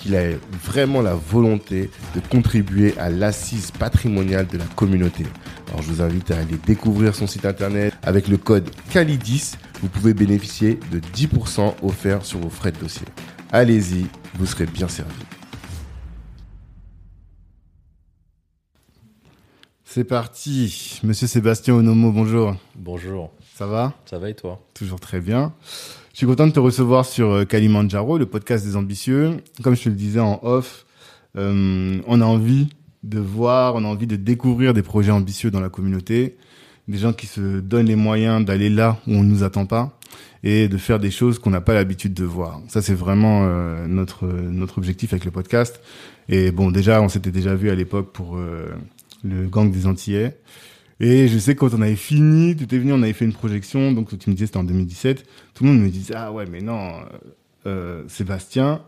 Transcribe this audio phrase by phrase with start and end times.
[0.00, 0.30] qu'il a
[0.64, 5.24] vraiment la volonté de contribuer à l'assise patrimoniale de la communauté.
[5.68, 9.52] Alors je vous invite à aller découvrir son site internet avec le code CALIDIS.
[9.82, 13.06] Vous pouvez bénéficier de 10% offerts sur vos frais de dossier.
[13.52, 15.12] Allez-y, vous serez bien servi.
[19.84, 21.00] C'est parti.
[21.02, 22.54] Monsieur Sébastien Onomo, bonjour.
[22.76, 23.32] Bonjour.
[23.56, 23.92] Ça va?
[24.06, 24.64] Ça va et toi?
[24.72, 25.52] Toujours très bien.
[26.12, 29.36] Je suis content de te recevoir sur euh, Kalimandjaro, le podcast des ambitieux.
[29.62, 30.84] Comme je te le disais en off,
[31.36, 32.68] euh, on a envie
[33.04, 36.36] de voir, on a envie de découvrir des projets ambitieux dans la communauté,
[36.88, 39.96] des gens qui se donnent les moyens d'aller là où on ne nous attend pas
[40.42, 42.60] et de faire des choses qu'on n'a pas l'habitude de voir.
[42.68, 45.80] Ça, c'est vraiment euh, notre notre objectif avec le podcast.
[46.28, 48.68] Et bon, déjà, on s'était déjà vu à l'époque pour euh,
[49.22, 50.38] le gang des Antillais.
[51.00, 53.92] Et je sais quand on avait fini, tu étais venu, on avait fait une projection,
[53.92, 56.60] donc tu me disais c'était en 2017, tout le monde me disait ah ouais mais
[56.60, 56.92] non,
[57.66, 58.82] euh, Sébastien,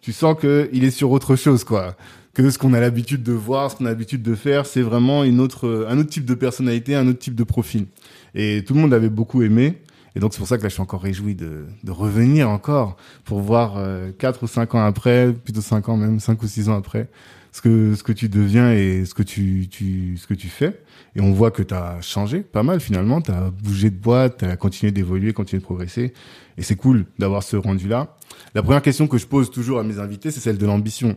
[0.00, 1.94] tu sens que il est sur autre chose quoi,
[2.32, 5.24] que ce qu'on a l'habitude de voir, ce qu'on a l'habitude de faire, c'est vraiment
[5.24, 7.86] une autre, un autre type de personnalité, un autre type de profil.
[8.34, 9.78] Et tout le monde avait beaucoup aimé.
[10.14, 12.96] Et donc c'est pour ça que là je suis encore réjoui de, de revenir encore
[13.24, 16.68] pour voir euh, quatre ou cinq ans après, plutôt cinq ans même, cinq ou six
[16.68, 17.08] ans après,
[17.52, 20.82] ce que ce que tu deviens et ce que tu tu ce que tu fais.
[21.14, 24.38] Et on voit que tu as changé pas mal finalement, tu as bougé de boîte,
[24.38, 26.14] tu as continué d'évoluer, continué de progresser.
[26.56, 28.16] Et c'est cool d'avoir ce rendu-là.
[28.54, 31.16] La première question que je pose toujours à mes invités, c'est celle de l'ambition.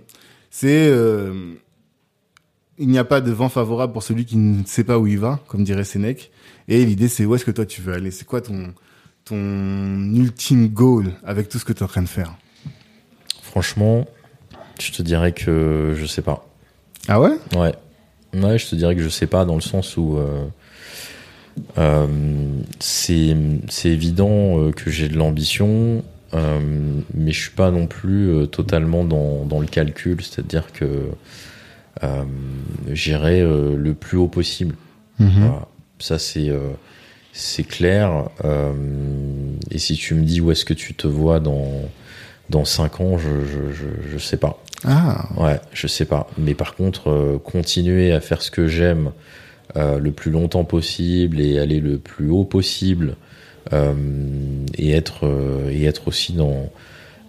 [0.50, 0.90] C'est...
[0.90, 1.54] Euh,
[2.78, 5.18] il n'y a pas de vent favorable pour celui qui ne sait pas où il
[5.18, 6.32] va, comme dirait Sénèque.
[6.68, 8.12] Et l'idée, c'est où est-ce que toi tu veux aller?
[8.12, 8.74] C'est quoi ton,
[9.24, 12.36] ton ultime goal avec tout ce que tu es en train de faire?
[13.42, 14.06] Franchement,
[14.80, 16.48] je te dirais que je sais pas.
[17.08, 17.38] Ah ouais?
[17.56, 17.74] Ouais.
[18.34, 20.46] Ouais, je te dirais que je sais pas dans le sens où euh,
[21.78, 22.08] euh,
[22.80, 23.36] c'est
[23.70, 26.04] c'est évident euh, que j'ai de l'ambition,
[26.34, 26.60] euh,
[27.14, 31.10] mais je suis pas non plus totalement dans dans le calcul, c'est-à-dire que
[32.92, 34.76] j'irai le plus haut possible.
[35.20, 35.30] Mhm.
[35.38, 35.68] Voilà.
[36.00, 36.52] Ça c'est
[37.32, 38.30] c'est clair.
[39.72, 41.72] Et si tu me dis où est-ce que tu te vois dans
[42.50, 44.62] dans cinq ans, je je je, je sais pas.
[44.84, 46.30] Ah, Ouais, je sais pas.
[46.38, 49.12] Mais par contre, euh, continuer à faire ce que j'aime
[49.78, 53.16] euh, le plus longtemps possible et aller le plus haut possible
[53.74, 53.94] euh,
[54.78, 56.72] et être euh, et être aussi dans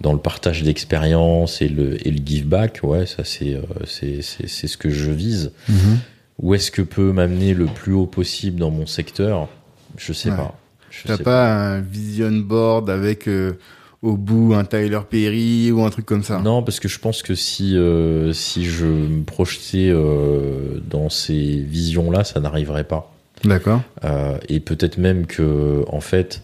[0.03, 2.81] dans le partage d'expérience et le et le give back.
[2.83, 5.53] Ouais, ça c'est euh, c'est c'est c'est ce que je vise.
[5.69, 5.99] Mhm.
[6.43, 9.49] Où est-ce que peut m'amener le plus haut possible dans mon secteur?
[9.97, 10.37] Je sais Ouais.
[10.37, 10.59] pas.
[11.07, 13.55] T'as sais pas un vision board avec euh,
[14.07, 17.23] au bout un Tyler Perry ou un truc comme ça Non, parce que je pense
[17.23, 23.13] que si euh, si je me projetais euh, dans ces visions-là, ça n'arriverait pas.
[23.45, 23.83] D'accord.
[24.05, 26.43] Euh, et peut-être même que en fait,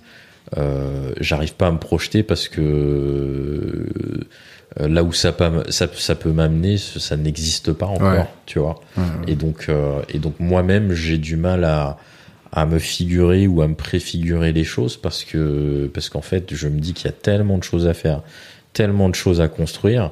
[1.20, 3.86] j'arrive pas à me projeter parce que
[4.78, 8.26] là où ça, peut- ça, ça peut m'amener, ça, n'existe pas encore, Ouais.
[8.46, 8.80] tu vois.
[8.96, 9.68] Ouais, Et donc
[10.12, 11.98] et donc moi-même, j'ai du mal à
[12.52, 16.68] à me figurer ou à me préfigurer les choses parce que parce qu'en fait, je
[16.68, 18.20] me dis qu'il y a tellement de choses à faire,
[18.72, 20.10] tellement de choses à construire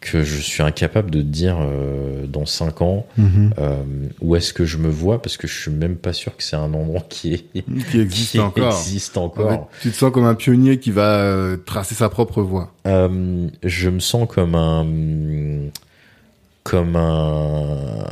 [0.00, 3.54] que je suis incapable de te dire euh, dans cinq ans Mhm.
[3.58, 3.76] euh,
[4.20, 6.56] où est-ce que je me vois parce que je suis même pas sûr que c'est
[6.56, 7.44] un endroit qui est
[7.90, 8.72] Qui existe qui encore.
[8.80, 9.50] existe En encore.
[9.50, 12.72] fait, tu te sens comme un pionnier qui va euh, tracer sa propre voie.
[12.84, 14.86] Je me sens comme un
[16.64, 18.04] comme un-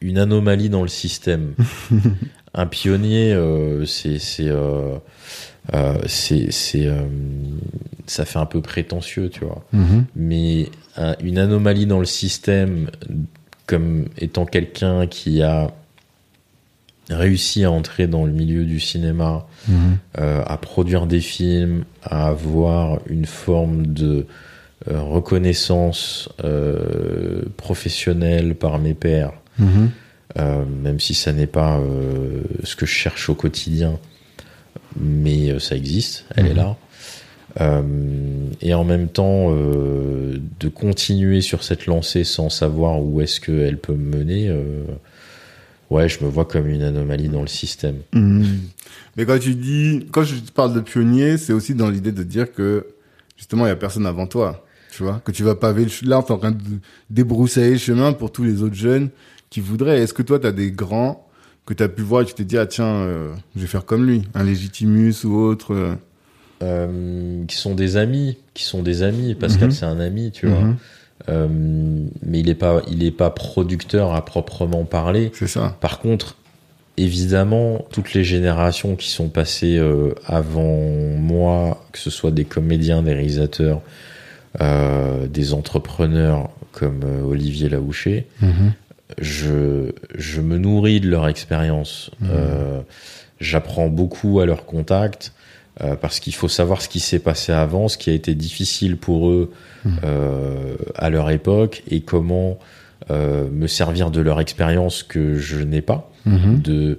[0.00, 1.54] une anomalie dans le système.
[2.54, 4.96] un pionnier, euh, c'est euh,
[5.74, 5.98] euh,
[8.06, 9.64] ça fait un peu prétentieux, tu vois.
[10.14, 12.90] mais un- une anomalie dans le système
[13.66, 15.70] comme étant quelqu'un qui a
[17.10, 19.98] réussi à entrer dans le milieu du cinéma, Mhm.
[20.18, 24.26] euh, à produire des films, à avoir une forme de
[24.88, 26.28] reconnaissance
[27.56, 29.90] professionnelle par mes pairs, Mhm.
[30.82, 31.80] même si ça n'est pas
[32.64, 33.98] ce que je cherche au quotidien,
[34.98, 36.56] mais ça existe, elle est Mhm.
[36.56, 36.76] là.
[37.58, 37.82] Euh,
[38.60, 43.78] et en même temps euh, de continuer sur cette lancée sans savoir où est-ce qu'elle
[43.78, 44.84] peut me mener, euh,
[45.88, 47.96] ouais, je me vois comme une anomalie dans le système.
[48.12, 48.44] Mhm.
[49.16, 52.52] Mais quand tu dis, quand je parle de pionnier, c'est aussi dans l'idée de dire
[52.52, 52.86] que
[53.38, 56.02] justement il y a personne avant toi, tu vois, que tu vas paver le ch-
[56.04, 56.58] là, en train de
[57.08, 59.08] débroussailler le chemin pour tous les autres jeunes
[59.50, 60.00] qui voudraient.
[60.00, 61.26] Est-ce que toi tu as des grands
[61.66, 63.84] que tu as pu voir et tu t'es dit ah tiens, euh, je vais faire
[63.84, 65.74] comme lui, un Légitimus ou autre.
[65.74, 65.94] euh.
[66.62, 69.34] Euh, qui sont des amis, qui sont des amis.
[69.34, 69.70] Pascal, Mhm.
[69.74, 70.62] c'est un ami, tu vois.
[71.28, 72.08] Mhm.
[72.22, 75.30] Mais il est pas, il est pas producteur à proprement parler.
[75.34, 75.76] C'est ça.
[75.82, 76.36] Par contre,
[76.96, 80.78] évidemment, toutes les générations qui sont passées euh, avant
[81.18, 83.82] moi, que ce soit des comédiens, des réalisateurs,
[84.62, 88.72] euh, des entrepreneurs comme euh, Olivier Laouché, Mhm.
[89.18, 92.10] Je, je me nourris de leur expérience.
[92.20, 92.28] Mhm.
[92.32, 92.80] Euh,
[93.38, 95.32] J'apprends beaucoup à leur contact
[95.82, 98.96] euh, parce qu'il faut savoir ce qui s'est passé avant, ce qui a été difficile
[98.96, 99.52] pour eux
[99.84, 99.98] Mhm.
[100.04, 102.58] euh, à leur époque et comment
[103.10, 106.60] euh, me servir de leur expérience que je n'ai pas, Mhm.
[106.62, 106.98] de,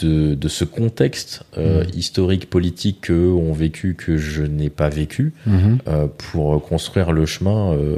[0.00, 1.90] de, de ce contexte euh, Mhm.
[1.94, 5.78] historique, politique qu'eux ont vécu, que je n'ai pas vécu, Mhm.
[5.88, 7.96] euh, pour construire le chemin euh,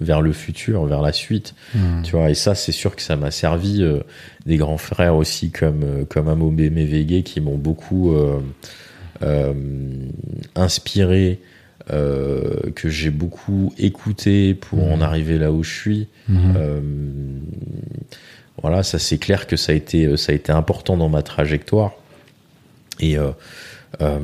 [0.00, 1.54] vers le futur, vers la suite.
[1.74, 2.02] Mhm.
[2.04, 3.84] Tu vois, et ça, c'est sûr que ça m'a servi.
[4.46, 8.14] des grands frères aussi comme comme Amobé Mévégué qui m'ont beaucoup
[10.54, 11.40] inspiré,
[11.90, 16.08] euh, que j'ai beaucoup écouté pour en arriver là où je suis.
[16.30, 16.80] Euh,
[18.62, 21.92] voilà, ça c'est clair que ça a été ça a été important dans ma trajectoire.
[23.00, 23.30] Et euh,
[24.02, 24.18] euh,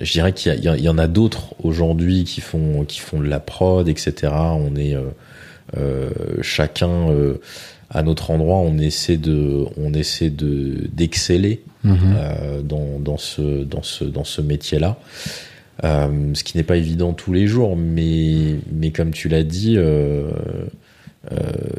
[0.00, 3.88] je dirais qu'il y, en a d'autres aujourd'hui qui font qui font de la prod,
[3.88, 4.32] etc.
[4.32, 5.02] On est euh,
[5.76, 6.10] euh,
[6.42, 7.40] chacun euh,
[7.90, 11.96] à notre endroit, on essaie de on essaie de d'exceller Mhm.
[12.16, 14.98] euh, dans, dans ce dans ce dans ce métier-là.
[15.84, 19.76] Euh, ce qui n'est pas évident tous les jours, mais mais comme tu l'as dit,
[19.76, 20.66] euh, euh,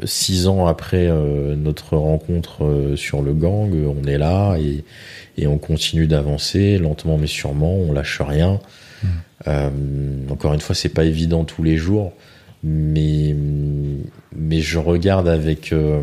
[0.04, 4.84] six ans après euh, notre rencontre euh, sur le gang, euh, on est là et
[5.38, 8.60] et on continue d'avancer lentement mais sûrement, on lâche rien.
[9.48, 9.70] Euh,
[10.28, 12.12] encore une fois, c'est pas évident tous les jours,
[12.62, 13.34] mais
[14.36, 16.02] mais je regarde avec euh,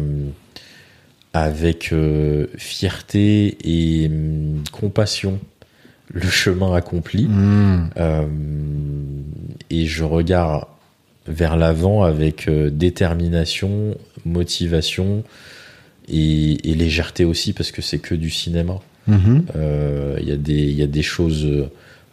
[1.34, 5.40] avec euh, fierté et hum, compassion
[6.12, 7.30] le chemin accompli.
[7.98, 8.26] Euh,
[9.70, 10.66] et je regarde
[11.28, 13.96] vers l'avant avec euh, détermination,
[14.26, 15.24] motivation
[16.10, 18.80] et, et légèreté aussi parce que c'est que du cinéma.
[19.08, 19.46] Mhm.
[19.56, 21.48] Euh, Il y, a des- il y a des choses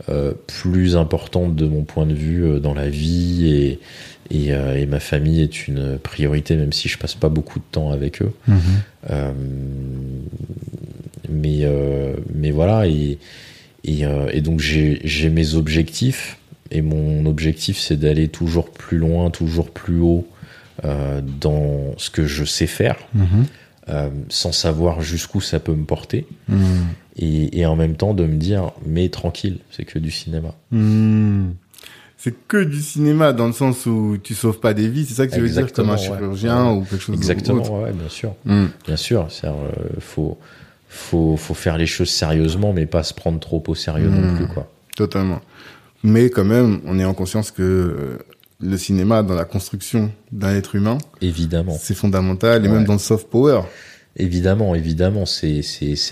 [0.08, 3.78] euh, plus importantes de mon point de vue euh, dans la vie et,
[4.31, 7.90] et, et ma famille est une priorité même si je passe pas beaucoup de temps
[7.93, 8.32] avec eux.
[8.49, 8.58] Mhm.
[11.31, 11.67] Mais,
[12.34, 13.19] mais voilà, et,
[13.84, 14.02] et,
[14.32, 16.38] et donc j'ai mes objectifs,
[16.70, 20.26] et mon objectif c'est d'aller toujours plus loin, toujours plus haut
[20.84, 23.26] euh, dans ce que je sais faire, Mhm.
[23.90, 26.58] euh, sans savoir jusqu'où ça peut me porter, Mhm.
[27.16, 30.55] et, et en même temps de me dire, mais tranquille, c'est que du cinéma.
[30.72, 31.50] Hmm.
[32.16, 35.26] C'est que du cinéma dans le sens où tu sauves pas des vies, c'est ça
[35.26, 36.76] que tu veux dire comme un Exactement, chirurgien Ouais.
[36.78, 37.72] ou quelque chose Exactement, d'autre.
[37.84, 38.34] ouais, bien sûr.
[38.46, 39.53] Bien sûr, c'est, euh,
[40.00, 40.38] faut,
[40.88, 44.46] faut, faut faire les choses sérieusement, mais pas se prendre trop au sérieux non plus,
[44.46, 44.70] quoi.
[44.96, 45.41] Totalement.
[46.05, 48.19] Mais quand même, on est en conscience que euh,
[48.61, 51.77] le cinéma dans la construction d'un être humain, Évidemment.
[51.81, 53.63] c'est fondamental et même dans le soft power.
[54.17, 55.63] Évidemment, évidemment, c'est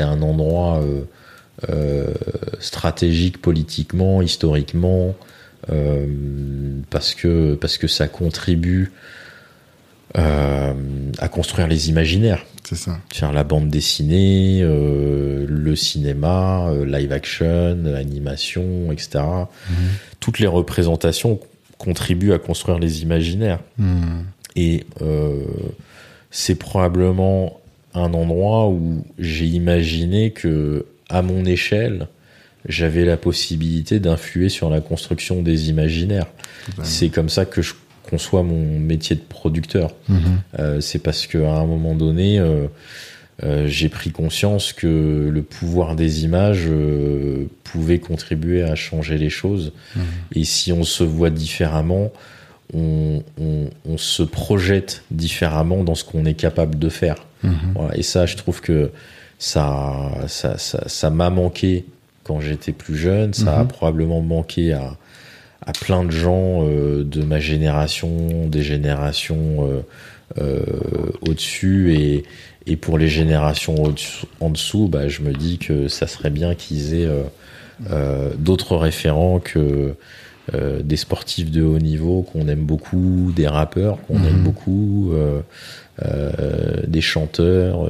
[0.01, 1.03] un endroit euh,
[1.71, 2.13] euh,
[2.59, 5.15] stratégique politiquement, historiquement,
[5.71, 6.07] euh,
[6.91, 8.93] parce que parce que ça contribue
[10.15, 12.45] à construire les imaginaires.
[12.64, 12.99] C'est ça.
[13.12, 19.25] Faire la bande dessinée, euh, le cinéma, euh, live action, animation, etc.
[20.21, 21.40] Toutes les représentations
[21.78, 23.61] contribuent à construire les imaginaires.
[23.78, 24.23] Hmm.
[24.54, 25.45] Et euh,
[26.31, 27.61] c'est probablement
[27.95, 32.09] un endroit où j'ai imaginé que, à mon échelle,
[32.69, 36.26] j'avais la possibilité d'influer sur la construction des imaginaires.
[36.85, 37.75] C'est comme ça que je
[38.09, 39.94] conçois mon métier de producteur.
[40.09, 40.21] Mhm.
[40.59, 42.66] Euh, c'est parce qu'à un moment donné, euh,
[43.44, 46.68] euh, j'ai pris conscience que le pouvoir des images
[47.64, 49.73] pouvait contribuer à changer les choses.
[49.97, 50.02] Mhm.
[50.35, 52.11] Et si on se voit différemment,
[52.75, 57.16] on, on- on se projette différemment dans ce qu'on est capable de faire.
[57.42, 57.52] Mhm.
[57.75, 57.97] Voilà.
[57.97, 58.90] Et ça, je trouve que
[59.38, 61.85] ça, ça, ça, ça m'a manqué
[62.25, 63.35] quand j'étais plus jeune.
[63.35, 64.97] Ça a probablement manqué à,
[65.66, 69.83] à plein de gens de ma génération, des générations
[71.21, 72.25] au-dessus et,
[72.66, 73.95] et pour les générations
[74.40, 77.09] en dessous, bah, je me dis que ça serait bien qu'ils aient
[78.38, 79.95] d'autres référents que
[80.54, 84.42] euh, des sportifs de haut niveau qu'on aime beaucoup, des rappeurs qu'on aime mhm.
[84.42, 85.40] beaucoup, euh, euh,
[86.87, 87.89] des chanteurs,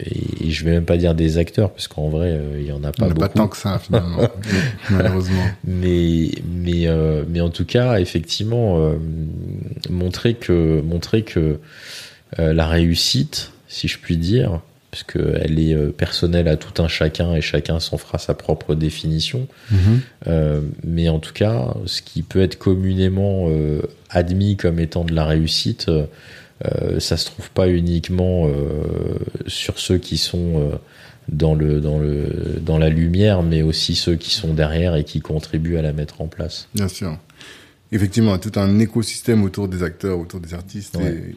[0.00, 2.92] et, je vais même pas dire des acteurs, parce qu'en vrai, il y en a
[2.92, 3.20] pas beaucoup.
[3.20, 4.28] Pas tant que ça, finalement,
[4.90, 5.44] malheureusement.
[5.64, 6.86] Mais, mais,
[7.28, 8.92] mais en tout cas, effectivement,
[9.90, 11.58] montrer que, montrer que
[12.38, 14.60] la réussite, si je puis dire,
[14.94, 19.48] puisqu'elle est euh, personnelle à tout un chacun et chacun s'en fera sa propre définition.
[19.72, 20.00] Mhm.
[20.28, 25.12] Euh, mais en tout cas, ce qui peut être communément euh, admis comme étant de
[25.12, 25.90] la réussite,
[26.98, 28.48] ça se trouve pas uniquement
[29.46, 30.78] sur ceux qui sont
[31.28, 35.20] dans le dans le dans la lumière, mais aussi ceux qui sont derrière et qui
[35.20, 36.68] contribuent à la mettre en place.
[36.74, 37.18] Bien sûr.
[37.92, 40.98] Effectivement, tout un écosystème autour des acteurs, autour des artistes.
[41.00, 41.36] Et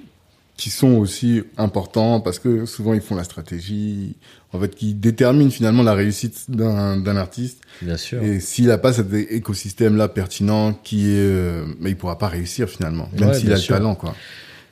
[0.57, 4.15] qui sont aussi importants parce que souvent ils font la stratégie,
[4.51, 7.61] en fait, qui déterminent finalement la réussite d'un artiste.
[7.81, 8.23] Bien sûr.
[8.23, 12.67] Et s'il n'a pas cet écosystème-là pertinent, qui est, euh, mais il pourra pas réussir
[12.67, 14.15] finalement, même s'il a le talent, quoi.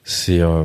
[0.08, 0.64] C'est, euh,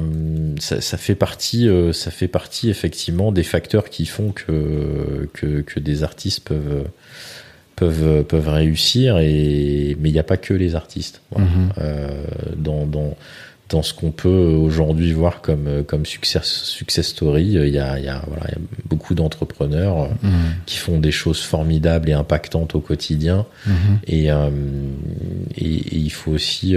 [0.59, 5.63] ça, ça, fait partie, euh, ça fait partie effectivement des facteurs qui font que que,
[5.63, 6.85] que des artistes peuvent
[7.75, 11.23] peuvent peuvent réussir et mais il n'y a pas que les artistes.
[11.31, 11.47] Voilà.
[11.47, 11.73] Mm-hmm.
[11.79, 12.25] euh,
[12.57, 13.17] dans dans
[13.71, 17.79] dans ce qu'on peut aujourd'hui voir comme euh, comme success success story, euh, il y
[17.79, 20.31] a, il y a, voilà, il y a beaucoup d'entrepreneurs euh, mmh.
[20.67, 23.71] qui font des choses formidables et impactantes au quotidien, mmh.
[24.09, 24.31] et, et,
[25.57, 26.75] et, il faut aussi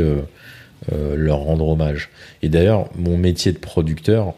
[0.92, 2.10] euh, leur rendre hommage.
[2.42, 4.34] Et d'ailleurs, mon métier de producteur,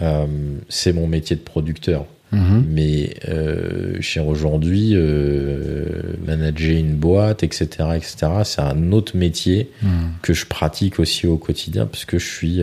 [0.00, 0.26] euh,
[0.68, 2.06] c'est mon métier de producteur.
[2.30, 2.64] Mhm.
[2.68, 7.66] Mais euh, aujourd'hui, euh, manager une boîte, etc.,
[7.96, 9.90] etc., c'est un autre métier mhm.
[10.20, 12.62] que je pratique aussi au quotidien parce que je suis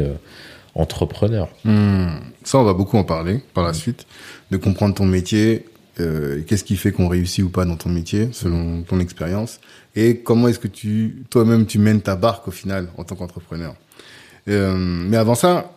[0.75, 1.49] entrepreneur.
[1.63, 2.19] Mhm.
[2.43, 4.05] Ça, on va beaucoup en parler par la suite,
[4.51, 5.65] de comprendre ton métier,
[5.99, 9.59] euh, qu'est-ce qui fait qu'on réussit ou pas dans ton métier, selon ton expérience,
[9.95, 13.75] et comment est-ce que tu, toi-même, tu mènes ta barque au final en tant qu'entrepreneur.
[14.47, 15.71] Euh, mais avant ça,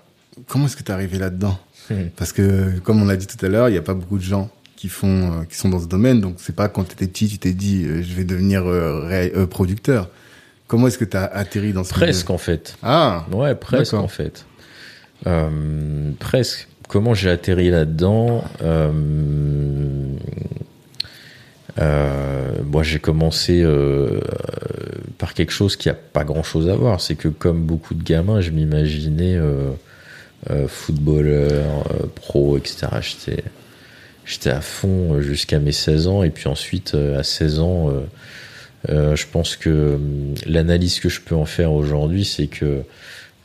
[0.46, 1.58] comment est-ce que tu es arrivé là-dedans
[2.16, 4.22] Parce que, comme on l'a dit tout à l'heure, il n'y a pas beaucoup de
[4.22, 6.20] gens qui font, euh, qui sont dans ce domaine.
[6.20, 9.46] Donc, c'est pas quand tu étais petit, tu t'es dit, euh, je vais devenir euh,
[9.46, 10.08] producteur.
[10.68, 12.76] Comment est-ce que tu as atterri dans ce Presque, en fait.
[12.82, 13.26] Ah.
[13.32, 14.46] Ouais, presque, en fait.
[16.20, 16.68] presque.
[16.88, 18.44] Comment j'ai atterri là-dedans
[22.64, 23.64] moi, j'ai commencé
[25.16, 27.00] par quelque chose qui a pas grand-chose à voir.
[27.00, 29.38] C'est que comme beaucoup de gamins, je m'imaginais
[30.50, 32.86] euh, footballeur, euh, pro, etc.
[34.24, 36.22] J'étais, à fond euh, jusqu'à mes 16 ans.
[36.22, 37.92] Et puis ensuite, à 16 ans,
[38.86, 39.98] je pense que
[40.46, 42.82] l'analyse que je peux en faire aujourd'hui, c'est que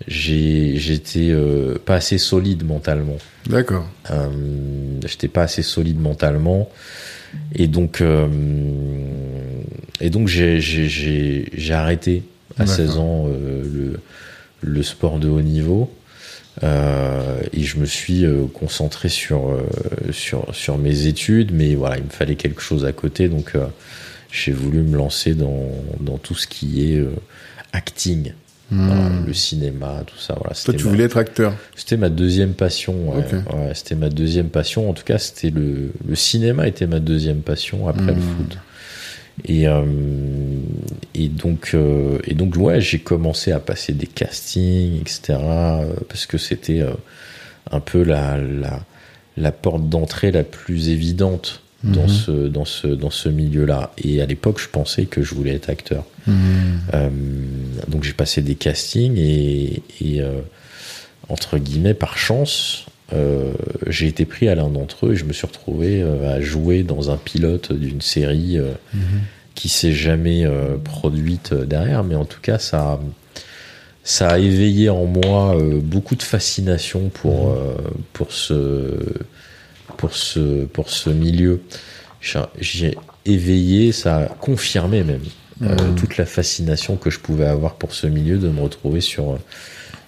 [0.07, 1.35] j'étais
[1.85, 3.17] pas assez solide mentalement.
[3.47, 3.87] D'accord.
[4.11, 4.29] Euh,
[5.05, 6.69] j'étais pas assez solide mentalement
[7.55, 8.03] et donc
[9.99, 12.23] et donc j'ai arrêté
[12.57, 13.99] à 16 ans le
[14.61, 15.91] le sport de haut niveau
[16.61, 19.63] euh, et je me suis euh, concentré sur, euh,
[20.11, 23.53] sur, sur mes études, mais voilà, il me fallait quelque chose à côté, donc
[24.31, 25.69] j'ai voulu me lancer dans,
[25.99, 27.03] dans tout ce qui est
[27.71, 28.33] acting.
[28.71, 29.25] Hmm.
[29.27, 30.35] le cinéma, tout ça.
[30.39, 33.13] Voilà, Toi, tu voulais être acteur C'était ma deuxième passion.
[33.13, 33.23] Ouais.
[33.53, 34.89] Ouais, c'était ma deuxième passion.
[34.89, 38.37] En tout cas, c'était le, le cinéma était ma deuxième passion après le hmm.
[38.37, 38.57] foot.
[39.45, 39.83] Et, euh,
[41.15, 45.39] et donc, euh, et donc, ouais, j'ai commencé à passer des castings, etc.
[45.41, 46.93] Euh, parce que c'était euh,
[47.71, 48.81] un peu la, la,
[49.37, 52.07] la porte d'entrée la plus évidente dans mhm.
[52.07, 53.91] ce dans ce dans ce milieu-là.
[53.97, 56.05] Et à l'époque, je pensais que je voulais être acteur.
[56.27, 56.35] Mhm.
[56.93, 57.09] Euh,
[57.87, 60.39] donc j'ai passé des castings et, et euh,
[61.27, 63.51] entre guillemets par chance, euh,
[63.87, 67.11] j'ai été pris à l'un d'entre eux et je me suis retrouvé à jouer dans
[67.11, 68.57] un pilote d'une série
[68.93, 69.01] mhm.
[69.53, 70.45] qui s'est jamais
[70.83, 72.99] produite derrière, mais en tout cas ça
[74.05, 77.57] ça a éveillé en moi beaucoup de fascination pour mhm.
[78.13, 78.99] pour ce
[80.03, 81.61] pour ce pour ce milieu.
[82.59, 85.21] J'ai éveillé, ça a confirmé même
[85.61, 85.95] mhm.
[85.95, 89.39] toute la fascination que je pouvais avoir pour ce milieu, de me retrouver sur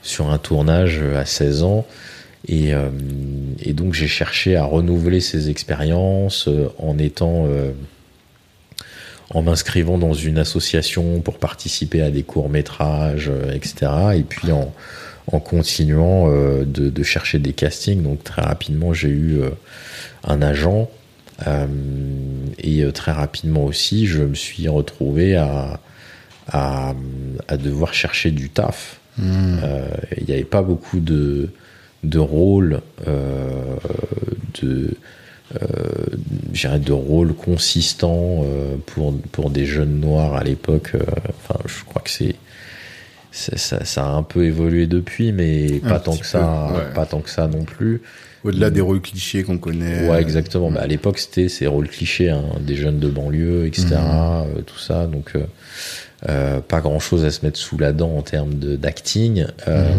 [0.01, 1.85] sur un tournage à 16 ans
[2.45, 2.89] et, euh,
[3.61, 7.71] et donc j'ai cherché à renouveler ces expériences euh, en étant euh,
[9.29, 13.91] en m'inscrivant dans une association pour participer à des courts métrages, etc.
[14.17, 14.73] Et puis en,
[15.31, 18.01] en continuant de, de, chercher des castings.
[18.03, 19.39] Donc très rapidement j'ai eu
[20.23, 20.89] un agent
[22.59, 25.79] et très rapidement aussi je me suis retrouvé à,
[26.47, 26.93] à,
[27.47, 28.99] à devoir chercher du taf.
[29.19, 31.49] Euh, Il n'y avait pas beaucoup de,
[32.03, 33.51] de rôles, euh,
[34.61, 34.91] de,
[35.61, 40.91] euh, de rôles consistants euh, pour, pour des jeunes noirs à l'époque.
[40.95, 42.35] euh, Enfin, je crois que c'est-
[43.35, 46.93] ça, ça a un peu évolué depuis, mais Un pas tant que ça, ouais.
[46.93, 48.01] pas tant que ça non plus.
[48.43, 50.07] Au-delà des rôles clichés qu'on connaît.
[50.07, 50.69] Ouais, exactement.
[50.69, 54.77] Bah, à l'époque, c'était ces rôles clichés, hein, des jeunes de banlieue, etc., euh, tout
[54.77, 55.07] ça.
[55.07, 55.45] Donc, euh,
[56.29, 59.45] euh, pas grand-chose à se mettre sous la dent en termes d'acting.
[59.67, 59.93] Euh,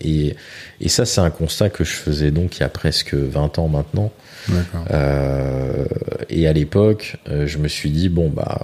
[0.00, 0.36] et,
[0.80, 3.68] et ça, c'est un constat que je faisais donc il y a presque 20 ans
[3.68, 4.10] maintenant.
[4.90, 5.84] Euh,
[6.28, 8.62] et à l'époque, euh, je me suis dit bon bah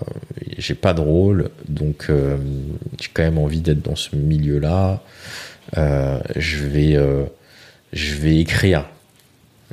[0.59, 2.37] j'ai pas de rôle, donc euh,
[3.01, 5.03] j'ai quand même envie d'être dans ce milieu-là.
[5.77, 6.97] Euh, je vais
[7.93, 8.85] je vais écrire.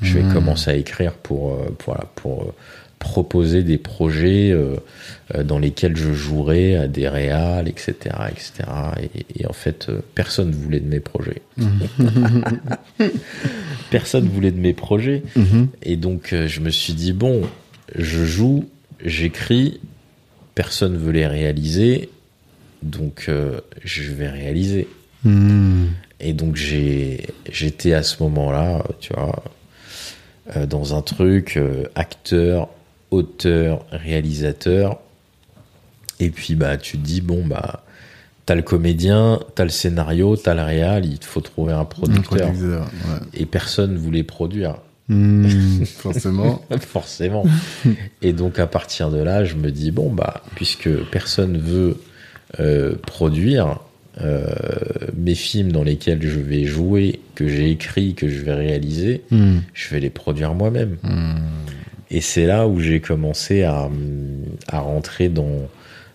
[0.01, 0.33] Je vais Mhm.
[0.33, 1.57] commencer à écrire pour
[2.15, 2.53] pour,
[2.99, 4.75] proposer des projets euh,
[5.35, 7.93] euh, dans lesquels je jouerai à des réals, etc.,
[8.29, 8.53] etc.
[9.13, 11.41] Et, et en fait, euh, personne voulait de mes projets.
[13.91, 15.23] personne voulait de mes projets.
[15.35, 15.67] Mhm.
[15.83, 17.41] Et donc, euh, je me suis dit, bon,
[17.93, 18.69] je joue,
[19.03, 19.81] j'écris,
[20.55, 22.09] personne veut les réaliser,
[22.81, 23.29] donc
[23.83, 24.87] je vais réaliser.
[25.23, 25.89] Mhm.
[26.19, 29.43] Et donc, j'ai, j'étais à ce moment-là, tu vois,
[30.65, 31.59] dans un truc,
[31.95, 32.69] acteur,
[33.11, 34.99] auteur, réalisateur.
[36.19, 37.83] Et puis, bah, tu te dis, bon, bah,
[38.45, 41.85] t'as le comédien, t'as le scénario, t'as le réal, il te faut trouver un Un
[41.85, 42.49] producteur.
[42.49, 42.85] ouais.
[43.33, 44.77] Et personne voulait produire.
[45.09, 45.85] Mhm.
[45.85, 46.61] Forcément.
[46.81, 47.45] Forcément.
[48.21, 51.95] Et donc à partir de là, je me dis bon bah puisque personne veut
[52.59, 53.79] euh, produire
[54.19, 54.45] euh,
[55.15, 59.61] mes films dans lesquels je vais jouer, que j'ai écrit, que je vais réaliser, Mhm.
[59.73, 60.97] je vais les produire moi-même.
[61.03, 61.35] Mhm.
[62.09, 63.89] Et c'est là où j'ai commencé à,
[64.67, 65.67] à rentrer dans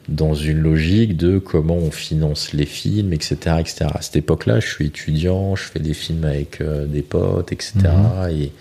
[0.09, 3.87] dans une logique de comment on finance les films, etc., etc.
[3.95, 7.75] À cette époque-là, je suis étudiant, je fais des films avec euh, des potes, etc.
[8.31, 8.53] Et,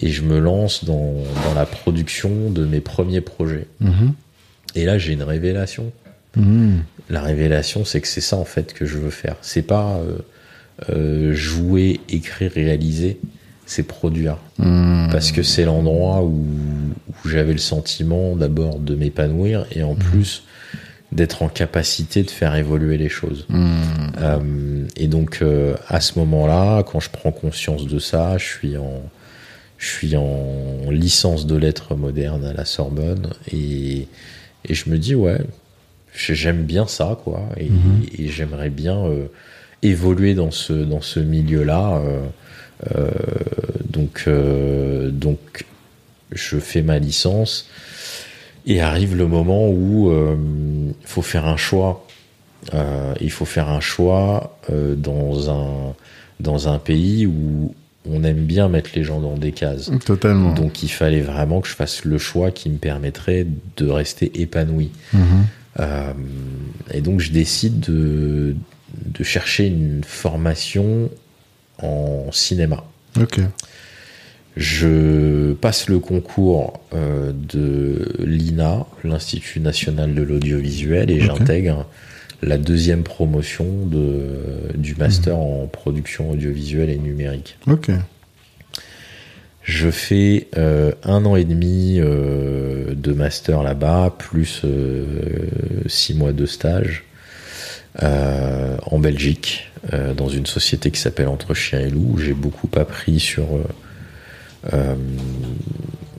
[0.00, 3.66] et je me lance dans, dans la production de mes premiers projets.
[3.80, 4.14] Mhm.
[4.74, 5.92] Et là, j'ai une révélation.
[6.36, 6.84] Mhm.
[7.10, 9.36] La révélation, c'est que c'est ça en fait que je veux faire.
[9.42, 10.18] C'est pas euh,
[10.90, 13.18] euh, jouer, écrire, réaliser,
[13.66, 14.36] c'est produire.
[14.58, 15.08] Mhm.
[15.12, 16.44] Parce que c'est l'endroit où,
[17.08, 20.44] où j'avais le sentiment d'abord de m'épanouir et en plus
[21.12, 23.46] d'être en capacité de faire évoluer les choses.
[23.50, 23.68] Mhm.
[24.18, 28.76] Euh, et donc euh, à ce moment-là, quand je prends conscience de ça, je suis
[28.76, 29.02] en
[29.78, 34.06] je suis en licence de lettres modernes à la Sorbonne et,
[34.68, 35.40] et je me dis ouais,
[36.14, 37.68] j'ai- j'aime bien ça quoi et,
[38.16, 39.26] et j'aimerais bien euh,
[39.82, 42.00] évoluer dans ce dans ce milieu-là.
[42.90, 43.10] Euh, euh,
[43.88, 45.66] donc euh, donc
[46.32, 47.68] je fais ma licence
[48.66, 52.06] et arrive le moment où il faut faire un choix.
[52.74, 55.94] Euh, il faut faire un choix euh, dans un
[56.38, 57.74] dans un pays où
[58.08, 59.90] on aime bien mettre les gens dans des cases.
[60.04, 60.54] Totalement.
[60.54, 64.90] Donc il fallait vraiment que je fasse le choix qui me permettrait de rester épanoui.
[65.12, 65.22] Mhm.
[65.80, 66.12] Euh,
[66.92, 68.54] et donc je décide de,
[68.94, 71.10] de chercher une formation
[71.82, 72.84] en cinéma.
[73.20, 73.40] Ok.
[74.56, 81.86] Je passe le concours euh, de l'INA, l'Institut national de l'audiovisuel, et j'intègre
[82.42, 87.56] la deuxième promotion de, du master en production audiovisuelle et numérique.
[87.66, 87.90] Ok.
[89.62, 94.66] Je fais euh, un an et demi euh, de master là-bas, plus
[95.86, 97.04] six mois de stage
[98.02, 102.34] euh, en Belgique, euh, dans une société qui s'appelle Entre Chiens et Loups, où j'ai
[102.34, 103.64] beaucoup appris sur euh,
[104.72, 104.94] euh,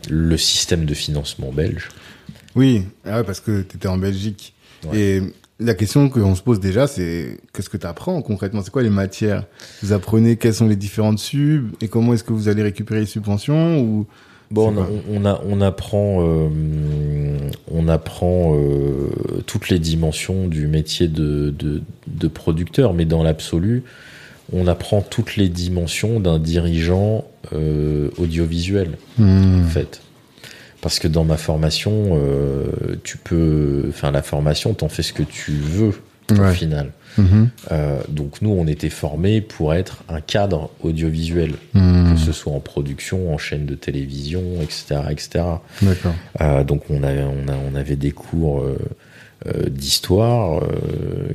[0.09, 1.89] le système de financement belge.
[2.55, 4.53] Oui, ah ouais, parce que tu étais en Belgique.
[4.86, 4.99] Ouais.
[4.99, 5.21] Et
[5.59, 8.62] la question qu'on se pose déjà, c'est qu'est-ce que tu apprends concrètement?
[8.63, 9.45] C'est quoi les matières?
[9.81, 13.05] Vous apprenez quelles sont les différentes subs et comment est-ce que vous allez récupérer les
[13.05, 14.05] subventions ou
[14.53, 16.47] Bon, on, a- on, a- on apprend, euh,
[17.71, 19.09] on apprend euh,
[19.47, 23.83] toutes les dimensions du métier de, de, de producteur, mais dans l'absolu,
[24.53, 29.63] on apprend toutes les dimensions d'un dirigeant euh, audiovisuel, Hmm.
[29.63, 30.01] en fait.
[30.81, 32.19] Parce que dans ma formation,
[33.03, 35.93] tu peux, enfin, la formation, t'en fais ce que tu veux
[36.31, 36.53] au Ouais.
[36.53, 36.91] final.
[37.17, 37.49] Mhm.
[37.71, 42.13] Euh, donc nous, on était formés pour être un cadre audiovisuel, Hmm.
[42.13, 45.45] que ce soit en production, en chaîne de télévision, etc., etc.
[46.41, 48.78] Euh, donc on avait, on, a- on avait des cours euh,
[49.69, 50.62] d'histoire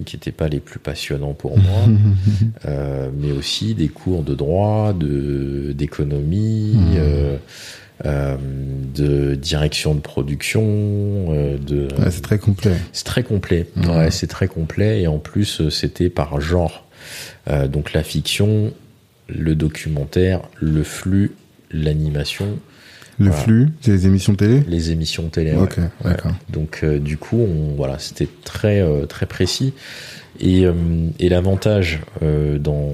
[0.07, 1.83] qui n'étaient pas les plus passionnants pour moi,
[3.21, 4.95] mais aussi des cours de droit,
[5.75, 7.39] d'économie, Mhm.
[8.07, 8.37] Euh,
[8.95, 11.89] de direction de production, euh, de.
[11.99, 12.75] Ouais, c'est très complet.
[12.93, 13.67] C'est très complet.
[13.77, 16.87] Ouais, c'est très complet et en plus euh, c'était par genre.
[17.49, 18.73] Euh, donc la fiction,
[19.29, 21.33] le documentaire, le flux,
[21.71, 22.59] l'animation,
[23.19, 23.43] Le Voilà.
[23.43, 25.53] flux, c'est les émissions télé les émissions télé.
[25.53, 25.63] ouais.
[25.63, 25.89] Ok, Ouais.
[26.05, 26.33] d'accord.
[26.51, 29.73] Donc du coup, on, voilà, c'était très très précis.
[30.41, 30.73] Et, euh,
[31.19, 32.93] et l'avantage euh, dans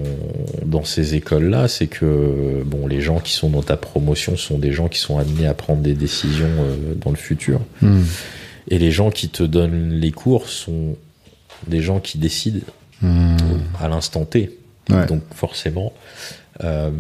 [0.65, 4.73] dans ces écoles-là, c'est que bon, les gens qui sont dans ta promotion sont des
[4.73, 7.61] gens qui sont amenés à prendre des décisions euh, dans le futur.
[7.83, 8.03] Hmm.
[8.69, 10.97] Et les gens qui te donnent les cours sont
[11.67, 12.61] des gens qui décident
[13.05, 13.37] Hmm.
[13.81, 14.59] à l'instant T.
[14.89, 15.07] Ouais.
[15.07, 15.93] Donc forcément,
[16.63, 16.91] euh,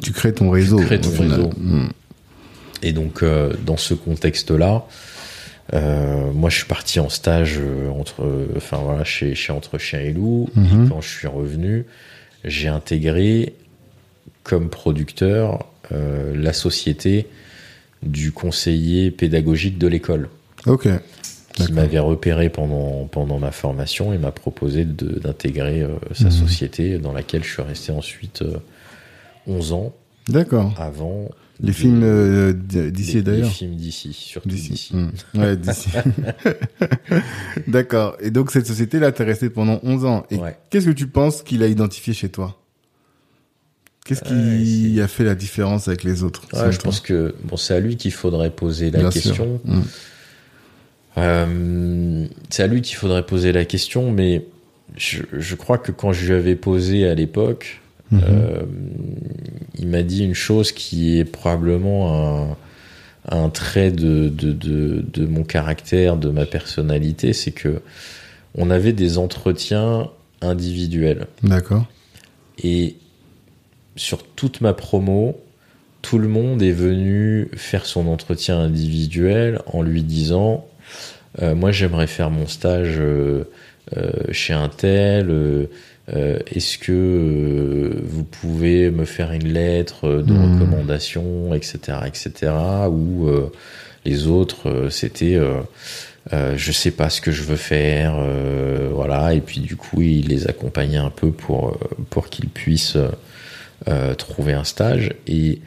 [0.00, 0.78] tu crées ton réseau.
[0.78, 1.50] crées au ton réseau.
[1.58, 1.88] Hmm.
[2.82, 4.86] Et donc, euh, dans ce contexte-là,
[5.72, 8.24] euh, moi, je suis parti en stage euh, entre,
[8.56, 10.48] enfin voilà, chez, chez entre chien et loup.
[10.56, 10.86] Mhm.
[10.86, 11.84] Et quand je suis revenu,
[12.44, 13.54] j'ai intégré
[14.42, 17.26] comme producteur euh, la société
[18.02, 20.28] du conseiller pédagogique de l'école,
[20.66, 20.88] Ok.
[21.52, 26.30] qui m'avait repéré pendant pendant ma formation et m'a proposé d'intégrer euh, sa Mhm.
[26.30, 28.56] société, dans laquelle je suis resté ensuite euh,
[29.46, 29.92] 11 ans
[30.28, 30.74] D'accord.
[30.78, 31.28] avant.
[31.62, 34.92] Les films euh, d'ici et d'ailleurs Les films d'ici, surtout D'ici.
[34.94, 35.10] Hmm.
[35.38, 35.90] Ouais, d'ici.
[37.68, 38.16] D'accord.
[38.20, 40.26] Et donc, cette société-là, t'es resté pendant 11 ans.
[40.30, 40.56] Et Ouais.
[40.70, 42.56] qu'est-ce que tu penses qu'il a identifié chez toi?
[44.06, 47.56] Qu'est-ce qui Ouais, a fait la différence avec les autres Ouais, je pense que bon,
[47.56, 49.60] c'est à lui qu'il faudrait poser la Bien question.
[49.64, 49.82] Hmm.
[51.18, 54.46] Euh, c'est à lui qu'il faudrait poser la question, mais
[54.96, 57.79] je, je crois que quand je lui avais posé à l'époque,
[58.10, 58.20] Mhm.
[58.28, 58.62] euh,
[59.78, 62.56] il m'a dit une chose qui est probablement un,
[63.28, 67.82] un trait de, de, de, de mon caractère, de ma personnalité, c'est que
[68.56, 71.26] on avait des entretiens individuels.
[71.42, 71.86] D'accord.
[72.62, 72.96] Et
[73.96, 75.40] sur toute ma promo,
[76.02, 80.66] tout le monde est venu faire son entretien individuel en lui disant
[81.42, 83.44] euh, Moi, j'aimerais faire mon stage euh,
[83.96, 85.68] euh, chez un tel.
[86.12, 90.54] Euh, euh, Est-ce que euh, vous pouvez me faire une lettre de Mhm.
[90.54, 92.52] recommandation, etc., etc.
[92.90, 93.50] Ou euh,
[94.04, 95.60] les autres, euh, c'était euh,
[96.32, 99.34] euh, je sais pas ce que je veux faire, euh, voilà.
[99.34, 101.74] Et puis du coup, il les accompagnait un peu pour euh,
[102.10, 102.98] pour qu'ils puissent
[103.88, 105.12] euh, trouver un stage.
[105.26, 105.60] Et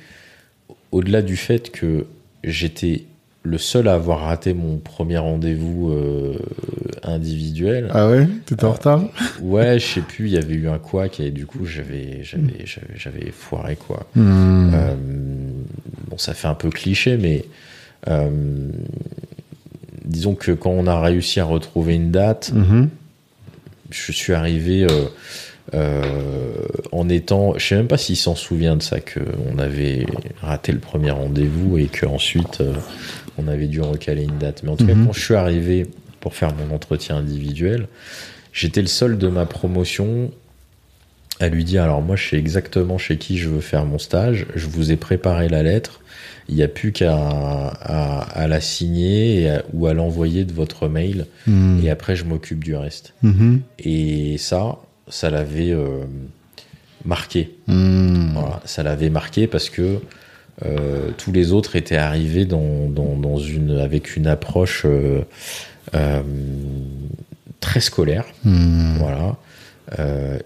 [0.91, 2.05] au-delà du fait que
[2.43, 3.05] j'étais
[3.45, 6.37] le seul à avoir raté mon premier rendez-vous euh,
[7.03, 8.25] individuel, Ah ouais?
[8.45, 9.03] T'étais en Euh, retard?
[9.41, 12.65] ouais, je sais plus, il y avait eu un couac et du coup j'avais j'avais
[12.65, 14.05] j'avais j'avais foiré quoi.
[14.15, 14.71] Hmm.
[14.73, 14.95] Euh,
[16.09, 17.43] bon, ça fait un peu cliché, mais
[18.07, 18.29] euh,
[20.05, 22.89] disons que quand on a réussi à retrouver une date, Mhm.
[23.91, 24.87] je suis arrivé
[26.91, 30.05] en étant, je sais même pas s'il s'en souvient de ça, qu'on avait
[30.41, 32.73] raté le premier rendez-vous et qu'ensuite euh,
[33.37, 34.61] on avait dû recaler une date.
[34.63, 35.07] Mais en tout cas, Mhm.
[35.07, 35.87] quand je suis arrivé
[36.19, 37.87] pour faire mon entretien individuel,
[38.53, 40.31] j'étais le seul de ma promotion
[41.39, 44.45] à lui dire alors moi je sais exactement chez qui je veux faire mon stage,
[44.55, 45.99] je vous ai préparé la lettre,
[46.47, 50.53] il n'y a plus qu'à à, à la signer et à- ou à l'envoyer de
[50.53, 51.79] votre mail Hmm.
[51.83, 53.13] et après je m'occupe du reste.
[53.23, 53.61] Mhm.
[53.79, 54.77] Et ça,
[55.09, 56.03] ça l'avait euh,
[57.03, 57.55] marqué.
[57.67, 59.97] Voilà, ça l'avait marqué parce que
[60.65, 65.21] euh, tous les autres étaient arrivés dans, dans, dans une, avec une approche euh,
[65.95, 66.21] euh,
[67.59, 68.25] très scolaire.
[68.43, 68.97] Hmm.
[68.97, 69.37] Voilà.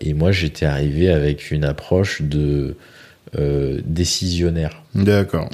[0.01, 2.75] Et moi, j'étais arrivé avec une approche de
[3.85, 4.83] décisionnaire.
[4.93, 5.49] D'accord.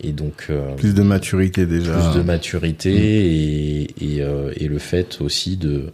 [0.00, 1.92] Et donc, Plus de maturité déjà.
[1.92, 4.24] plus de maturité et, et,
[4.56, 5.92] et le fait aussi de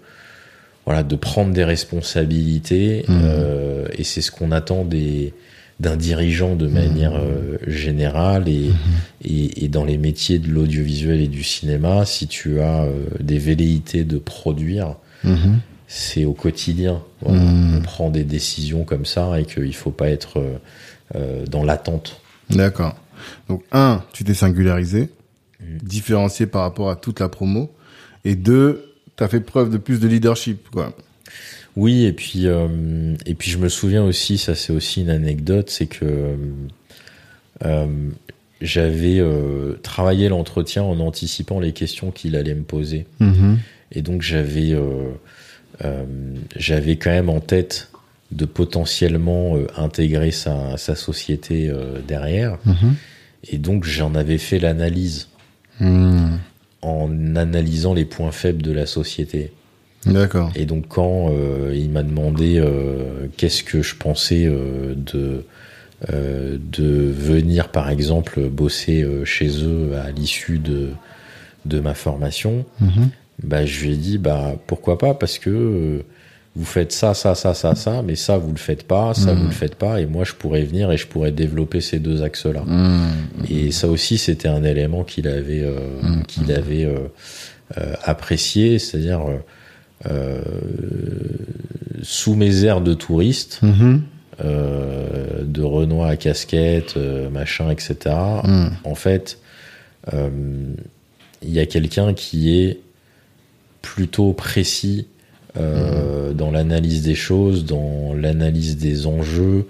[0.88, 5.34] voilà de prendre des responsabilités euh, et c'est ce qu'on attend des
[5.80, 8.70] d'un dirigeant de manière euh, générale et,
[9.24, 13.38] et, et dans les métiers de l'audiovisuel et du cinéma si tu as euh, des
[13.38, 15.58] velléités de produire Mhm.
[15.88, 17.42] c'est au quotidien voilà.
[17.42, 20.58] On prend des décisions comme ça et qu'il faut pas être euh,
[21.16, 22.94] euh, dans l'attente D'accord.
[23.48, 25.10] Donc, un, tu t'es singularisé,
[25.60, 25.78] Mm.
[25.82, 27.74] différencié par rapport à toute la promo.
[28.24, 30.94] Et deux, t'as fait preuve de plus de leadership, quoi.
[31.80, 35.70] Oui, et puis euh, et puis je me souviens aussi, ça c'est aussi une anecdote,
[35.70, 36.34] c'est que
[37.64, 37.86] euh,
[38.60, 43.58] j'avais euh, travaillé l'entretien en anticipant les questions qu'il allait me poser, Mhm.
[43.92, 44.74] et donc j'avais
[46.56, 47.90] j'avais quand même en tête
[48.32, 51.70] de potentiellement intégrer sa, sa société
[52.08, 52.94] derrière, Mhm.
[53.52, 55.28] et donc j'en avais fait l'analyse
[55.80, 56.38] Hmm.
[56.82, 59.52] en analysant les points faibles de la société.
[60.12, 60.50] D'accord.
[60.56, 65.44] Et donc quand euh, il m'a demandé euh, qu'est-ce que je pensais euh, de
[66.12, 70.90] de venir par exemple bosser chez eux à l'issue de,
[71.66, 73.08] de ma formation, Mhm.
[73.42, 76.02] bah, je lui ai dit bah pourquoi pas parce que euh,
[76.54, 79.38] vous faites ça, ça, ça, ça, ça, mais ça vous le faites pas, ça Mhm.
[79.40, 82.22] vous le faites pas, et moi je pourrais venir et je pourrais développer ces deux
[82.22, 82.62] axes-là.
[82.64, 83.10] Mhm.
[83.50, 86.22] Et ça aussi, c'était un élément qu'il avait, euh, Mhm.
[86.26, 87.08] qu'il avait euh,
[88.04, 89.20] apprécié, c'est-à-dire
[92.02, 94.02] sous mes airs de touriste, Mhm.
[94.44, 97.96] euh, de Renoir à casquette, euh, machin, etc.
[98.44, 98.70] Mhm.
[98.84, 99.38] En fait,
[100.14, 100.28] euh,
[101.42, 102.80] il y a quelqu'un qui est
[103.82, 105.06] plutôt précis
[105.56, 109.66] euh, dans l'analyse des choses, dans l'analyse des enjeux,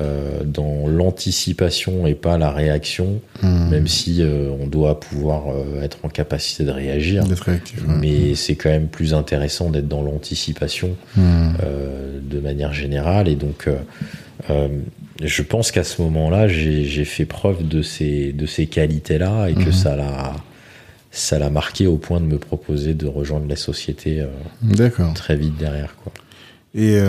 [0.00, 3.68] euh, dans l'anticipation et pas la réaction, Mhm.
[3.70, 7.24] même si euh, on doit pouvoir euh, être en capacité de réagir.
[7.44, 7.80] Réactif.
[7.86, 7.94] ouais.
[8.00, 13.28] Mais c'est quand même plus intéressant d'être dans l'anticipation euh, de manière générale.
[13.28, 13.68] Et donc,
[15.22, 19.70] je pense qu'à ce moment-là, j'ai fait preuve de ces, de ces qualités-là et que
[19.72, 20.32] ça l'a
[21.12, 24.24] ça l'a marqué au point de me proposer de rejoindre la société
[25.14, 25.96] très vite derrière.
[25.96, 26.12] Quoi.
[26.74, 27.00] Et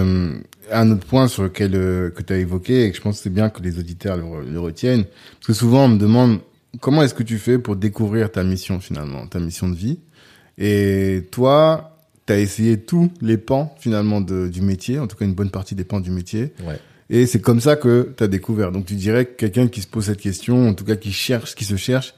[0.71, 3.23] un autre point sur lequel euh, que tu as évoqué et que je pense que
[3.23, 6.39] c'est bien que les auditeurs le, re- le retiennent, parce que souvent on me demande
[6.79, 9.99] comment est-ce que tu fais pour découvrir ta mission finalement, ta mission de vie?
[10.57, 15.25] Et toi, tu as essayé tous les pans finalement de, du métier, en tout cas
[15.25, 16.53] une bonne partie des pans du métier.
[16.65, 16.79] Ouais.
[17.09, 18.71] Et c'est comme ça que tu as découvert.
[18.71, 21.55] Donc tu dirais que quelqu'un qui se pose cette question, en tout cas qui cherche,
[21.55, 22.13] qui se cherche,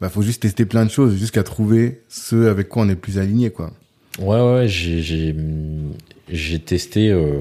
[0.00, 3.18] bah faut juste tester plein de choses jusqu'à trouver ce avec quoi on est plus
[3.18, 3.72] aligné quoi.
[4.18, 7.40] Ouais, ouais, j'ai testé, euh,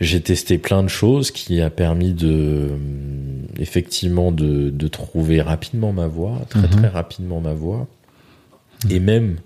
[0.00, 2.68] j'ai testé plein de choses qui a permis de,
[3.58, 6.68] effectivement, de, de trouver rapidement ma voie, très Mhm.
[6.70, 7.86] très rapidement ma voie.
[8.90, 9.36] Et même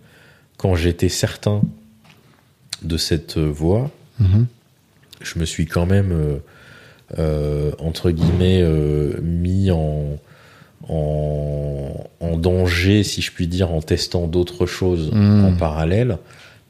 [0.56, 1.62] quand j'étais certain
[2.82, 4.46] de cette voie, Mhm.
[5.22, 6.36] je me suis quand même, euh,
[7.18, 10.18] euh, entre guillemets, euh, mis en,
[10.88, 15.44] en, en danger, si je puis dire, en testant d'autres choses Mhm.
[15.44, 16.18] en parallèle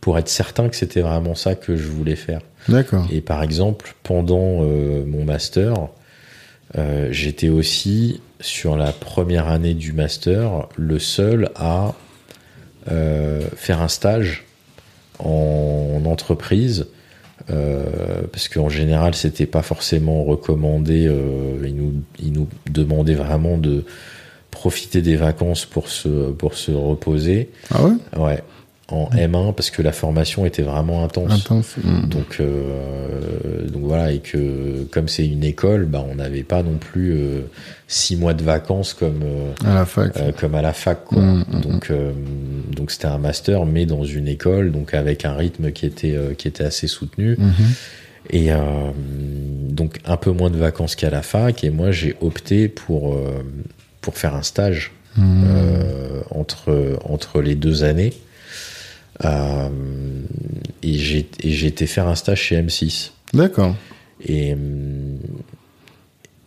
[0.00, 2.40] pour être certain que c'était vraiment ça que je voulais faire.
[2.68, 3.06] D'accord.
[3.10, 5.74] Et par exemple, pendant euh, mon master,
[6.78, 11.94] euh, j'étais aussi sur la première année du master le seul à
[12.90, 14.44] euh, faire un stage
[15.18, 16.86] en entreprise.
[17.50, 21.06] euh, parce qu'en général, c'était pas forcément recommandé.
[21.06, 23.84] euh, ils, nous, ils nous demandaient vraiment de
[24.50, 27.50] profiter des vacances pour se, pour se reposer.
[27.72, 27.92] Ah ouais?
[28.16, 28.42] Ouais,
[28.90, 31.32] en M1 parce que la formation était vraiment intense.
[31.32, 31.76] Intense.
[31.82, 32.08] Mhm.
[32.08, 36.76] Donc, euh, donc voilà, et que comme c'est une école, bah, on n'avait pas non
[36.78, 37.40] plus euh,
[37.88, 40.12] six mois de vacances comme, euh, À la fac.
[40.38, 41.04] comme à la fac.
[41.04, 41.22] Quoi.
[41.22, 41.92] Mm, mm, Donc,
[42.74, 46.48] donc c'était un master, mais dans une école, donc avec un rythme qui était, qui
[46.48, 47.36] était assez soutenu.
[47.38, 47.52] Mhm.
[48.32, 48.50] Et
[49.70, 51.64] donc un peu moins de vacances qu'à la fac.
[51.64, 53.18] Et moi, j'ai opté pour,
[54.00, 54.92] pour faire un stage
[56.30, 58.12] entre, entre les deux années.
[59.24, 59.68] Euh,
[60.82, 63.10] et j'ai été faire un stage chez M6.
[63.34, 63.76] D'accord.
[64.24, 65.18] Et, hum,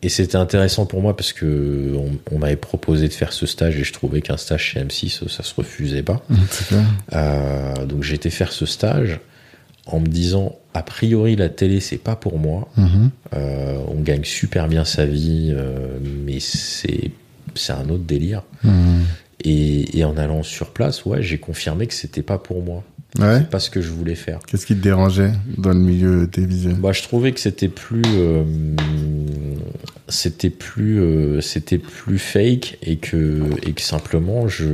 [0.02, 3.78] et c'était intéressant pour moi parce que on, on m'avait proposé de faire ce stage
[3.80, 6.22] et je trouvais qu'un stage chez M6, ça se refusait pas.
[6.68, 6.84] Clair.
[7.14, 9.20] Euh, donc j'ai été faire ce stage
[9.86, 12.70] en me disant, a priori, la télé, c'est pas pour moi.
[13.34, 17.12] Euh, on gagne super bien sa vie, euh, mais c'est
[17.56, 18.42] c'est un autre délire.
[18.64, 19.04] Mhm.
[19.44, 22.84] Et, et en allant sur place, ouais, j'ai confirmé que c'était pas pour moi.
[23.20, 23.40] Ouais.
[23.40, 24.40] C'est pas ce que je voulais faire.
[24.48, 28.44] Qu'est-ce qui te dérangeait dans le milieu télévisuel Bah, je trouvais que c'était plus, euh,
[30.08, 34.66] c'était plus, euh, c'était plus fake et que, et que simplement, je,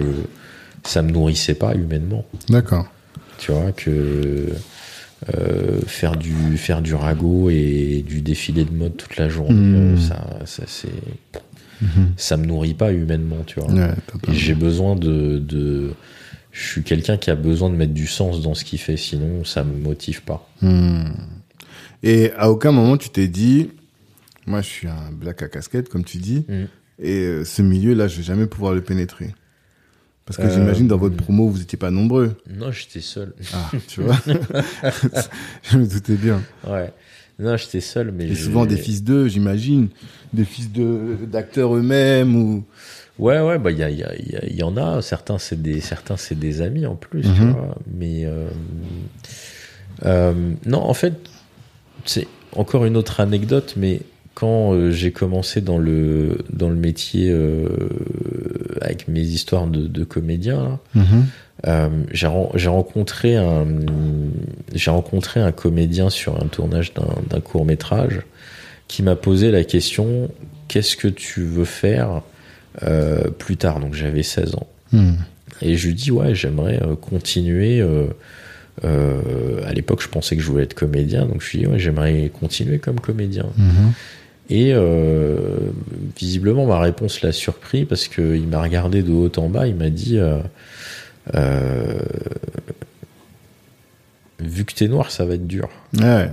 [0.86, 2.26] ça me nourrissait pas humainement.
[2.50, 2.88] D'accord.
[3.40, 4.48] Tu vois que
[5.36, 9.98] euh, faire du, faire du ragot et du défilé de mode toute la journée, Hmm.
[9.98, 10.88] ça, ça c'est,
[11.82, 12.14] Mhm.
[12.18, 13.72] ça me nourrit pas humainement, tu vois.
[13.72, 14.38] Ouais, Et totalement.
[14.40, 15.92] j'ai besoin de, de,
[16.52, 19.44] je suis quelqu'un qui a besoin de mettre du sens dans ce qu'il fait, sinon
[19.46, 20.50] ça me motive pas.
[20.62, 21.04] Hmm.
[22.04, 23.72] Et à aucun moment tu t'es dit,
[24.46, 26.66] moi je suis un black à casquette comme tu dis, Mm.
[27.00, 29.34] et euh, ce milieu-là je vais jamais pouvoir le pénétrer.
[30.26, 32.38] Parce que Euh, j'imagine dans votre promo vous étiez pas nombreux.
[32.50, 33.34] Non, j'étais seul.
[33.54, 34.16] Ah, tu vois.
[35.72, 36.42] je me doutais bien.
[36.68, 36.92] Ouais.
[37.40, 39.88] Non, j'étais seul, mais Et souvent des fils d'eux, j'imagine,
[40.34, 42.64] des fils de d'acteurs eux-mêmes ou.
[43.18, 45.02] Ouais, ouais, bah il y, a- y, a- y a- il y en a.
[45.02, 47.52] Certains c'est des, certains c'est des amis en plus, tu Mhm.
[47.52, 47.76] vois.
[47.98, 48.48] Mais euh,
[50.06, 50.34] euh,
[50.66, 51.14] non, en fait,
[52.06, 54.02] c'est encore une autre anecdote, mais
[54.36, 57.34] quand euh, j'ai commencé dans le dans le métier
[58.82, 61.26] avec mes histoires de, de comédien, là, Mhm.
[61.68, 63.66] Euh, j'ai ren- j'ai rencontré un
[64.74, 68.22] j'ai rencontré un comédien sur un tournage d'un court métrage
[68.88, 70.30] qui m'a posé la question
[70.70, 72.22] qu'est-ce que tu veux faire
[72.84, 73.80] euh, plus tard?
[73.82, 74.68] Donc j'avais 16 ans.
[74.94, 75.16] Hmm.
[75.62, 77.82] Et je lui dis ouais, j'aimerais euh, continuer.
[78.84, 82.32] à l'époque, je pensais que je voulais être comédien, donc je lui dis ouais, j'aimerais
[82.40, 83.46] continuer comme comédien.
[83.58, 83.92] Mhm.
[84.52, 84.74] Et
[86.18, 89.68] visiblement, ma réponse l'a surpris parce qu'il m'a regardé de haut en bas.
[89.68, 90.18] Il m'a dit
[91.36, 92.00] euh,
[94.40, 95.70] Vu que t'es noir, ça va être dur.
[95.98, 96.30] Ouais.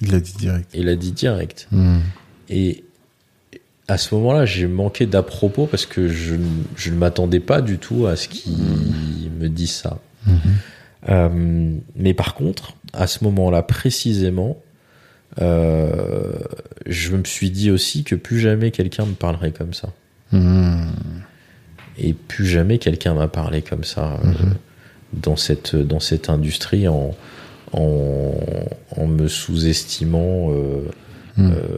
[0.00, 0.70] Il l'a dit direct.
[0.72, 1.68] Il a dit direct.
[1.70, 1.98] Hmm.
[2.48, 2.84] Et
[3.90, 6.36] à ce moment-là, j'ai manqué d'à propos parce que je,
[6.76, 9.98] je ne m'attendais pas du tout à ce qu'il me dise ça.
[10.26, 10.38] Mhm.
[11.08, 14.58] Euh, mais par contre, à ce moment-là précisément,
[15.40, 16.32] euh,
[16.86, 19.88] je me suis dit aussi que plus jamais quelqu'un me parlerait comme ça.
[22.00, 24.28] Et plus jamais quelqu'un m'a parlé comme ça euh,
[25.12, 27.14] dans, cette, dans cette industrie en,
[27.72, 28.32] en,
[28.96, 30.82] en me sous-estimant euh,
[31.36, 31.52] Hmm.
[31.52, 31.76] euh,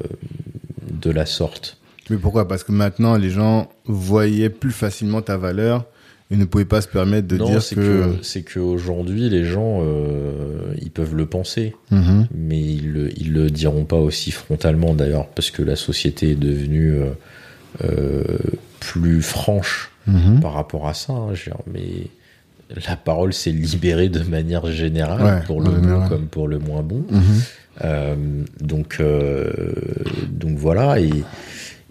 [0.90, 1.76] de la sorte.
[2.08, 2.48] Mais pourquoi?
[2.48, 5.84] Parce que maintenant, les gens voyaient plus facilement ta valeur
[6.30, 7.80] et ne pouvaient pas se permettre de non, dire c'est que.
[8.16, 12.28] que, c'est qu'aujourd'hui, les gens, euh, ils peuvent le penser, Mhm.
[12.34, 16.34] mais ils le, ils le diront pas aussi frontalement d'ailleurs, parce que la société est
[16.40, 17.10] devenue euh,
[17.84, 18.22] euh,
[18.80, 20.40] plus franche Mhm.
[20.40, 21.12] par rapport à ça.
[21.12, 21.32] hein,
[21.72, 22.06] mais
[22.88, 26.82] la parole s'est libérée de manière générale, Ouais, pour le bon comme pour le moins
[26.82, 27.04] bon.
[27.10, 27.22] Mhm.
[27.84, 28.14] Euh,
[28.60, 29.50] donc, euh,
[30.28, 31.00] donc voilà.
[31.00, 31.10] Et,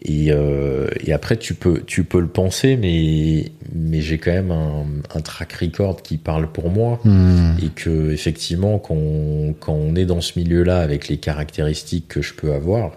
[0.04, 4.52] et, euh, et après, tu peux, tu peux le penser, mais, mais j'ai quand même
[4.52, 7.00] un, un track record qui parle pour moi.
[7.04, 7.54] Hmm.
[7.64, 12.22] Et que, effectivement, quand on, quand on est dans ce milieu-là avec les caractéristiques que
[12.22, 12.92] je peux avoir,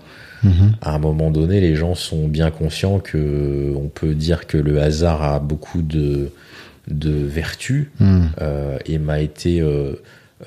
[0.83, 4.81] À un moment donné, les gens sont bien conscients que on peut dire que le
[4.81, 6.31] hasard a beaucoup de,
[6.89, 8.27] de vertus Hmm.
[8.41, 9.95] euh, et m'a été euh,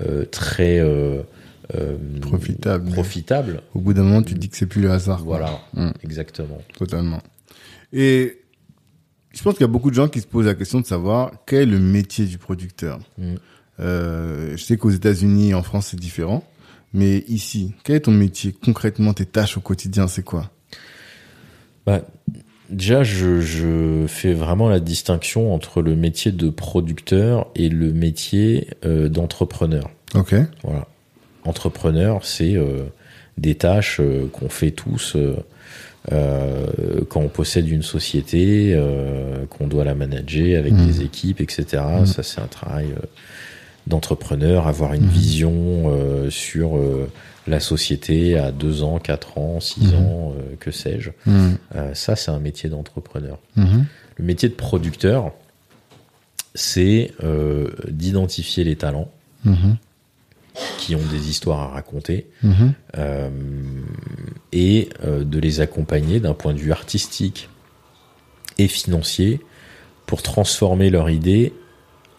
[0.02, 1.22] euh, très euh,
[1.76, 2.92] euh, Profitable.
[2.92, 3.62] profitable.
[3.74, 5.24] Au bout d'un moment, tu te dis que c'est plus le hasard.
[5.24, 5.90] Voilà, Mm.
[6.04, 6.60] exactement.
[6.78, 7.20] Totalement.
[7.92, 8.38] Et
[9.34, 11.32] je pense qu'il y a beaucoup de gens qui se posent la question de savoir
[11.46, 13.00] quel est le métier du producteur.
[13.18, 13.36] Mm.
[13.80, 16.44] Euh, je sais qu'aux États-Unis et en France, c'est différent.
[16.94, 20.50] Mais ici, quel est ton métier Concrètement, tes tâches au quotidien, c'est quoi?
[21.86, 22.02] Bah,
[22.70, 28.68] déjà, je, je fais vraiment la distinction entre le métier de producteur et le métier
[28.86, 29.90] euh, d'entrepreneur.
[30.16, 30.34] Ok.
[30.64, 30.88] Voilà.
[31.44, 32.84] Entrepreneur, c'est euh,
[33.38, 35.16] des tâches euh, qu'on fait tous
[36.10, 38.74] quand on possède une société,
[39.50, 40.88] qu'on doit la manager avec Mhm.
[40.88, 41.84] des équipes, etc.
[42.00, 42.06] Mhm.
[42.06, 42.88] Ça, c'est un travail
[43.88, 45.10] d'entrepreneur, avoir une Mhm.
[45.10, 47.10] vision euh, sur euh,
[47.48, 49.96] la société à deux ans, quatre ans, six Mhm.
[49.96, 51.10] ans, euh, que sais-je.
[51.28, 53.40] Euh, ça, c'est un métier d'entrepreneur.
[53.56, 53.86] Mhm.
[54.18, 55.32] Le métier de producteur,
[56.56, 57.12] c'est
[57.88, 59.10] d'identifier les talents
[59.46, 59.78] Mhm.
[60.80, 62.74] qui ont des histoires à raconter Mhm.
[64.54, 67.48] et de les accompagner d'un point de vue artistique
[68.58, 69.40] et financier
[70.08, 71.54] pour transformer leur idée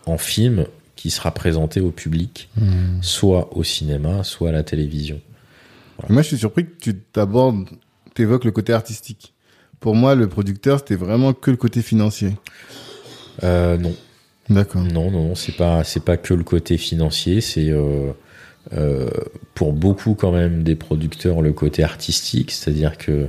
[0.07, 0.67] en film
[0.99, 3.01] qui sera présenté au public, Hmm.
[3.03, 5.21] soit au cinéma, soit à la télévision.
[6.09, 7.67] Moi, je suis surpris que tu t'abordes,
[8.15, 9.33] t'évoques le côté artistique.
[9.79, 12.37] Pour moi, le producteur, c'était vraiment que le côté financier.
[13.45, 13.95] Euh, non,
[14.51, 14.83] D'accord.
[14.83, 18.11] non, non, non, c'est pas, c'est pas que le côté financier, c'est euh,
[18.73, 19.09] euh,
[19.55, 23.29] pour beaucoup quand même des producteurs le côté artistique, c'est-à-dire que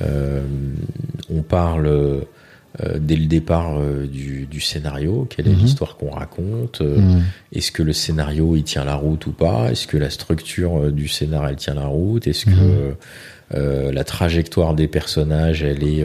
[0.00, 0.42] euh,
[1.28, 2.24] on parle
[2.82, 5.58] euh, dès le départ euh, du, du scénario, quelle est Mhm.
[5.60, 7.22] l'histoire qu'on raconte, euh, Hmm.
[7.52, 11.06] est-ce que le scénario il tient la route ou pas, est-ce que la structure du
[11.08, 12.56] scénario elle tient la route, est-ce Mhm.
[12.56, 12.94] que
[13.56, 16.04] euh, la trajectoire des personnages elle est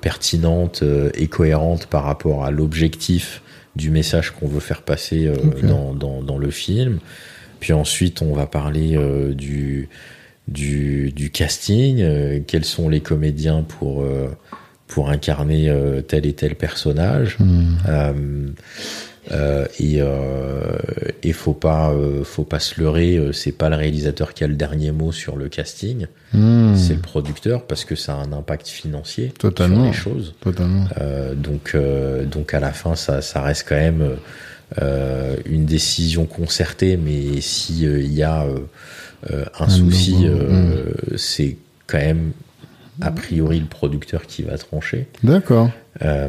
[0.00, 0.82] pertinente
[1.14, 3.42] et cohérente par rapport à l'objectif
[3.76, 5.30] du message qu'on veut faire passer
[5.62, 6.98] dans, dans, dans le film?
[7.60, 8.98] Puis ensuite, on va parler
[9.34, 9.88] du,
[10.48, 14.04] du, du casting, quels sont les comédiens pour,
[14.86, 17.36] pour incarner euh, tel et tel personnage.
[17.38, 17.76] Hmm.
[17.88, 18.48] Euh,
[19.32, 20.00] euh, et
[21.26, 21.90] et faut pas
[22.24, 25.48] faut pas se leurrer c'est pas le réalisateur qui a le dernier mot sur le
[25.48, 26.74] casting Hmm.
[26.76, 29.76] c'est le producteur parce que ça a un impact financier Totalement.
[29.76, 30.86] sur les choses Totalement.
[31.36, 31.74] donc,
[32.30, 34.16] donc à la fin, ça, ça reste quand même
[35.46, 38.44] une décision concertée, mais si il y a
[39.30, 41.56] un, Un souci, euh, c'est
[41.86, 42.32] quand même
[43.00, 45.06] a priori le producteur qui va trancher.
[45.22, 45.70] D'accord.
[46.02, 46.28] Euh,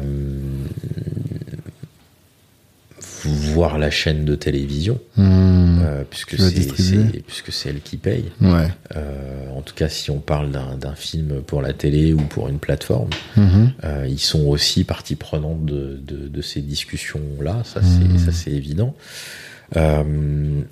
[3.24, 5.80] voir la chaîne de télévision, Hmm.
[5.82, 8.26] euh, puisque c'est puisque c'est elle qui paye.
[8.40, 8.68] Ouais.
[8.94, 12.58] Euh, en tout cas, si on parle d'un film pour la télé ou pour une
[12.58, 13.10] plateforme.
[13.36, 13.72] Mhm.
[13.84, 18.18] Euh, ils sont aussi partie prenante de, de, de ces discussions-là, ça Mhm.
[18.18, 18.94] c'est ça c'est évident.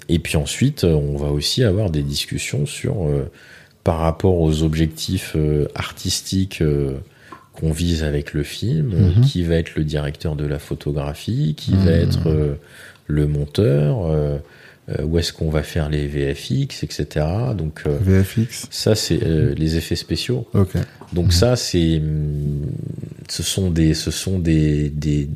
[0.08, 2.94] Et puis ensuite, on va aussi avoir des discussions sur
[3.84, 6.94] par rapport aux objectifs euh, artistiques euh,
[7.52, 9.20] qu'on vise avec le film, Mhm.
[9.24, 11.84] qui va être le directeur de la photographie, qui Mhm.
[11.84, 12.54] va être euh,
[13.06, 14.38] le monteur, euh,
[14.88, 17.26] euh, où est-ce qu'on va faire les VFX, etc.
[17.56, 18.66] Donc euh, VFX.
[18.70, 20.46] ça, c'est euh, les effets spéciaux.
[21.12, 22.62] Donc ça, c'est, hum,
[23.28, 25.28] ce sont des, ce sont des, des,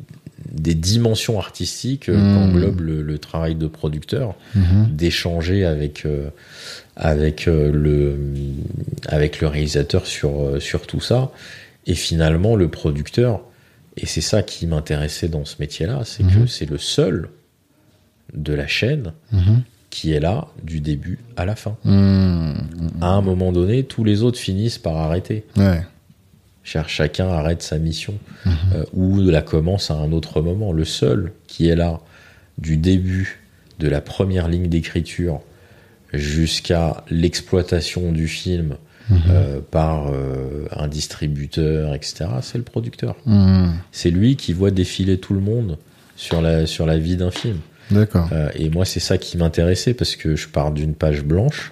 [0.51, 2.33] des dimensions artistiques euh, Mhm.
[2.35, 4.89] qu'englobe le, le travail de producteur, Mhm.
[4.91, 6.29] d'échanger avec euh,
[6.99, 8.17] avec euh, le
[9.07, 11.31] avec le réalisateur sur euh, sur tout ça,
[11.87, 13.41] et finalement le producteur.
[13.97, 16.47] Et c'est ça qui m'intéressait dans ce métier-là, c'est que Mhm.
[16.47, 17.29] c'est le seul
[18.33, 19.61] de la chaîne Mhm.
[19.89, 21.75] qui est là du début à la fin.
[21.83, 22.55] Mhm.
[23.01, 25.45] À un moment donné, tous les autres finissent par arrêter.
[25.57, 25.81] Ouais.
[26.63, 28.13] Chacun arrête sa mission
[28.45, 30.71] euh, ou la commence à un autre moment.
[30.71, 31.99] Le seul qui est là
[32.59, 33.39] du début
[33.79, 35.41] de la première ligne d'écriture
[36.13, 38.75] jusqu'à l'exploitation du film
[39.11, 43.15] euh, par euh, un distributeur, etc., c'est le producteur.
[43.25, 43.73] Mhm.
[43.91, 45.77] C'est lui qui voit défiler tout le monde
[46.15, 47.57] sur la, sur la vie d'un film.
[47.89, 48.29] D'accord.
[48.31, 51.71] Euh, et moi, c'est ça qui m'intéressait parce que je pars d'une page blanche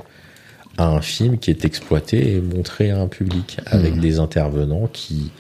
[0.78, 5.32] à un film qui est exploité et montré à un public avec des intervenants qui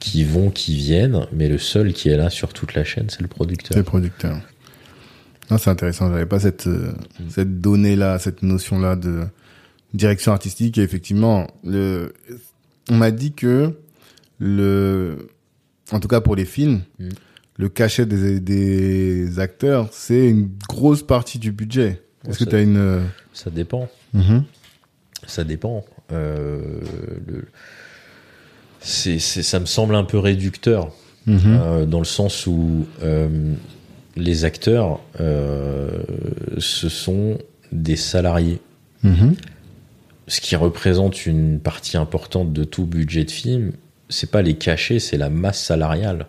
[0.00, 3.22] qui vont, qui viennent, mais le seul qui est là sur toute la chaîne, c'est
[3.22, 3.76] le C'est producteur.
[3.78, 4.38] le producteur.
[5.50, 6.08] Non, c'est intéressant.
[6.10, 6.92] J'avais pas cette euh,
[7.28, 9.24] cette donnée là, cette notion là de
[9.92, 10.78] direction artistique.
[10.78, 12.12] Et effectivement, le
[12.90, 13.72] on m'a dit que
[14.38, 15.28] le
[15.92, 17.08] en tout cas pour les films, Mm.
[17.58, 22.02] le cachet des, des acteurs, c'est une grosse partie du budget.
[22.26, 23.00] Est-ce que tu as une euh,
[23.34, 23.88] Ça dépend.
[24.14, 24.44] mhm.
[25.26, 25.84] Ça dépend.
[26.12, 26.80] Euh,
[27.26, 27.44] le-
[28.80, 30.90] c'est, c'est- ça me semble un peu réducteur
[31.26, 31.38] Mhm.
[31.46, 33.54] euh, dans le sens où euh,
[34.16, 35.90] les acteurs, euh,
[36.58, 37.38] ce sont
[37.72, 38.60] des salariés.
[39.02, 39.34] Mhm.
[40.28, 43.72] ce qui représente une partie importante de tout budget de film,
[44.08, 46.26] c'est pas les cachets, c'est la masse salariale.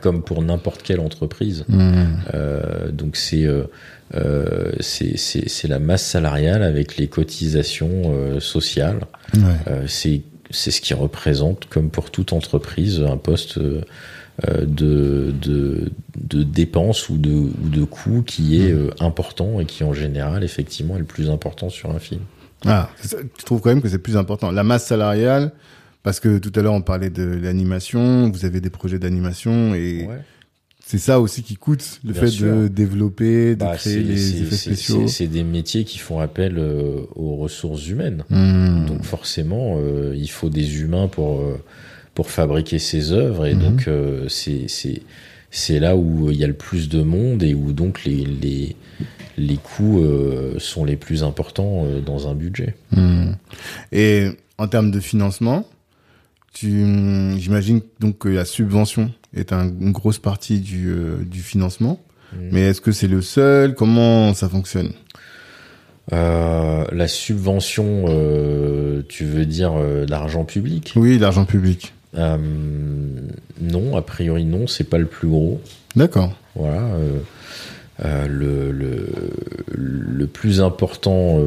[0.00, 1.64] Comme pour n'importe quelle entreprise.
[1.68, 2.18] Mhm.
[2.34, 3.64] Euh, donc c'est euh,
[4.14, 9.00] euh, c'est la masse salariale avec les cotisations sociales.
[9.34, 9.86] Ouais.
[9.88, 13.58] C'est ce qui représente, comme pour toute entreprise, un poste
[14.42, 19.82] de, de, de dépenses ou de, ou de coûts qui est euh, important et qui
[19.84, 22.20] en général effectivement est le plus important sur un film.
[22.66, 24.50] Ah, tu trouves quand même que c'est plus important.
[24.50, 25.52] La masse salariale,
[26.02, 30.06] parce que tout à l'heure on parlait de l'animation, vous avez des projets d'animation et
[30.06, 30.18] Ouais.
[30.84, 32.54] c'est ça aussi qui coûte, le Bien fait sûr.
[32.56, 35.06] de développer, de Bah, créer les effets spéciaux.
[35.08, 38.24] c'est- des métiers qui font appel euh, aux ressources humaines.
[38.30, 38.86] Hmm.
[38.86, 41.56] Donc forcément, euh, il faut des humains pour euh,
[42.16, 43.60] pour fabriquer ces œuvres et Mhm.
[43.62, 48.04] donc euh, c'est là où il y a le plus de monde et où donc
[48.04, 48.74] les les
[49.38, 52.74] les coûts euh, sont les plus importants euh, dans un budget.
[52.90, 53.32] Hmm.
[53.92, 55.66] Et en termes de financement,
[56.54, 62.00] j'imagine donc que la subvention est un- une grosse partie du, euh, du financement.
[62.32, 62.48] Mhm.
[62.52, 63.74] Mais est-ce que c'est le seul?
[63.74, 64.92] Comment ça fonctionne?
[66.12, 70.92] Euh, la subvention, euh, tu veux dire euh, d'argent public?
[70.96, 71.92] Oui, l'argent public.
[72.16, 72.36] Euh,
[73.60, 75.60] Non, a priori non, c'est pas le plus gros.
[75.94, 76.34] D'accord.
[76.54, 76.82] Voilà.
[76.82, 77.18] euh,
[78.04, 79.08] euh, le, le,
[79.74, 81.38] le plus important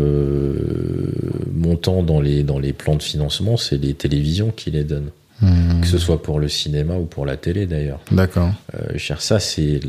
[1.54, 5.12] montant dans les, dans les plans de financement, c'est les télévisions qui les donnent.
[5.42, 5.80] Hmm.
[5.82, 8.00] Que ce soit pour le cinéma ou pour la télé d'ailleurs.
[8.12, 8.50] D'accord.
[8.98, 9.80] Cher, ça, c'est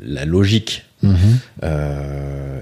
[0.00, 0.84] la logique.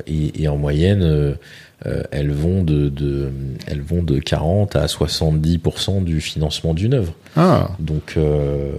[0.07, 1.37] Et, et en moyenne,
[1.85, 3.31] euh, elles, vont de, de,
[3.66, 7.12] elles vont de 40 à 70% du financement d'une œuvre.
[7.37, 8.72] Ah, Donc, euh,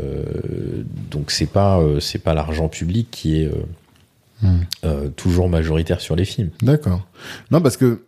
[1.11, 3.51] donc c'est pas, euh, c'est pas l'argent public qui est
[4.83, 6.49] euh, toujours majoritaire sur les films.
[6.61, 7.05] d'accord.
[7.51, 8.01] Non, parce que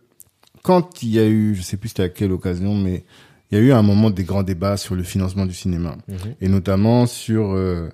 [0.62, 3.04] quand il y a eu, je sais plus c'était à quelle occasion, mais
[3.50, 5.96] il y a eu à un moment des grands débats sur le financement du cinéma.
[6.40, 7.88] Et notamment sur euh,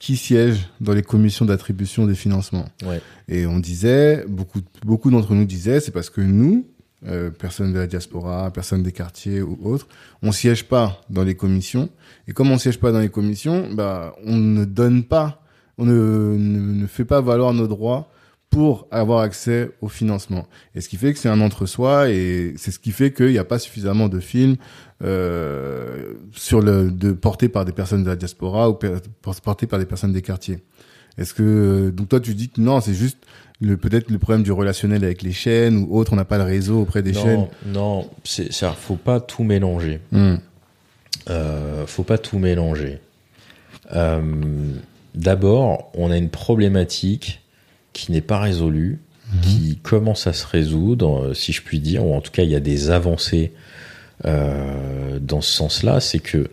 [0.00, 2.64] qui siège dans les commissions d'attribution des financements.
[2.84, 3.02] Ouais.
[3.28, 6.66] Et on disait, beaucoup, beaucoup d'entre nous disaient, c'est parce que nous,
[7.06, 9.86] euh, personnes de la diaspora, personnes des quartiers ou autres,
[10.22, 11.90] on siège pas dans les commissions.
[12.26, 15.42] Et comme on siège pas dans les commissions, bah, on ne donne pas,
[15.76, 18.10] on ne, ne, ne fait pas valoir nos droits
[18.50, 20.46] pour avoir accès au financement.
[20.74, 23.38] Et ce qui fait que c'est un entre-soi et c'est ce qui fait qu'il n'y
[23.38, 24.56] a pas suffisamment de films
[25.02, 28.96] euh, sur le de portés par des personnes de la diaspora ou per-
[29.42, 30.58] portés par des personnes des quartiers.
[31.16, 33.18] Est-ce que donc toi tu dis que non, c'est juste
[33.60, 36.44] le peut-être le problème du relationnel avec les chaînes ou autre, on n'a pas le
[36.44, 37.46] réseau auprès des chaînes.
[37.66, 40.00] Non, c'est, c'est- faut pas tout mélanger.
[40.12, 40.36] Hmm.
[41.28, 42.98] Euh, faut pas tout mélanger.
[43.94, 44.20] Euh,
[45.14, 47.39] d'abord, on a une problématique
[47.92, 49.00] qui n'est pas résolue,
[49.42, 52.56] qui commence à se résoudre, si je puis dire, ou en tout cas il y
[52.56, 53.52] a des avancées
[54.26, 56.50] euh, dans ce sens-là, c'est que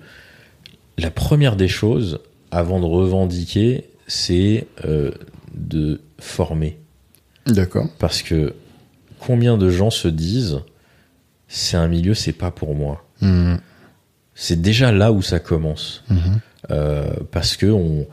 [0.98, 2.20] la première des choses,
[2.52, 5.12] avant de revendiquer, c'est euh,
[5.54, 6.78] de former.
[7.46, 7.88] D'accord.
[8.00, 8.54] Parce que
[9.20, 10.60] combien de gens se disent
[11.48, 13.06] c'est un milieu, c'est pas pour moi.
[13.22, 13.60] Mhm.
[14.36, 16.04] C'est déjà là où ça commence.
[16.10, 16.40] Mhm.
[16.72, 18.06] Euh, parce que on,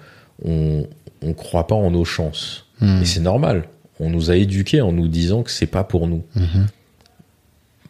[0.45, 0.87] on,
[1.22, 2.63] on croit pas en nos chances.
[2.81, 3.03] Mhm.
[3.03, 3.64] Et c'est normal.
[4.01, 6.25] On nous a éduqués en nous disant que c'est pas pour nous.
[6.35, 6.66] Mhm.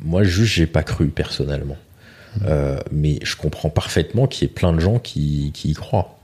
[0.01, 1.79] Moi, juste, j'ai pas cru personnellement.
[2.47, 6.19] Euh, mais je comprends parfaitement qu'il y ait plein de gens qui, qui y croient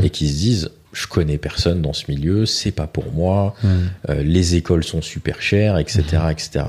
[0.00, 3.54] et qui se disent je connais personne dans ce milieu, c'est pas pour moi,
[4.08, 6.64] euh, les écoles sont super chères, etc., etc.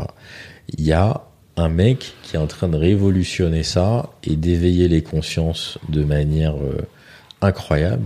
[0.78, 1.22] Il y a
[1.56, 6.56] un mec qui est en train de révolutionner ça et d'éveiller les consciences de manière
[6.58, 6.86] euh,
[7.42, 8.04] incroyable.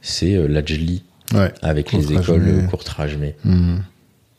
[0.00, 1.04] C'est euh, l'Ajli
[1.34, 1.52] Ouais.
[1.62, 3.82] avec les écoles euh, Courtrajmé Mhm.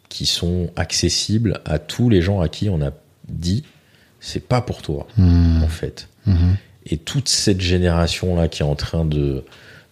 [0.09, 2.91] qui sont accessibles à tous les gens à qui on a
[3.29, 3.63] dit
[4.19, 5.63] c'est pas pour toi Mhm.
[5.63, 6.07] en fait.
[6.25, 6.55] Mhm.
[6.87, 9.43] Et toute cette génération là qui est en train de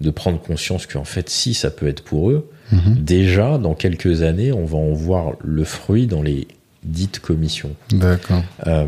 [0.02, 2.96] de prendre conscience qu'en fait si ça peut être pour eux, Mhm.
[3.04, 6.48] déjà dans quelques années on va en voir le fruit dans les
[6.84, 7.76] dites commissions.
[7.92, 8.42] D'accord.
[8.68, 8.88] Euh,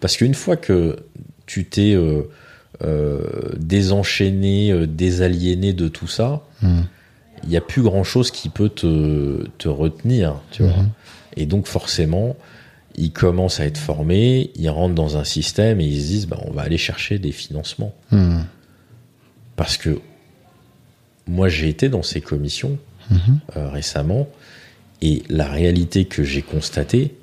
[0.00, 0.96] parce qu'une fois que
[1.46, 2.22] tu t'es euh,
[2.82, 3.20] euh,
[3.58, 6.42] désenchaîné, euh, désaliéné de tout ça.
[7.44, 10.76] Il n'y a plus grand chose qui peut te, te retenir, tu vois.
[10.76, 10.88] Mhm.
[11.36, 12.36] Et donc forcément,
[12.96, 16.38] ils commencent à être formés, ils rentrent dans un système et ils se disent, bah,
[16.46, 17.94] on va aller chercher des financements.
[18.12, 18.44] Mhm.
[19.56, 20.00] Parce que
[21.26, 22.78] moi, j'ai été dans ces commissions
[23.10, 23.38] Mhm.
[23.56, 24.26] euh, récemment
[25.02, 27.14] et la réalité que j'ai constatée,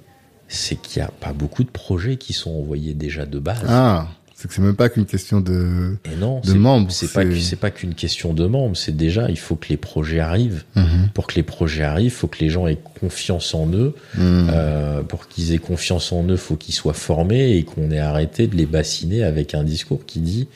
[0.48, 3.64] c'est qu'il n'y a pas beaucoup de projets qui sont envoyés déjà de base.
[3.68, 4.08] Ah,
[4.42, 5.98] c'est que c'est même pas qu'une question de.
[6.12, 9.38] et non, de membres, c'est pas c'est- pas qu'une question de membres, c'est déjà il
[9.38, 10.64] faut que les projets arrivent.
[10.76, 11.10] Mhm.
[11.14, 13.94] Pour que les projets arrivent, il faut que les gens aient confiance en eux.
[14.16, 14.48] Mhm.
[14.52, 18.48] Euh, pour qu'ils aient confiance en eux, faut qu'ils soient formés et qu'on ait arrêté
[18.48, 20.48] de les bassiner avec un discours qui dit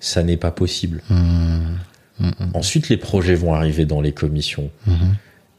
[0.00, 1.00] ça n'est pas possible.
[1.08, 1.76] Mhm.
[2.54, 4.70] Ensuite, les projets vont arriver dans les commissions.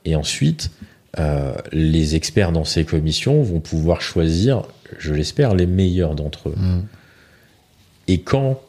[0.04, 0.72] Et ensuite,
[1.18, 4.64] euh, les experts dans ces commissions vont pouvoir choisir,
[4.98, 6.56] je l'espère, les meilleurs d'entre eux.
[8.10, 8.60] Et quand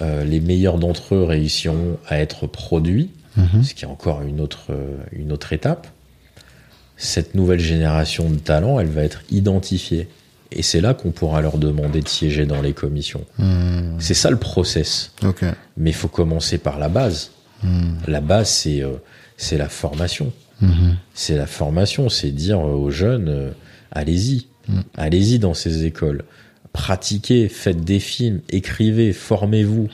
[0.00, 3.62] euh, les meilleurs d'entre eux réussiront à être produits, Mhm.
[3.62, 5.86] ce qui est encore une autre, euh, une autre étape,
[6.96, 10.08] cette nouvelle génération de talents, elle va être identifiée.
[10.50, 13.24] Et c'est là qu'on pourra leur demander de siéger dans les commissions.
[13.38, 13.96] Mhm.
[14.00, 15.12] C'est ça le process.
[15.76, 17.30] Mais il faut commencer par la base.
[17.62, 17.98] Mhm.
[18.08, 18.94] La base, c'est euh,
[19.36, 20.32] c'est la formation.
[20.60, 20.96] Mhm.
[21.14, 23.50] C'est la formation, c'est dire aux jeunes, euh,
[23.92, 24.46] allez-y,
[24.96, 26.24] allez-y dans ces écoles.
[26.78, 29.88] Pratiquez, faites des films, écrivez, formez-vous,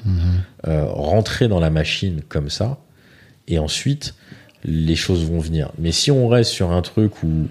[0.68, 2.78] euh, rentrez dans la machine comme ça,
[3.48, 4.14] et ensuite,
[4.64, 5.70] les choses vont venir.
[5.78, 7.48] Mais si on reste sur un truc où,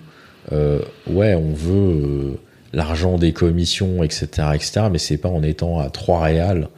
[0.52, 2.40] euh, ouais, on veut euh,
[2.74, 6.70] l'argent des commissions, etc., etc., mais c'est pas en étant à trois réals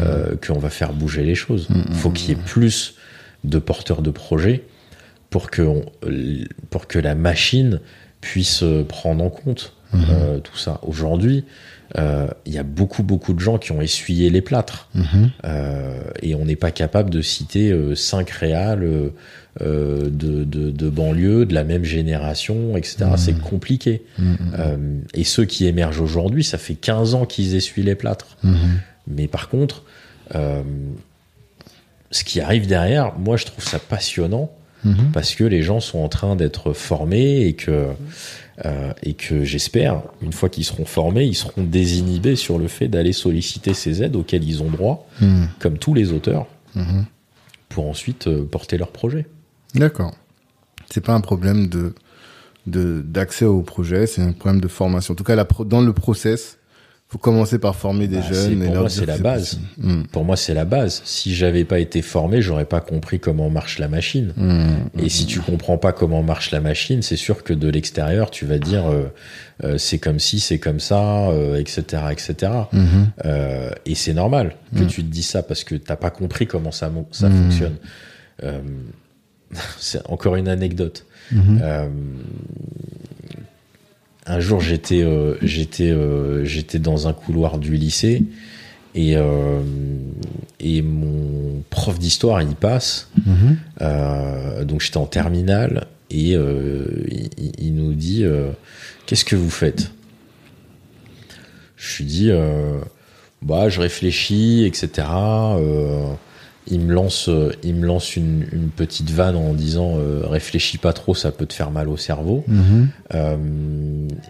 [0.00, 1.66] euh, qu'on va faire bouger les choses.
[1.88, 2.94] Il faut qu'il y ait plus
[3.42, 4.62] de porteurs de projets
[5.28, 5.84] pour que, on-
[6.70, 7.80] pour que la machine
[8.20, 10.80] puisse prendre en compte euh, tout ça.
[10.82, 11.44] Aujourd'hui,
[11.96, 14.88] euh, il y a beaucoup, beaucoup de gens qui ont essuyé les plâtres.
[14.94, 15.30] Mhm.
[15.44, 19.12] Euh, et on n'est pas capable de citer euh, cinq réals
[19.60, 23.06] de, de, de banlieue, de la même génération, etc.
[23.16, 24.02] C'est compliqué.
[24.18, 24.36] Mhm.
[24.58, 24.76] Euh,
[25.14, 28.36] et ceux qui émergent aujourd'hui, ça fait 15 ans qu'ils essuient les plâtres.
[28.42, 28.56] Mhm.
[29.08, 29.84] Mais par contre,
[30.34, 30.62] euh,
[32.10, 34.50] ce qui arrive derrière, moi je trouve ça passionnant
[34.84, 35.10] Mhm.
[35.12, 37.86] parce que les gens sont en train d'être formés et que
[38.64, 42.88] euh, et que j'espère une fois qu'ils seront formés, ils seront désinhibés sur le fait
[42.88, 45.48] d'aller solliciter ces aides auxquelles ils ont droit, Mhm.
[45.58, 47.04] comme tous les auteurs, Mhm.
[47.68, 49.26] pour ensuite euh, porter leur projet.
[49.74, 50.14] D'accord.
[50.90, 51.94] C'est pas un problème de
[52.66, 55.12] de d'accès au projet, c'est un problème de formation.
[55.12, 56.55] En tout cas, la pro- dans le process,
[57.08, 58.58] faut commencer par former des Bah, jeunes.
[58.64, 59.60] pour moi, c'est la base.
[59.78, 60.06] Mhm.
[60.08, 61.02] Pour moi, c'est la base.
[61.04, 64.32] Si j'avais pas été formé, j'aurais pas compris comment marche la machine.
[64.36, 64.88] Mhm.
[64.98, 68.44] Et si tu comprends pas comment marche la machine, c'est sûr que de l'extérieur, tu
[68.44, 69.04] vas dire euh,
[69.62, 72.52] euh, c'est comme si, c'est comme ça, euh, etc., etc.
[72.72, 72.86] Mhm.
[73.24, 76.72] Euh, et c'est normal que tu te dis ça parce que t'as pas compris comment
[76.72, 76.90] ça,
[77.20, 77.76] fonctionne.
[78.42, 78.58] Euh,
[79.78, 81.06] c'est encore une anecdote.
[84.26, 88.24] Un jour, j'étais euh, j'étais euh, j'étais dans un couloir du lycée
[88.94, 89.60] et euh,
[90.58, 93.08] et mon prof d'histoire il passe.
[93.24, 94.64] Mhm.
[94.64, 98.24] Donc j'étais en terminale et il, nous dit
[99.06, 99.92] qu'est-ce que vous faites?
[101.76, 102.30] Je lui dis
[103.42, 105.06] bah je réfléchis etc.
[106.68, 110.78] Il me lance, euh, il me lance une, une petite vanne en disant euh, réfléchis
[110.78, 112.44] pas trop, ça peut te faire mal au cerveau.
[112.48, 112.88] Mhm.
[113.14, 113.36] Euh,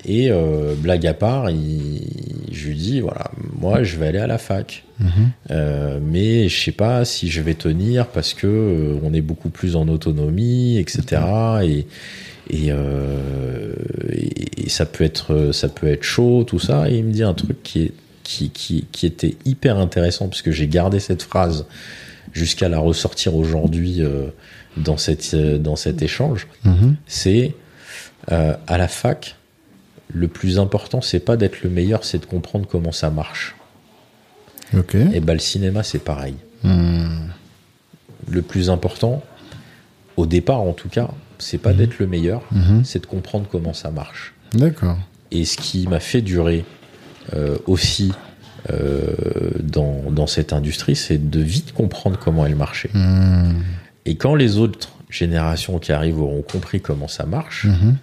[0.05, 2.03] et euh, blague à part, il,
[2.53, 6.01] je lui dis voilà, moi je vais aller à la fac, Mhm.
[6.11, 9.89] Mais je sais pas si je vais tenir parce que on est beaucoup plus en
[9.89, 11.21] autonomie, etc.
[11.65, 11.87] Et
[12.49, 13.73] et, euh,
[14.13, 16.89] et, et ça peut être ça peut être chaud tout ça.
[16.91, 20.43] Et il me dit un truc qui est qui, qui, qui était hyper intéressant parce
[20.43, 21.67] que j'ai gardé cette phrase
[22.37, 24.27] jusqu'à la ressortir aujourd'hui euh,
[24.77, 26.47] dans cette euh, dans cet échange.
[26.65, 26.97] Mhm.
[27.07, 27.55] C'est
[28.31, 29.37] euh, à la fac,
[30.09, 33.57] le plus important c'est pas d'être le meilleur, c'est de comprendre comment ça marche.
[34.77, 34.95] Ok.
[34.95, 36.35] Et ben le cinéma c'est pareil.
[36.63, 37.29] Hmm.
[38.29, 39.23] Le plus important,
[40.17, 41.09] au départ en tout cas,
[41.39, 42.85] c'est pas d'être le meilleur, Mhm.
[42.85, 44.35] c'est de comprendre comment ça marche.
[44.53, 44.99] D'accord.
[45.31, 46.65] Et ce qui m'a fait durer
[47.35, 48.13] euh, aussi
[49.63, 52.91] dans, dans cette industrie, c'est de vite comprendre comment elle marchait.
[52.95, 53.61] Hmm.
[54.05, 57.97] Et quand les autres générations qui arrivent auront compris comment ça marche, il Mhm.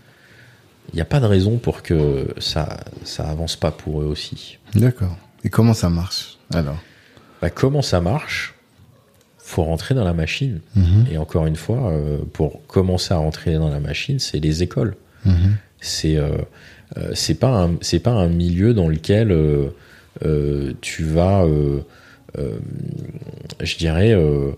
[0.96, 4.58] n'y a pas de raison pour que ça ça avance pas pour eux aussi.
[4.76, 5.18] D'accord.
[5.44, 6.78] Et comment ça marche alors?
[7.42, 8.54] Bah, comment ça marche
[9.38, 10.62] Faut rentrer dans la machine.
[10.76, 11.06] Mhm.
[11.12, 14.96] Et encore une fois, euh, pour commencer à rentrer dans la machine, c'est les écoles.
[15.26, 15.56] Mhm.
[15.82, 16.38] C'est euh,
[16.98, 19.70] euh, c'est pas un c'est pas un milieu dans lequel euh, euh,
[20.82, 21.82] tu vas, euh,
[22.38, 22.58] euh,
[23.62, 24.52] je dirais, euh,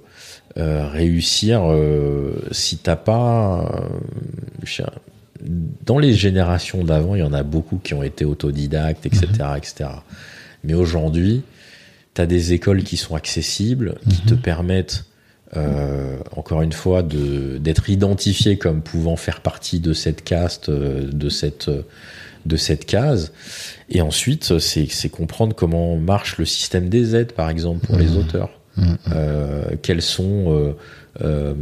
[0.57, 3.71] euh, réussir euh, si t'as pas.
[4.81, 4.83] euh,
[5.85, 9.89] dans les générations d'avant, il y en a beaucoup qui ont été autodidactes, etc., etc.
[10.63, 11.43] Mais aujourd'hui,
[12.15, 15.05] tu as des écoles qui sont accessibles, qui te permettent,
[15.55, 21.11] euh, encore une fois, de d'être identifié comme pouvant faire partie de cette caste, euh,
[21.11, 21.83] de cette euh,
[22.45, 23.31] de cette case.
[23.89, 28.49] Et ensuite, c'est comprendre comment marche le système des aides, par exemple, pour les auteurs.
[28.77, 28.97] Mhm.
[29.13, 30.75] Euh, quels sont
[31.23, 31.53] euh,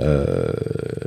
[0.00, 0.48] euh,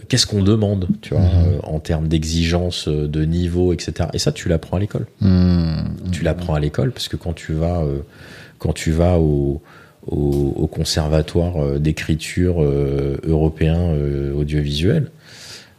[0.07, 4.09] qu'est-ce qu'on demande, tu vois, euh, en termes d'exigence, de niveau, etc.
[4.13, 5.05] Et ça, tu l'apprends à l'école.
[6.11, 7.83] Tu l'apprends à l'école parce que quand tu vas,
[8.59, 9.61] quand tu vas au,
[10.05, 13.93] au, au conservatoire d'écriture européen
[14.35, 15.11] audiovisuel,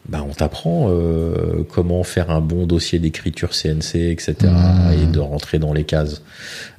[0.09, 4.35] bah, on t'apprend euh, comment faire un bon dossier d'écriture CNC, etc.
[4.43, 4.93] Mmh.
[5.03, 6.23] et de rentrer dans les cases.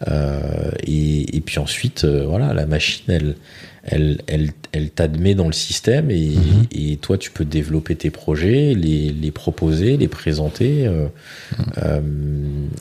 [0.07, 3.35] Euh, et, et puis ensuite, euh, voilà, la machine, elle,
[3.83, 6.33] elle, elle, elle t'admet dans le système et,
[6.71, 10.87] et toi, tu peux développer tes projets, les, les proposer, les présenter.
[10.87, 11.07] euh,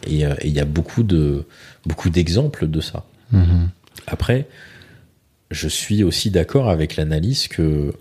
[0.07, 1.44] et euh, et il y a beaucoup de
[1.86, 3.05] beaucoup d'exemples de ça.
[3.32, 3.68] Mhm.
[4.07, 4.46] Après,
[5.51, 7.92] je suis aussi d'accord avec l'analyse que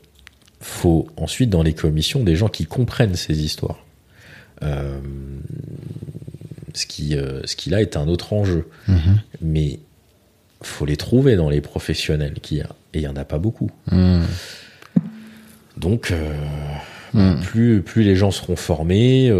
[0.59, 3.83] faut ensuite dans les commissions des gens qui comprennent ces histoires.
[4.63, 4.99] Euh,
[6.73, 8.67] ce qui, euh, ce qui là est un autre enjeu.
[8.87, 9.19] Mhm.
[9.41, 9.79] Mais
[10.61, 12.69] faut les trouver dans les professionnels qu'il y a.
[12.93, 13.69] Et il y en a pas beaucoup.
[13.91, 14.23] Hmm.
[15.75, 16.33] Donc, euh,
[17.13, 17.39] Hmm.
[17.39, 19.31] plus, plus les gens seront formés,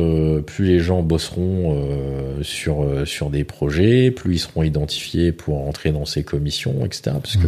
[0.47, 1.78] plus les gens bosseront
[2.41, 7.18] sur, sur des projets, plus ils seront identifiés pour entrer dans ces commissions, etc.
[7.22, 7.47] Parce que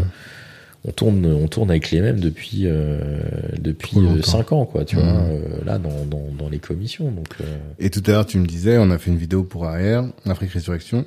[0.86, 3.20] on tourne, on tourne avec les mêmes depuis, euh,
[3.60, 4.32] depuis longtemps.
[4.32, 7.12] 5 ans, quoi, tu vois, euh, là, dans, dans, dans les commissions.
[7.12, 9.66] Donc, euh, Et tout à l'heure, tu me disais, on a fait une vidéo pour
[9.66, 11.06] AR, Afrique Résurrection,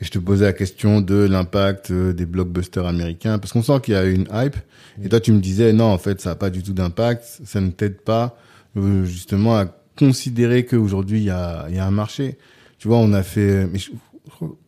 [0.00, 3.80] et je te posais la question de l'impact euh, des blockbusters américains, parce qu'on sent
[3.82, 4.56] qu'il y a une hype,
[5.02, 7.60] et toi, tu me disais, non, en fait, ça n'a pas du tout d'impact, ça
[7.60, 8.36] ne t'aide pas,
[8.76, 9.66] euh, justement, à
[9.98, 12.36] considérer qu'aujourd'hui, il y a, il y a un marché.
[12.78, 13.90] Tu vois, on a fait, mais je-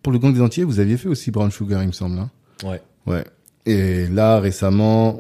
[0.03, 2.31] pour le Gang des Entiers, vous aviez fait aussi Brown Sugar, il me semble, hein?
[2.65, 2.81] ouais.
[3.07, 3.25] Ouais.
[3.67, 5.19] Et là récemment,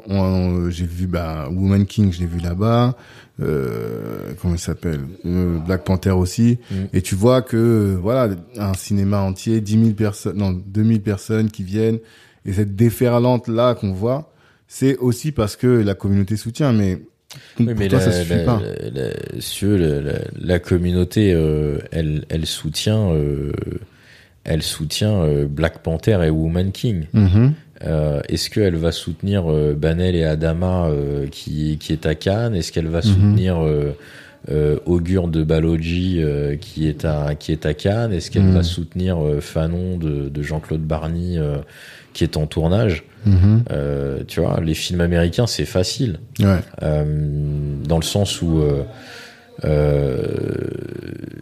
[0.70, 2.96] j'ai vu bah, Woman King, je l'ai vu là-bas.
[3.42, 5.00] Euh, comment il s'appelle?
[5.26, 6.58] Euh, Black Panther aussi.
[6.70, 6.74] Mm.
[6.94, 11.62] Et tu vois que voilà un cinéma entier, 10 000 personnes, non 2000 personnes qui
[11.64, 11.98] viennent.
[12.46, 14.32] Et cette déferlante là qu'on voit,
[14.68, 16.72] c'est aussi parce que la communauté soutient.
[16.72, 16.96] Mais
[17.56, 18.62] pour Oui, mais toi, la, ça suffit la- pas?
[18.94, 23.52] la- la- communauté, euh, elle, elle soutient, euh,
[24.44, 27.06] elle soutient euh, Black Panther et Woman King.
[27.12, 27.52] Mhm.
[27.84, 32.54] Euh, Est-ce qu'elle va soutenir euh, Banel et Adama euh, qui, qui est à Cannes?
[32.54, 33.94] Est-ce qu'elle va soutenir euh,
[34.50, 36.22] euh, Augure de Balogi
[36.60, 38.12] qui est à qui est à Cannes?
[38.12, 38.54] Est-ce qu'elle Mhm.
[38.54, 41.38] va soutenir euh, Fanon de, de Jean-Claude Barny
[42.12, 43.04] qui est en tournage?
[43.26, 43.64] Mhm.
[44.28, 46.60] Tu vois, les films américains c'est facile Ouais.
[46.80, 48.62] dans le sens où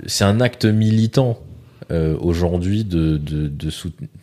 [0.06, 1.38] c'est un acte militant
[1.90, 3.70] euh, aujourd'hui de, de, de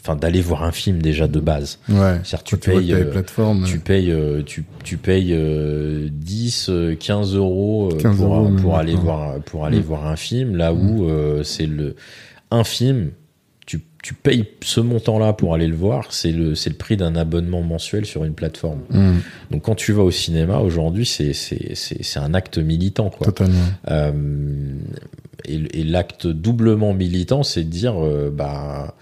[0.02, 1.80] enfin d'aller voir un film déjà de base.
[1.90, 2.20] Ouais.
[2.24, 3.22] C'est-à-dire tu Quand tu que payes, euh,
[3.66, 8.50] tu payes, euh, tu, tu payes euh, 10, euh, 15 euros euh, 15 pour, euros,
[8.62, 9.84] pour même aller voir pour aller Mm.
[9.84, 11.96] voir un film là où euh, c'est le
[12.50, 13.12] un film
[13.66, 17.16] tu, tu payes ce montant-là pour aller le voir, c'est le, c'est le prix d'un
[17.16, 18.82] abonnement mensuel sur une plateforme.
[18.90, 19.18] Mm.
[19.52, 23.28] Donc quand tu vas au cinéma aujourd'hui, c'est, c'est, c'est, c'est un acte militant, quoi.
[23.28, 23.58] Totalement.
[23.90, 24.74] Euh,
[25.46, 28.96] et et l'acte doublement militant, c'est de dire, euh, bah,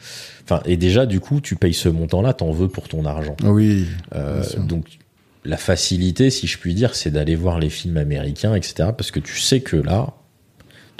[0.44, 3.36] enfin, et déjà, du coup, tu payes ce montant-là, t'en veux pour ton argent.
[3.44, 3.86] Oui.
[4.16, 5.00] Euh, donc,
[5.46, 9.20] la facilité, si je puis dire, c'est d'aller voir les films américains, etc., parce que
[9.20, 10.14] tu sais que là,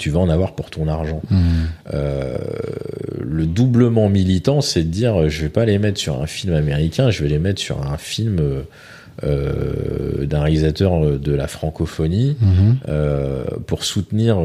[0.00, 1.20] tu vas en avoir pour ton argent.
[1.30, 1.36] Mm.
[1.94, 2.36] Euh,
[3.22, 7.10] le doublement militant, c'est de dire, je vais pas les mettre sur un film américain,
[7.10, 8.38] je vais les mettre sur un film
[9.22, 12.76] euh, d'un réalisateur de la francophonie Mhm.
[12.88, 14.38] euh, pour soutenir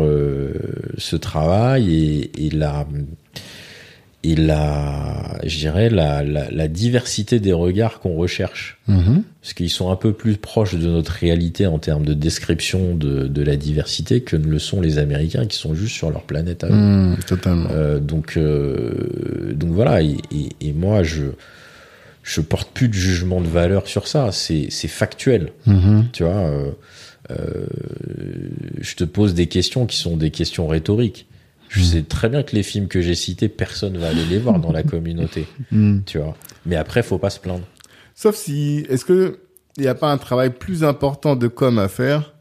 [0.97, 2.86] ce travail et, et la
[4.32, 9.24] et la je dirais la, la, la diversité des regards qu'on recherche Mhm.
[9.42, 13.28] parce qu'ils sont un peu plus proches de notre réalité en termes de description de,
[13.28, 16.64] de la diversité que ne le sont les Américains qui sont juste sur leur planète
[16.64, 16.72] à eux.
[16.74, 17.70] Mm, Totalement.
[17.72, 20.02] Euh, donc, euh, donc voilà.
[20.04, 21.26] Et, et, et moi, je
[22.24, 24.32] je porte plus de jugement de valeur sur ça.
[24.32, 25.52] C'est factuel.
[25.68, 26.06] Mhm.
[26.14, 26.50] Tu vois.
[27.32, 27.66] euh,
[28.82, 31.26] je te pose des questions qui sont des questions rhétoriques.
[31.80, 34.60] Je sais très bien que les films que j'ai cités, personne va aller les voir
[34.60, 35.48] dans la communauté.
[35.72, 36.00] Mm.
[36.06, 36.36] Tu vois.
[36.66, 37.66] Mais après, faut pas se plaindre.
[38.14, 39.40] Sauf si, est-ce que
[39.78, 42.34] il n'y a pas un travail plus important de com à faire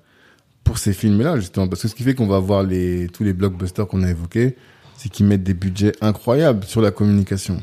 [0.62, 1.66] pour ces films-là, justement?
[1.66, 4.54] Parce que ce qui fait qu'on va voir les, tous les blockbusters qu'on a évoqués,
[4.96, 7.60] c'est qu'ils mettent des budgets incroyables sur la communication.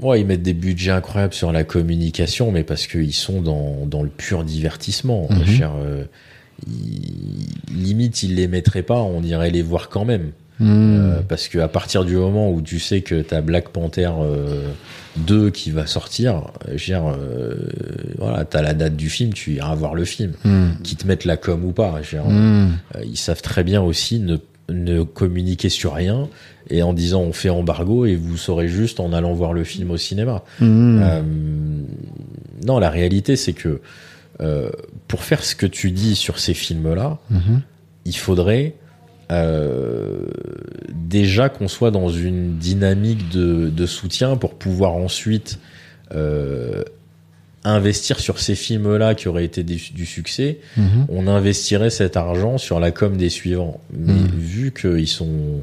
[0.00, 4.02] Moi, ils mettent des budgets incroyables sur la communication, mais parce qu'ils sont dans, dans
[4.02, 5.28] le pur divertissement.
[5.30, 6.04] Veux dire, euh,
[6.66, 10.30] ils- limite, ils les mettraient pas, on irait les voir quand même.
[10.58, 10.70] Mm.
[10.70, 14.70] Euh, parce que à partir du moment où tu sais que t'as Black Panther euh,
[15.18, 17.54] 2 qui va sortir, euh, je veux dire, euh,
[18.18, 20.32] voilà, t'as la date du film, tu iras voir le film.
[20.44, 20.68] Mm.
[20.82, 22.00] Qu'ils te mettent la com ou pas.
[22.02, 22.70] je veux dire, Mm.
[22.96, 24.38] euh, ils savent très bien aussi ne,
[24.70, 26.26] ne communiquer sur rien
[26.70, 29.90] et en disant on fait embargo et vous saurez juste en allant voir le film
[29.90, 30.42] au cinéma.
[30.60, 33.80] Non, la réalité c'est que
[34.40, 34.70] euh,
[35.08, 37.62] pour faire ce que tu dis sur ces films-là, Mhm.
[38.04, 38.74] il faudrait
[39.32, 40.20] euh,
[40.92, 45.58] déjà qu'on soit dans une dynamique de, de soutien pour pouvoir ensuite
[46.14, 46.84] euh,
[47.64, 50.58] investir sur ces films-là qui auraient été des- du succès.
[50.76, 51.06] Mhm.
[51.08, 53.80] On investirait cet argent sur la com des suivants.
[53.92, 54.28] Mais Mhm.
[54.38, 55.62] vu qu'ils sont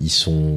[0.00, 0.54] ils sont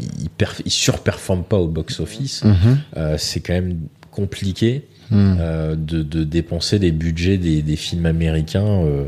[0.00, 2.78] ils, perf- ils surperforment pas au box-office, Mhm.
[2.96, 3.78] euh, c'est quand même
[4.10, 5.36] compliqué Mm.
[5.38, 9.04] euh, de, de dépenser des budgets des, des films américains euh,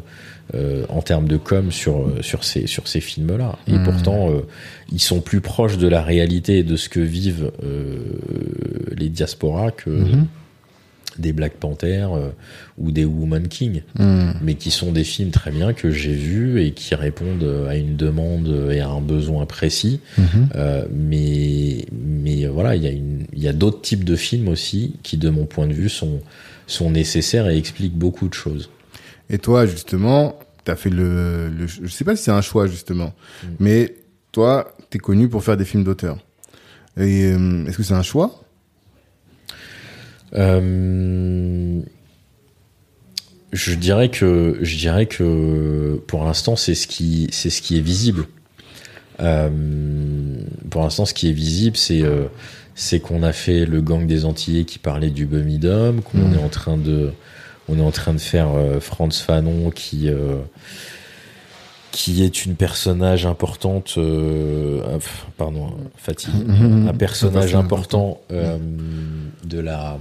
[0.55, 3.59] euh, en termes de com sur sur ces sur ces films-là.
[3.67, 3.83] Et Mhm.
[3.85, 4.31] pourtant,
[4.93, 7.51] ils sont plus proches de la réalité et de ce que vivent
[8.97, 10.27] les diasporas que Mhm.
[11.19, 12.31] Des Black Panther euh,
[12.79, 14.31] ou des Woman King, Mm.
[14.43, 17.97] mais qui sont des films très bien que j'ai vus et qui répondent à une
[17.97, 20.01] demande et à un besoin précis.
[20.16, 20.49] Mhm.
[20.55, 22.83] Euh, mais mais voilà, il
[23.35, 26.21] y a a d'autres types de films aussi qui, de mon point de vue, sont
[26.66, 28.69] sont nécessaires et expliquent beaucoup de choses.
[29.31, 33.14] Et toi, justement, t'as fait le, le, je sais pas si c'est un choix, justement,
[33.43, 33.47] Mm.
[33.61, 33.95] mais
[34.33, 36.19] toi, t'es connu pour faire des films d'auteur.
[36.99, 38.43] Et, euh, est-ce que c'est un choix?
[40.35, 41.81] Euh,
[43.53, 47.83] je dirais que je dirais que pour l'instant c'est ce qui c'est ce qui est
[47.83, 48.26] visible.
[49.20, 49.49] Euh,
[50.70, 52.26] pour l'instant, ce qui est visible, c'est euh,
[52.76, 56.35] c'est qu'on a fait le gang des Antillais qui parlait du Bumidum, qu'on Mm.
[56.35, 57.11] est en train de
[57.68, 58.49] on est en train de faire
[58.81, 60.09] Franz Fanon qui
[61.91, 64.80] qui est une personnage importante euh,
[65.36, 66.34] pardon fatigue
[66.89, 68.57] un personnage important euh,
[69.45, 69.99] de la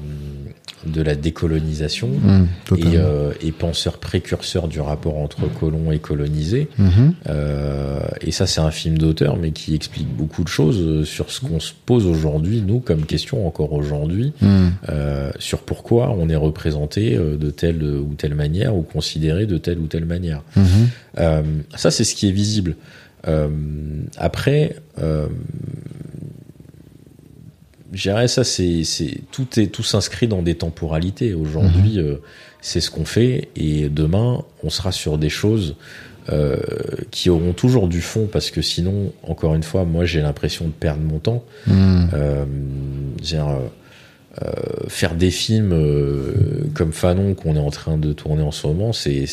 [0.86, 2.46] de la décolonisation Mm,
[2.78, 6.70] et, euh, et penseur précurseur du rapport entre colons et colonisés.
[7.28, 11.42] Euh, et ça, c'est un film d'auteur, mais qui explique beaucoup de choses sur ce
[11.42, 14.68] qu'on se pose aujourd'hui, nous, comme question encore aujourd'hui, Mm.
[14.90, 19.80] euh, sur pourquoi on est représenté de telle ou telle manière ou considéré de telle
[19.80, 20.44] ou telle manière.
[21.18, 21.24] Mhm.
[21.24, 21.44] Euh,
[21.76, 22.76] ça, c'est ce qui est visible.
[23.28, 23.50] Euh,
[24.18, 25.28] après, euh,
[27.94, 28.84] je dirais ça, c'est,
[29.32, 31.34] tout est tout s'inscrit dans des temporalités.
[31.34, 32.18] Aujourd'hui, euh,
[32.62, 35.76] c'est ce qu'on fait, et demain, on sera sur des choses
[36.30, 36.58] euh,
[37.12, 40.72] qui auront toujours du fond, parce que sinon, encore une fois, moi, j'ai l'impression de
[40.72, 41.44] perdre mon temps.
[42.14, 42.46] Euh,
[44.44, 44.46] euh,
[44.88, 45.74] faire des films
[46.76, 49.26] comme Fanon qu'on est en train de tourner en ce moment, c'est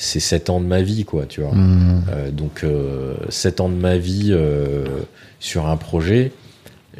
[0.00, 1.52] c'est euh, c'est sept ans de ma vie, quoi, tu vois.
[1.54, 2.04] Mm.
[2.12, 4.84] Euh, donc euh, sept ans de ma vie euh,
[5.40, 6.30] sur un projet,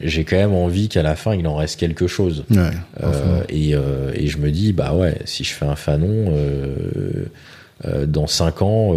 [0.03, 2.45] j'ai quand même envie qu'à la fin il en reste quelque chose.
[2.51, 2.71] Ouais,
[3.03, 3.71] Euh, et,
[4.15, 6.33] et je me dis bah ouais, si je fais un Fanon
[8.07, 8.95] dans cinq ans,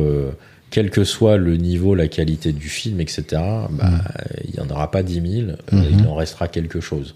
[0.71, 4.01] quel que soit le niveau, la qualité du film, etc., bah, Mm.
[4.45, 5.85] il n'y en aura pas 10 000, euh, Mhm.
[5.99, 7.13] il en restera quelque chose.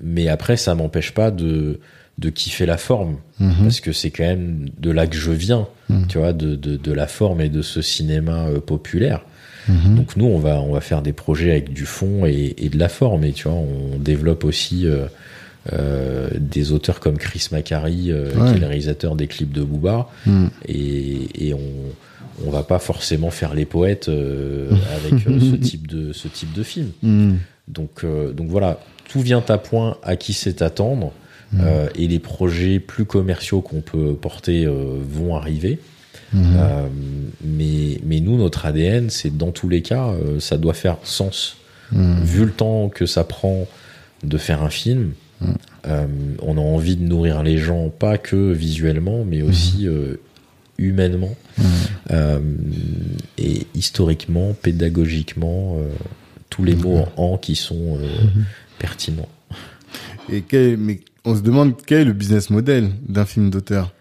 [0.00, 1.78] Mais après, ça m'empêche pas de,
[2.18, 3.54] de kiffer la forme, Mhm.
[3.62, 6.06] parce que c'est quand même de là que je viens, Mhm.
[6.08, 9.22] tu vois, de, de, de la forme et de ce cinéma euh, populaire.
[9.68, 9.96] Mhm.
[9.96, 12.78] Donc nous, on va, on va faire des projets avec du fond et, et de
[12.78, 15.06] la forme, et tu vois, on développe aussi euh,
[15.72, 18.50] euh, des auteurs comme Chris Macari, euh, Ouais.
[18.50, 20.08] qui est le réalisateur des clips de Booba,
[20.68, 21.60] et, et on
[22.46, 24.70] on va pas forcément faire les poètes euh,
[25.06, 26.88] avec ce type de ce type de film.
[27.68, 31.12] Donc donc voilà, tout vient à point à qui sait attendre
[31.60, 35.78] euh, et les projets plus commerciaux qu'on peut porter euh, vont arriver.
[36.32, 36.42] Mhm.
[36.56, 36.88] Euh,
[37.44, 41.56] mais mais nous notre ADN c'est dans tous les cas euh, ça doit faire sens
[41.92, 42.22] Mhm.
[42.24, 43.66] vu le temps que ça prend
[44.24, 45.12] de faire un film.
[45.86, 46.06] euh,
[46.40, 50.16] on a envie de nourrir les gens pas que visuellement mais aussi euh,
[50.78, 51.34] humainement
[53.38, 55.88] et historiquement, pédagogiquement, euh,
[56.50, 58.06] tous les mots en, en qui sont euh,
[58.78, 59.28] pertinents.
[60.32, 63.92] Et quel, mais on se demande quel est le business model d'un film d'auteur,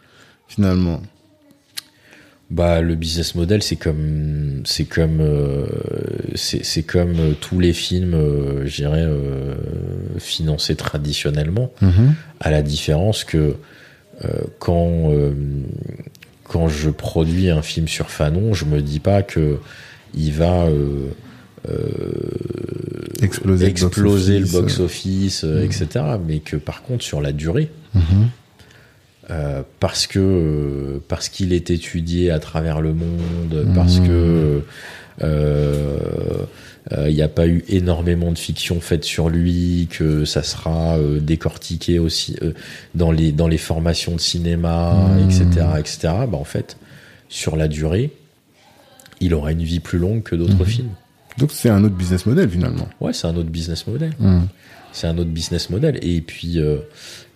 [0.48, 1.02] finalement.
[2.50, 5.68] Bah, le business model, c'est comme, c'est comme, euh,
[6.36, 9.08] c'est c'est comme euh, tous les films, euh, je dirais,
[10.20, 12.14] financés traditionnellement, Mhm.
[12.42, 13.56] à la différence que
[14.60, 15.12] quand
[16.44, 19.58] quand je produis un film sur Fanon, je me dis pas que
[20.14, 20.68] il va
[23.22, 25.62] Exploser, exploser le box-office, euh.
[25.62, 26.06] box-office, euh, etc.
[26.26, 28.02] Mais que par contre, sur la durée, Mhm.
[29.30, 33.74] euh, parce que euh, parce qu'il est étudié à travers le monde, Mhm.
[33.76, 34.62] parce que
[35.24, 35.98] euh,
[36.94, 40.98] euh, il n'y a pas eu énormément de fiction faite sur lui, que ça sera
[40.98, 42.54] euh, décortiqué aussi euh,
[42.96, 44.96] dans les dans les formations de cinéma,
[45.26, 45.46] etc.,
[45.78, 45.98] etc.
[46.28, 46.76] Bah en fait,
[47.30, 48.10] sur la durée,
[49.20, 50.90] il aura une vie plus longue que d'autres films.
[51.42, 52.88] Donc c'est un autre business model, finalement.
[53.02, 54.12] Ouais, c'est un autre business model.
[54.20, 54.48] Mhm.
[54.94, 56.00] C'est un autre business model.
[56.02, 56.78] Et puis, euh,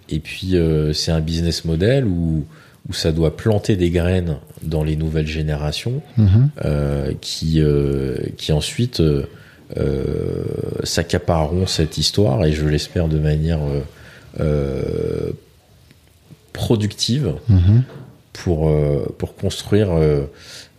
[0.10, 2.46] et puis euh, c'est un business model où,
[2.90, 6.50] où ça doit planter des graines dans les nouvelles générations Mhm.
[6.64, 7.62] euh, qui,
[8.38, 9.02] qui ensuite
[10.84, 13.60] s'accapareront cette histoire, et je l'espère de manière
[16.54, 17.84] productive, Mhm.
[18.34, 18.72] pour,
[19.18, 19.90] pour construire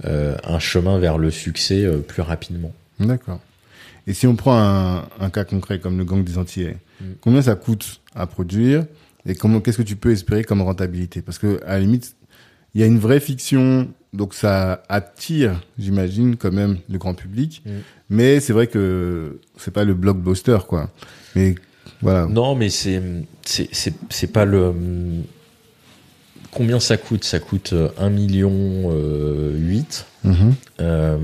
[0.04, 2.72] un chemin vers le succès plus rapidement.
[3.00, 3.40] D'accord.
[4.06, 7.04] Et si on prend un, un cas concret comme le gang des Antillais, Mm.
[7.20, 8.86] combien ça coûte à produire
[9.26, 11.20] et comment qu'est-ce que tu peux espérer comme rentabilité?
[11.20, 12.16] Parce que à la limite,
[12.74, 17.62] il y a une vraie fiction, donc ça attire, j'imagine, quand même le grand public.
[17.66, 17.70] Mm.
[18.08, 20.90] Mais c'est vrai que c'est pas le blockbuster, quoi.
[21.34, 21.54] Mais
[22.00, 22.26] voilà.
[22.26, 23.02] Non, mais c'est
[23.44, 24.72] c'est c'est c'est pas le
[26.56, 27.24] combien ça coûte?
[27.24, 28.52] Ça coûte euh, 1 million
[28.90, 30.06] euh, 8.
[30.24, 30.54] Mhm.
[30.80, 31.18] Euh,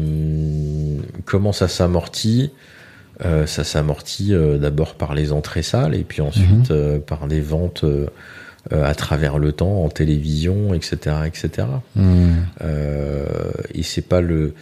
[1.24, 2.50] comment ça s'amortit?
[3.24, 7.40] Euh, Ça s'amortit euh, d'abord par les entrées salles et puis ensuite euh, par les
[7.40, 8.06] ventes euh,
[8.72, 11.68] euh, à travers le temps en télévision, etc., etc.
[11.96, 12.46] Mhm.
[12.62, 13.26] Euh,
[13.74, 14.54] et c'est pas le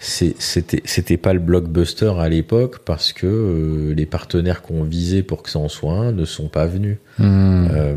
[0.00, 5.42] c'était c'était pas le blockbuster à l'époque parce que euh, les partenaires qu'on visait pour
[5.42, 7.68] que ça en soit un ne sont pas venus Mhm.
[7.72, 7.94] Euh,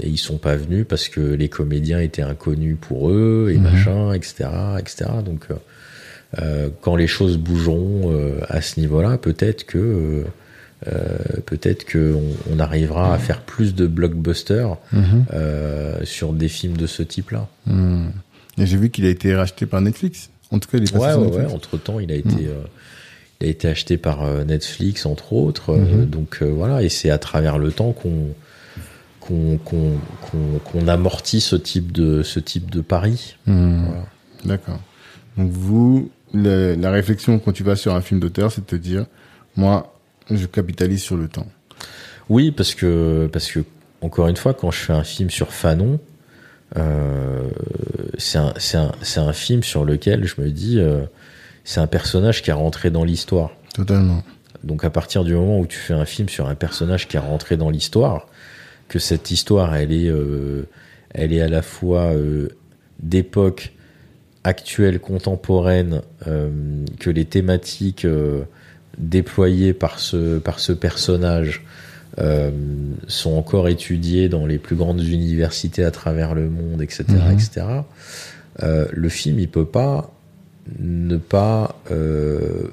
[0.00, 3.62] et ils sont pas venus parce que les comédiens étaient inconnus pour eux et Mhm.
[3.62, 5.46] machin etc etc donc
[6.38, 8.12] euh, quand les choses bougeront
[8.48, 10.24] à ce niveau-là peut-être que
[11.46, 14.76] peut-être que on, on arrivera à faire plus de blockbusters
[15.32, 18.10] euh, sur des films de ce type-là Mhm.
[18.58, 20.28] Et j'ai vu qu'il a été racheté par Netflix.
[20.52, 21.48] En tout cas, il est passé Ouais, sur ouais, Netflix.
[21.48, 21.54] ouais.
[21.56, 22.62] Entre temps, il a été, euh,
[23.40, 25.70] il a été acheté par euh, Netflix, entre autres.
[25.70, 26.06] Euh, Mhm.
[26.06, 28.28] donc euh, voilà, et c'est à travers le temps qu'on
[29.20, 33.36] qu'on qu'on qu'on qu'on amortit ce type de ce type de pari.
[33.46, 34.04] Voilà.
[34.44, 34.80] D'accord.
[35.38, 38.76] Donc vous, le- la réflexion quand tu vas sur un film d'auteur, c'est de te
[38.76, 39.06] dire,
[39.56, 39.94] moi,
[40.30, 41.46] je capitalise sur le temps.
[42.28, 43.60] Oui, parce que parce que
[44.00, 46.00] encore une fois, quand je fais un film sur Fanon,
[46.76, 47.50] euh,
[48.18, 51.02] c'est un film sur lequel je me dis, euh,
[51.64, 53.50] c'est un personnage qui est rentré dans l'histoire.
[53.74, 54.22] Totalement.
[54.64, 57.20] Donc à partir du moment où tu fais un film sur un personnage qui est
[57.20, 58.28] rentré dans l'histoire,
[58.88, 60.68] que cette histoire elle est euh,
[61.10, 62.12] elle est à la fois
[63.00, 63.72] d'époque
[64.44, 68.06] actuelle contemporaine, que les thématiques
[68.96, 71.64] déployées par ce par ce personnage
[72.18, 72.50] euh,
[73.08, 77.32] sont encore étudiées dans les plus grandes universités à travers le monde, etc., Mhm.
[77.32, 77.66] etc.
[78.62, 80.12] Euh, le film il peut pas
[80.78, 82.68] ne pas euh,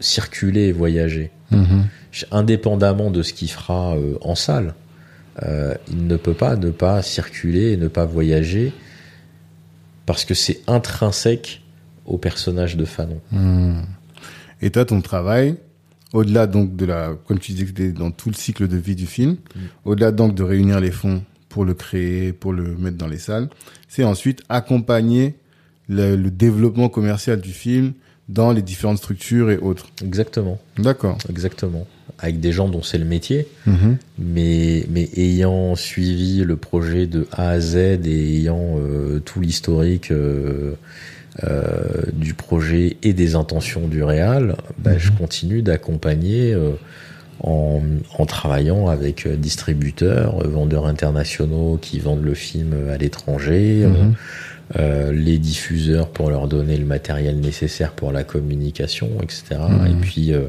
[0.00, 1.84] circuler et voyager Mhm.
[2.30, 4.74] indépendamment de ce qu'il fera en salle,
[5.42, 8.72] il ne peut pas ne pas circuler et ne pas voyager
[10.06, 11.62] parce que c'est intrinsèque
[12.06, 13.20] au personnage de Fanon.
[13.32, 13.80] Hmm.
[14.62, 15.56] Et toi, ton travail,
[16.14, 19.32] au-delà donc de la, comme tu disais, dans tout le cycle de vie du film,
[19.54, 19.58] Mm.
[19.84, 23.48] au-delà donc de réunir les fonds pour le créer, pour le mettre dans les salles,
[23.88, 25.34] c'est ensuite accompagner
[25.88, 27.92] le, le développement commercial du film
[28.30, 29.88] dans les différentes structures et autres.
[30.02, 31.18] Exactement, D'accord.
[31.28, 31.86] exactement.
[32.18, 33.96] Avec des gens dont c'est le métier, Mhm.
[34.18, 40.10] mais, mais ayant suivi le projet de A à Z et ayant euh, tout l'historique
[40.10, 40.74] euh,
[42.12, 46.72] du projet et des intentions du Réal, bah, je continue d'accompagner euh,
[47.42, 47.80] en,
[48.18, 53.88] en travaillant avec euh, distributeurs, euh, vendeurs internationaux qui vendent le film à l'étranger, euh,
[53.88, 54.14] Mhm.
[54.78, 59.60] euh, les diffuseurs pour leur donner le matériel nécessaire pour la communication, etc.
[59.68, 59.86] Mhm.
[59.86, 60.46] Et puis euh,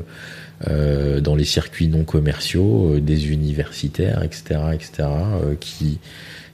[0.69, 4.91] euh, dans les circuits non commerciaux, euh, des universitaires, etc., etc.,
[5.43, 5.99] euh, qui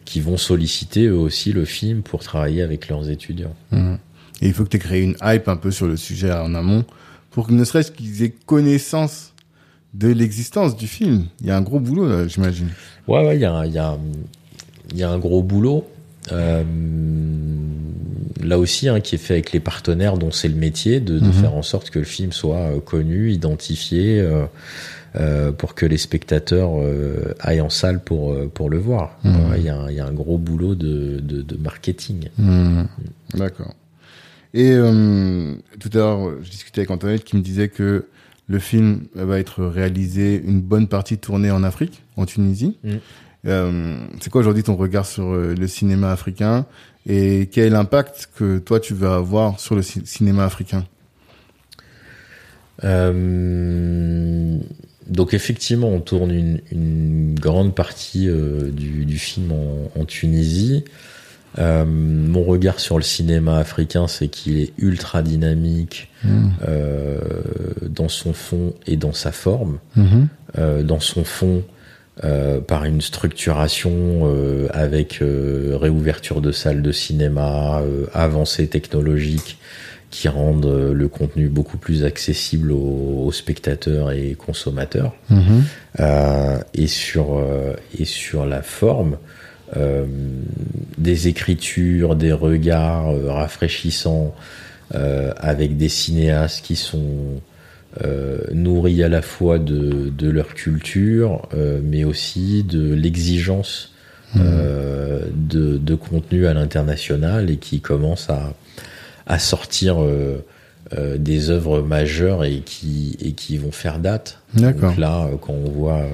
[0.05, 3.55] qui vont solliciter eux aussi le film pour travailler avec leurs étudiants.
[3.71, 3.97] Mhm.
[4.41, 6.55] Et il faut que tu aies créé une hype un peu sur le sujet en
[6.55, 6.83] amont
[7.31, 9.33] pour que ne serait-ce qu'ils aient connaissance
[9.93, 11.25] de l'existence du film.
[11.41, 12.69] Il y a un gros boulot, là, j'imagine.
[13.07, 13.97] Ouais, ouais, il y a, un- il y, a,
[14.91, 15.85] il y a un gros boulot.
[16.31, 16.63] Euh,
[18.43, 21.25] là aussi, hein, qui est fait avec les partenaires dont c'est le métier, de, de
[21.27, 21.33] Mhm.
[21.33, 24.45] faire en sorte que le film soit euh, connu, identifié, euh,
[25.17, 29.17] euh, pour que les spectateurs euh, aillent en salle pour, euh, pour le voir.
[29.23, 29.33] Mhm.
[29.57, 32.29] Il y, a un- il y a un gros boulot de, de, de marketing.
[32.37, 32.83] Hmm,
[33.33, 33.73] D'accord.
[34.54, 38.06] Et euh, tout à l'heure, je discutais avec Antoinette qui me disait que
[38.47, 42.78] le film va être réalisé, une bonne partie tournée en Afrique, en Tunisie.
[42.84, 42.89] Mm.
[43.47, 46.66] Euh, c'est quoi aujourd'hui ton regard sur euh, le cinéma africain
[47.08, 50.86] et quel est l'impact que toi tu vas avoir sur le ci- cinéma africain?
[52.84, 54.58] Euh,
[55.08, 60.84] donc effectivement, on tourne une, une grande partie euh, du, du film en, en Tunisie.
[61.60, 66.49] Euh, mon regard sur le cinéma africain, c'est qu'il est ultra dynamique Hmm.
[66.68, 67.18] euh,
[67.89, 69.80] dans son fond et dans sa forme.
[69.95, 70.28] Mhm.
[70.60, 71.64] Euh, dans son fond,
[72.68, 74.30] par une structuration
[74.72, 77.82] avec réouverture de salles de cinéma,
[78.14, 79.58] avancées technologiques
[80.12, 85.16] qui rendent le contenu beaucoup plus accessible aux, aux spectateurs et consommateurs.
[85.99, 87.43] Euh, et sur
[87.97, 89.18] et sur la forme,
[89.78, 90.05] euh,
[90.97, 94.36] des écritures, des regards euh, rafraîchissants,
[94.93, 97.41] euh, avec des cinéastes qui sont
[98.53, 101.49] nourris à la fois de, de leur culture,
[101.84, 103.91] mais aussi de l'exigence
[104.38, 108.53] euh, de, de contenu à l'international et qui commencent à,
[109.28, 109.97] à sortir
[110.95, 114.39] des œuvres majeures et qui, et qui vont faire date.
[114.53, 116.05] Donc là, quand on voit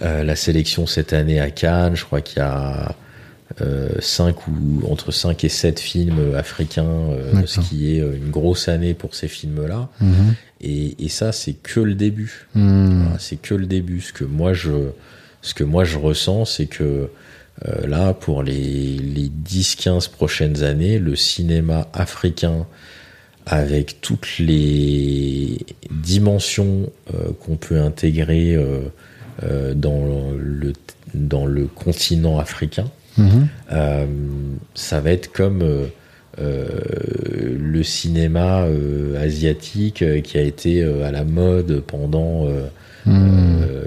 [0.00, 2.94] la sélection cette année à Cannes, je crois qu'il y a
[3.62, 8.30] euh, cinq ou entre 5 et 7 films africains, euh, ce qui est euh, une
[8.30, 9.88] grosse année pour ces films-là.
[10.00, 10.34] Mhm.
[10.60, 12.46] Et, et ça, c'est que le début.
[12.54, 14.00] Voilà, c'est que le début.
[14.00, 14.90] Ce que moi je,
[15.40, 17.10] ce que moi je ressens, c'est que
[17.66, 22.66] euh, là, pour les, les 10-15 prochaines années, le cinéma africain,
[23.46, 25.58] avec toutes les
[25.90, 28.56] dimensions euh, qu'on peut intégrer
[29.42, 30.04] euh, dans,
[30.36, 30.72] le,
[31.14, 33.48] dans le continent africain, Mhm.
[33.72, 34.06] euh,
[34.74, 35.62] ça va être comme
[36.40, 36.58] euh,
[37.58, 38.64] le cinéma
[39.20, 42.68] asiatique qui a été à la mode pendant euh,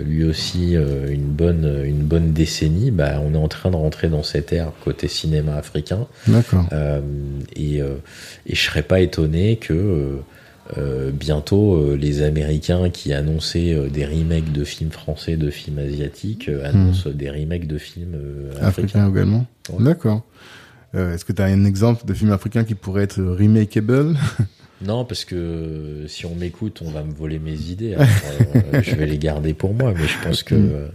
[0.04, 2.92] lui aussi une bonne une bonne décennie.
[2.92, 6.66] Bah, on est en train de rentrer dans cette ère côté cinéma africain D'accord.
[7.56, 10.18] et et je serais pas étonné que
[10.78, 15.80] euh, bientôt euh, les Américains qui annonçaient euh, des remakes de films français, de films
[15.80, 18.16] asiatiques, annoncent des remakes de films
[18.54, 18.68] africains.
[18.68, 19.46] Africain également.
[19.72, 19.84] Ouais.
[19.84, 20.24] D'accord.
[20.94, 24.18] Est-ce que tu as un exemple de film africain qui pourrait être remakeable?
[24.84, 27.94] Non, parce que si on m'écoute, on va me voler mes idées.
[27.94, 28.08] Alors,
[28.74, 30.88] euh, je vais les garder pour moi, mais je pense que, euh,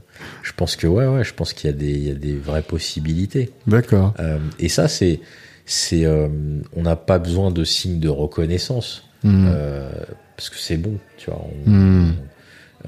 [0.42, 2.36] je pense que ouais, ouais, je pense qu'il y a des, il y a des
[2.36, 3.50] vraies possibilités.
[3.66, 4.14] D'accord.
[4.58, 5.20] Et ça, c'est,
[5.66, 9.46] c'est, on n'a pas besoin de signes de reconnaissance Hmm.
[9.48, 9.90] euh,
[10.36, 11.44] parce que c'est bon, tu vois.
[11.66, 12.12] On, Hmm.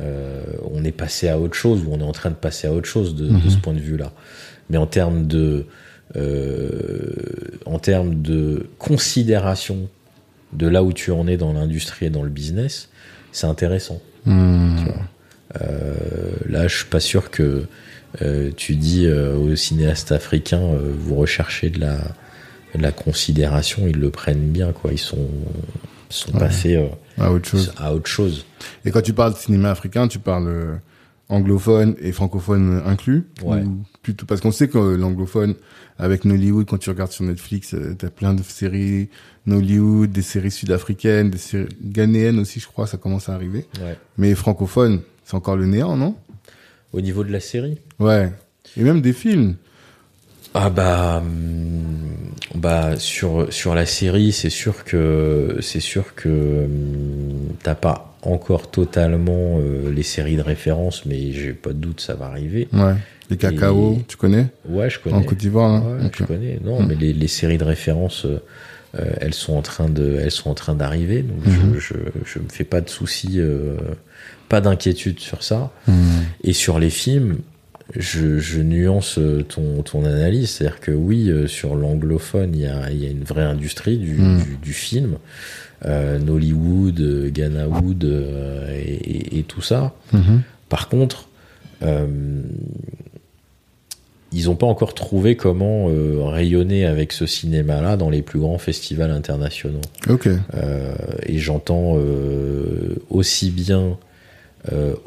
[0.00, 2.72] euh, on est passé à autre chose ou on est en train de passer à
[2.72, 3.50] autre chose de, de Mhm.
[3.50, 4.12] ce point de vue-là.
[4.70, 5.66] Mais en termes de,
[6.16, 7.12] euh,
[7.66, 9.88] en termes de considération
[10.52, 12.88] de là où tu en es dans l'industrie et dans le business,
[13.32, 14.00] c'est intéressant.
[14.24, 14.94] Tu vois.
[15.62, 15.94] Euh,
[16.48, 17.64] là, je suis pas sûr que
[18.56, 21.96] tu dis aux cinéastes africains, vous recherchez de la,
[22.74, 24.92] de la considération, ils le prennent bien, quoi.
[24.92, 25.28] Ils sont,
[26.08, 26.38] sont Ouais.
[26.40, 27.72] passés euh, autre chose.
[27.76, 28.44] à autre chose.
[28.84, 30.74] Et quand tu parles de cinéma africain, tu parles euh,
[31.28, 33.62] anglophone et francophone inclus Ouais.
[33.62, 35.54] ou plutôt parce qu'on sait que l'anglophone
[35.98, 39.08] avec Nollywood quand tu regardes sur Netflix euh, t'as plein de séries
[39.44, 43.98] Nollywood des séries sud-africaines des séries ghanéennes aussi je crois ça commence à arriver Ouais.
[44.16, 46.14] mais francophone c'est encore le néant non?
[46.94, 47.78] Au niveau de la série?
[47.98, 48.32] Ouais
[48.78, 49.56] et même des films
[50.54, 56.28] Ah bah hum, bah sur sur la série, c'est sûr que c'est sûr que
[56.64, 62.00] hum, t'as pas encore totalement euh, les séries de référence, mais j'ai pas de doute
[62.00, 62.68] ça va arriver.
[62.72, 62.94] ouais
[63.30, 64.46] les cacao Et- tu connais?
[64.66, 65.14] Ouais, je connais.
[65.16, 66.16] en Côte d'Ivoire hein Ouais, Ok.
[66.20, 66.58] je connais.
[66.64, 66.86] Non, Mm.
[66.88, 68.42] mais les, les séries de référence, euh,
[68.98, 71.20] euh, elles sont en train de, elles sont en train d'arriver.
[71.20, 71.74] Donc Mhm.
[71.74, 71.94] je, je,
[72.24, 73.76] je me fais pas de soucis, euh,
[74.48, 75.70] pas d'inquiétude sur ça.
[75.86, 76.22] Hmm.
[76.42, 77.36] Et sur les films,
[77.96, 80.50] je, je nuance euh, ton, ton analyse.
[80.50, 83.96] C'est-à-dire que oui, euh, sur l'anglophone, il y a, il y a une vraie industrie
[83.98, 84.42] du, Mm.
[84.42, 85.16] du, du film.
[85.86, 89.94] Euh, Nollywood, Ghanawood euh, et, et- et tout ça.
[90.12, 90.42] Mhm.
[90.68, 91.28] Par contre,
[91.82, 92.06] euh,
[94.32, 95.86] ils n'ont pas encore trouvé comment
[96.30, 99.80] rayonner avec ce cinéma-là dans les plus grands festivals internationaux.
[101.26, 101.96] et j'entends
[103.08, 103.96] aussi bien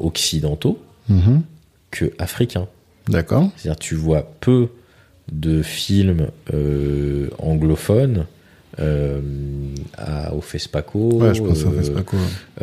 [0.00, 0.78] occidentaux
[1.08, 1.42] Mhm.
[1.92, 2.66] Que africains.
[3.08, 4.68] d'accord C'est-à-dire tu vois peu
[5.30, 8.26] de films euh, anglophones
[8.80, 9.20] euh,
[9.96, 12.16] à, au FESPACO, ouais je pense euh, FESPACO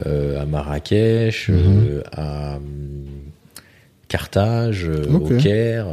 [0.06, 2.04] à Marrakech, Mhm.
[2.12, 2.60] à
[4.08, 5.88] Carthage, au Caire.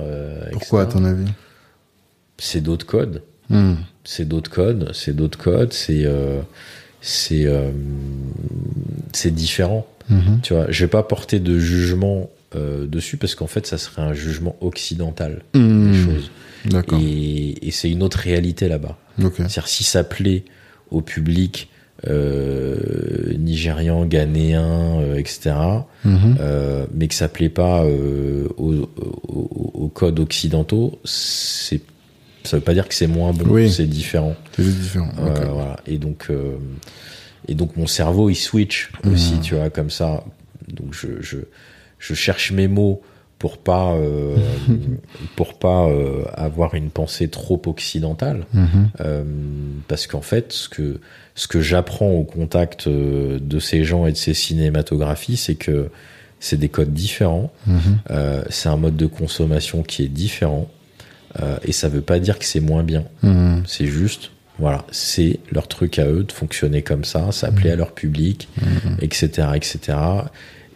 [0.52, 1.30] pourquoi à ton avis?
[2.38, 3.22] C'est d'autres codes.
[3.50, 3.74] Hmm.
[4.04, 4.90] C'est d'autres codes.
[4.94, 5.72] C'est d'autres codes.
[5.72, 6.06] C'est
[7.00, 7.46] c'est
[9.12, 9.86] c'est différent.
[10.08, 10.40] Mhm.
[10.42, 14.02] Tu vois, je vais pas porter de jugement euh, dessus parce qu'en fait, ça serait
[14.02, 15.92] un jugement occidental Hmm.
[15.92, 16.30] des choses.
[17.00, 18.96] Et, et c'est une autre réalité là-bas.
[19.22, 20.44] ok C'est-à-dire si ça plaît
[20.90, 21.68] au public
[22.08, 25.54] euh, nigérian, ghanéen, euh, etc.
[26.06, 31.80] Euh, mais que ça plaît pas aux, aux- aux codes occidentaux, c'est
[32.44, 33.70] ça veut pas dire que c'est moins bon, Oui.
[33.70, 34.36] c'est différent.
[34.56, 35.76] c'est différent voilà.
[35.86, 36.28] Et donc
[37.48, 39.40] et donc mon cerveau il switch aussi, Mhm.
[39.40, 40.24] tu vois, comme ça.
[40.68, 41.38] Donc je je,
[42.06, 43.02] je cherche mes mots
[43.38, 44.36] pour pas euh,
[45.36, 48.46] pour pas euh, avoir une pensée trop occidentale.
[48.54, 48.90] Mhm.
[49.00, 49.24] Euh,
[49.88, 51.00] parce qu'en fait, ce que,
[51.34, 55.90] ce que j'apprends au contact de ces gens et de ces cinématographies, c'est que
[56.40, 57.98] c'est des codes différents, Mhm.
[58.50, 60.68] c'est un mode de consommation qui est différent,
[61.64, 63.04] et ça veut pas dire que c'est moins bien.
[63.22, 63.62] Mhm.
[63.66, 67.76] C'est juste, voilà, c'est leur truc à eux de fonctionner comme ça, ça plaît à
[67.76, 68.48] leur public,
[69.00, 69.98] etc., etc.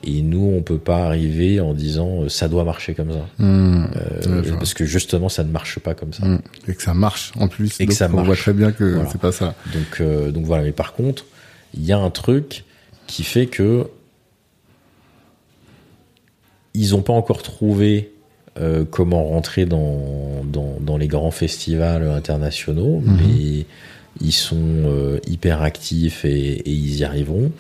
[0.03, 3.91] Et nous, on peut pas arriver en disant euh, ça doit marcher comme ça, Mhm.
[3.97, 6.25] Euh, Ouais, parce que justement, ça ne marche pas comme ça.
[6.25, 6.41] Mhm.
[6.69, 7.79] Et que ça marche en plus.
[7.81, 9.09] Et que donc ça on voit très bien que Voilà.
[9.11, 9.55] c'est pas ça.
[9.75, 10.63] Donc, euh, donc voilà.
[10.65, 11.27] Mais par contre,
[11.75, 12.65] il y a un truc
[13.07, 13.89] qui fait que
[16.75, 18.13] ils n'ont pas encore trouvé
[18.61, 23.17] euh, comment rentrer dans, dans, dans les grands festivals internationaux, Mhm.
[23.19, 23.67] mais
[24.21, 27.53] ils sont hyper actifs et, et ils y arriveront.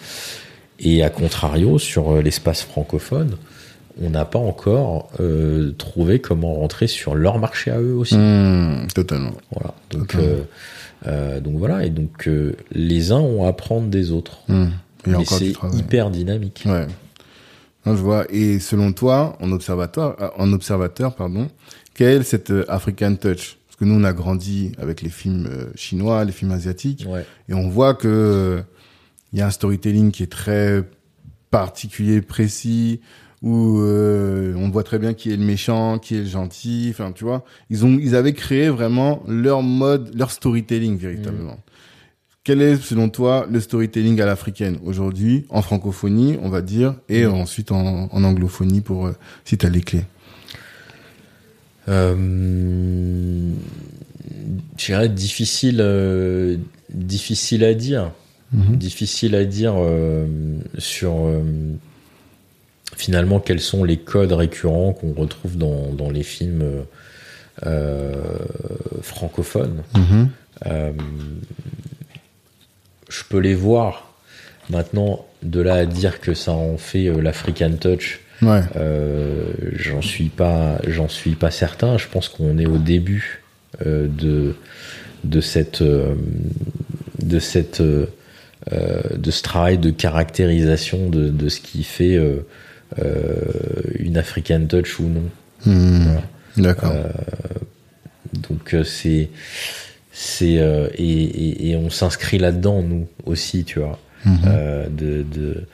[0.81, 3.37] Et à contrario, sur euh, l'espace francophone,
[4.01, 8.17] on n'a pas encore euh, trouvé comment rentrer sur leur marché à eux aussi.
[8.17, 8.87] Mhm.
[8.95, 9.33] Totalement.
[9.53, 9.75] Voilà.
[9.91, 10.27] Donc, Totalement.
[10.27, 10.43] euh,
[11.07, 11.85] euh, donc voilà.
[11.85, 12.29] Et donc
[12.73, 14.39] les uns ont à apprendre des autres.
[14.49, 14.53] Y
[15.15, 16.63] a Mais c'est hyper dynamique.
[16.67, 16.87] Ouais.
[17.87, 18.25] Non, je vois.
[18.31, 21.49] Et selon toi, en observateur, en observateur, pardon,
[21.95, 23.57] quelle est cette African touch?
[23.67, 27.25] Parce que nous, on a grandi avec les films chinois, les films asiatiques, Ouais.
[27.49, 28.63] et on voit que
[29.33, 30.83] il y a un storytelling qui est très
[31.51, 33.01] particulier, précis,
[33.43, 36.89] où euh, on voit très bien qui est le méchant, qui est le gentil.
[36.91, 41.59] Enfin, tu vois, ils ont, ils avaient créé vraiment leur mode, leur storytelling véritablement.
[42.45, 47.27] Quel est, selon toi, le storytelling à l'africaine aujourd'hui, en francophonie, on va dire, et
[47.27, 47.35] Mm.
[47.35, 49.13] ensuite en, en anglophonie pour euh,
[49.45, 50.05] si tu as les clés?
[51.89, 53.53] Euh,
[54.79, 56.57] je dirais difficile, euh,
[56.93, 58.13] difficile à dire.
[58.53, 58.77] Mhm.
[58.77, 60.27] Difficile à dire euh,
[60.79, 61.41] sur euh,
[62.97, 66.65] finalement quels sont les codes récurrents qu'on retrouve dans, dans les films
[67.65, 68.15] euh,
[69.03, 69.83] francophones.
[69.97, 70.29] Mhm.
[73.09, 74.13] Je peux les voir.
[74.69, 78.63] Maintenant, de là à dire que ça en fait l'African Touch, Ouais.
[79.77, 81.99] j'en suis pas, j'en suis pas certain.
[81.99, 83.43] Je pense qu'on est au début
[83.85, 84.55] de
[85.25, 87.83] de cette de cette
[88.71, 92.47] de ce travail de caractérisation de, de ce qui fait euh,
[92.99, 93.25] euh,
[93.99, 95.31] une African touch ou non.
[95.65, 96.23] Voilà.
[96.57, 96.93] D'accord.
[96.95, 97.09] Euh,
[98.49, 99.31] donc euh, c'est
[100.13, 103.99] c'est euh, et, et, et on s'inscrit là-dedans nous aussi, tu vois,
[104.47, 105.65] euh, de, de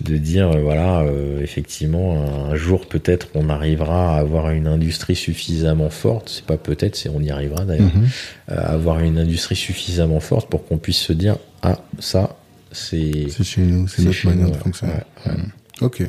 [0.00, 5.16] de dire euh, voilà euh, effectivement un jour peut-être on arrivera à avoir une industrie
[5.16, 8.08] suffisamment forte c'est pas peut-être c'est on y arrivera d'ailleurs Mhm.
[8.48, 12.36] à avoir une industrie suffisamment forte pour qu'on puisse se dire ah ça
[12.72, 14.92] c'est C'est chez nous, c'est notre manière nous, de fonctionner.
[14.92, 15.36] Ouais, ouais.
[15.38, 15.48] Mhm.
[15.82, 16.02] Ok.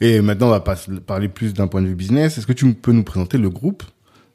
[0.00, 0.76] Et maintenant, on va pas
[1.06, 2.36] parler plus d'un point de vue business.
[2.36, 3.82] Est-ce que tu peux nous présenter le groupe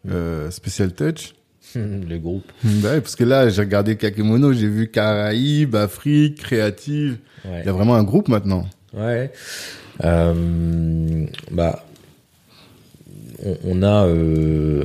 [0.10, 1.36] euh, Special Touch?
[2.10, 7.18] le groupe ouais, parce que là, j'ai regardé Kakemono, j'ai vu Caraïbes, Afrique, Créative.
[7.46, 8.66] ouais Il y a vraiment un groupe maintenant.
[8.94, 9.32] Ouais.
[10.04, 11.86] Euh, bah,
[13.44, 14.84] on, on a, euh,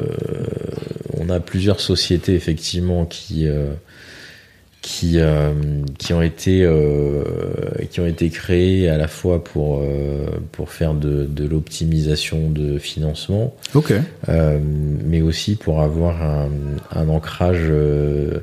[1.16, 3.72] on a plusieurs sociétés effectivement qui, euh,
[4.82, 5.52] qui, euh,
[5.98, 7.22] qui ont été, euh,
[7.90, 12.78] qui ont été créées à la fois pour, euh, pour faire de, de l'optimisation de
[12.78, 13.92] financement, Ok.
[14.28, 14.58] euh,
[15.04, 16.48] mais aussi pour avoir un,
[16.92, 18.38] un ancrage euh,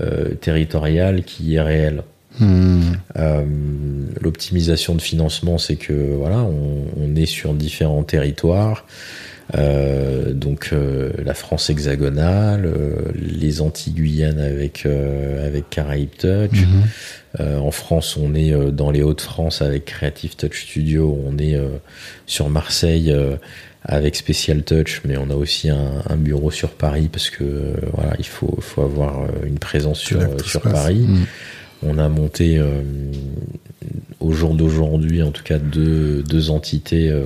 [0.00, 2.02] euh, territorial qui est réel.
[2.40, 2.82] Hmm.
[4.20, 8.84] L'optimisation de financement, c'est que voilà, on, on est sur différents territoires.
[9.56, 16.60] Euh, donc euh, la France hexagonale, euh, les Antilles-Guyane avec euh, avec Caraïbes Touch.
[16.60, 16.82] Mhm.
[17.40, 21.18] Euh, en France, on est euh, dans les Hauts-de-France avec Creative Touch Studio.
[21.26, 21.68] On est euh,
[22.26, 23.36] sur Marseille euh,
[23.84, 27.44] avec Special Touch, mais on a aussi un, un bureau sur Paris parce que
[27.94, 30.60] voilà, il faut faut avoir une présence sur sur.
[30.60, 31.06] Paris.
[31.06, 31.24] Hmm.
[31.86, 32.82] On a monté euh,
[34.18, 37.24] au jour d'aujourd'hui, en tout cas, deux, deux entités euh,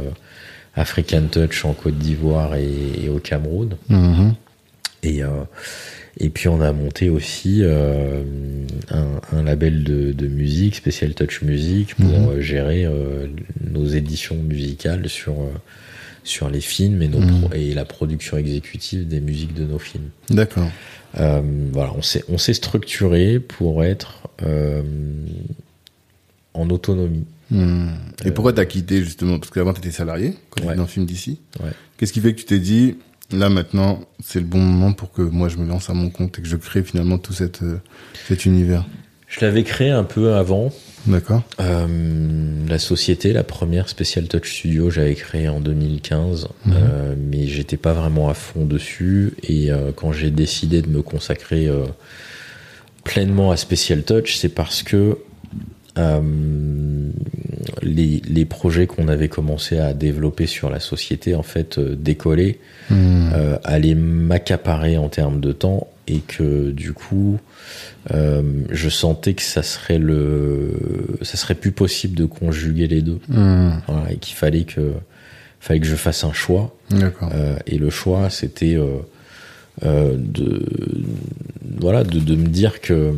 [0.74, 2.68] African Touch en Côte d'Ivoire et,
[3.04, 3.76] et au Cameroun.
[3.88, 4.34] Mhm.
[5.04, 5.28] Et, euh,
[6.18, 8.22] et puis on a monté aussi euh,
[8.90, 12.28] un, un label de, de musique, Special Touch Music, pour Mhm.
[12.28, 13.26] euh, gérer euh,
[13.70, 15.34] nos éditions musicales sur,
[16.24, 17.48] sur les films et, nos Mhm.
[17.54, 20.10] et la production exécutive des musiques de nos films.
[20.30, 20.70] D'accord.
[21.14, 24.28] Voilà, on s'est on s'est structuré pour être
[26.54, 27.24] en autonomie.
[27.50, 27.88] Hmm.
[28.24, 29.38] Et pourquoi t'as quitté justement?
[29.38, 30.74] Parce qu'avant t'étais salarié quand Ouais.
[30.76, 31.40] dans le film d'ici.
[31.62, 31.70] Ouais.
[31.96, 32.96] Qu'est-ce qui fait que tu t'es dit
[33.30, 36.38] là maintenant c'est le bon moment pour que moi je me lance à mon compte
[36.38, 37.78] et que je crée finalement tout cette, euh,
[38.28, 38.84] cet univers?
[39.28, 40.70] Je l'avais créé un peu avant.
[41.06, 41.42] D'accord.
[41.60, 46.72] Euh, la société, la première Special Touch Studio, j'avais créé en 2015, Mhm.
[46.76, 49.32] euh, mais j'étais pas vraiment à fond dessus.
[49.42, 51.86] Et euh, quand j'ai décidé de me consacrer euh,
[53.04, 55.16] pleinement à Special Touch, c'est parce que
[55.98, 56.20] euh,
[57.82, 62.58] les, les projets qu'on avait commencé à développer sur la société, en fait, euh, décollaient,
[62.90, 63.30] Hmm.
[63.34, 67.38] euh, allaient m'accaparer en termes de temps et que du coup,
[68.12, 70.72] euh, je sentais que ça serait le,
[71.22, 73.20] ça serait plus possible de conjuguer les deux.
[73.28, 73.70] Hmm.
[73.86, 74.92] Voilà, et qu'il fallait que,
[75.60, 76.74] fallait que je fasse un choix.
[77.66, 78.76] Et le choix, c'était
[79.84, 80.66] euh, de,
[81.80, 83.12] voilà, de, de me dire que euh,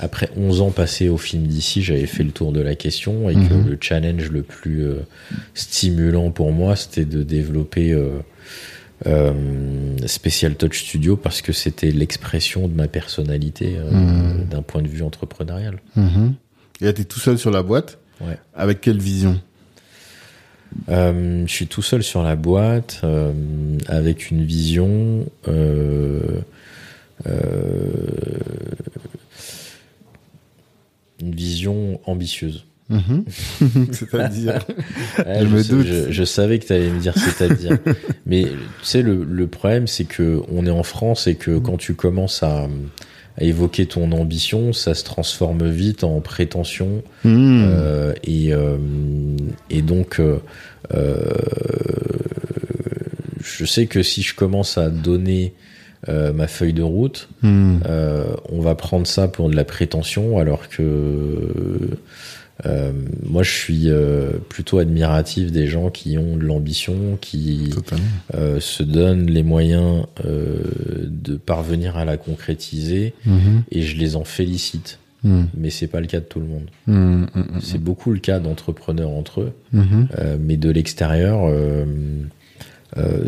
[0.00, 3.34] après 11 ans passés au film d'ici, j'avais fait le tour de la question et
[3.34, 3.68] que Mhm.
[3.68, 4.96] le challenge le plus euh,
[5.54, 8.18] stimulant pour moi, c'était de développer euh,
[9.06, 9.32] euh,
[10.06, 14.46] Special Touch Studio parce que c'était l'expression de ma personnalité euh, Mhm.
[14.50, 15.78] d'un point de vue entrepreneurial.
[15.96, 16.34] Mhm.
[16.82, 17.98] Et t'es tout seul sur la boîte.
[18.20, 18.38] Ouais.
[18.54, 19.40] Avec quelle vision?
[20.88, 23.32] Euh, je suis tout seul sur la boîte euh,
[23.88, 25.26] avec une vision.
[25.48, 26.20] euh,
[31.20, 32.64] une vision ambitieuse.
[32.88, 33.24] Mhm.
[33.92, 34.66] C'est-à-dire
[35.18, 35.86] Ouais, Je me doute.
[35.86, 37.78] Je, je savais que tu allais me dire c'est-à-dire.
[38.26, 38.50] Mais tu
[38.82, 42.42] sais, le, le problème, c'est que on est en France et que quand tu commences
[42.42, 42.68] à,
[43.38, 47.02] à évoquer ton ambition, ça se transforme vite en prétention.
[47.24, 47.64] Hmm.
[47.64, 48.76] Euh, et, euh,
[49.70, 50.38] et donc, euh,
[53.42, 55.54] je sais que si je commence à donner
[56.08, 57.78] ma feuille de route, Hmm.
[58.48, 61.98] on va prendre ça pour de la prétention, alors que
[62.66, 62.92] euh,
[63.24, 67.70] moi, je suis euh, plutôt admiratif des gens qui ont de l'ambition, qui
[68.34, 73.62] euh, se donnent les moyens de parvenir à la concrétiser, Mhm.
[73.70, 74.98] et je les en félicite.
[75.22, 75.44] Hmm.
[75.54, 76.68] Mais c'est pas le cas de tout le monde.
[76.86, 77.24] Hmm.
[77.34, 77.60] Hmm.
[77.60, 80.08] C'est beaucoup le cas d'entrepreneurs entre eux, Mhm.
[80.40, 81.52] mais de l'extérieur,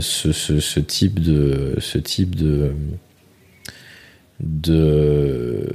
[0.01, 2.73] ce, ce, ce type de, ce type de,
[4.43, 5.67] de,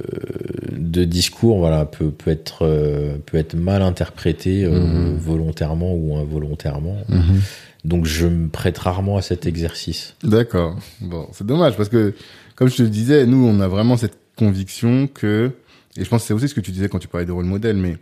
[0.76, 5.16] de discours, voilà, peut, peut être, euh, peut être mal interprété euh, Mhm.
[5.16, 6.96] volontairement ou involontairement.
[7.08, 7.40] Mhm.
[7.84, 10.14] Donc, je me prête rarement à cet exercice.
[10.22, 10.76] D'accord.
[11.00, 12.14] Bon, c'est dommage parce que,
[12.56, 15.50] comme je te le disais, nous, on a vraiment cette conviction que,
[15.96, 17.44] et je pense que c'est aussi ce que tu disais quand tu parlais de rôle
[17.46, 17.96] modèle, mais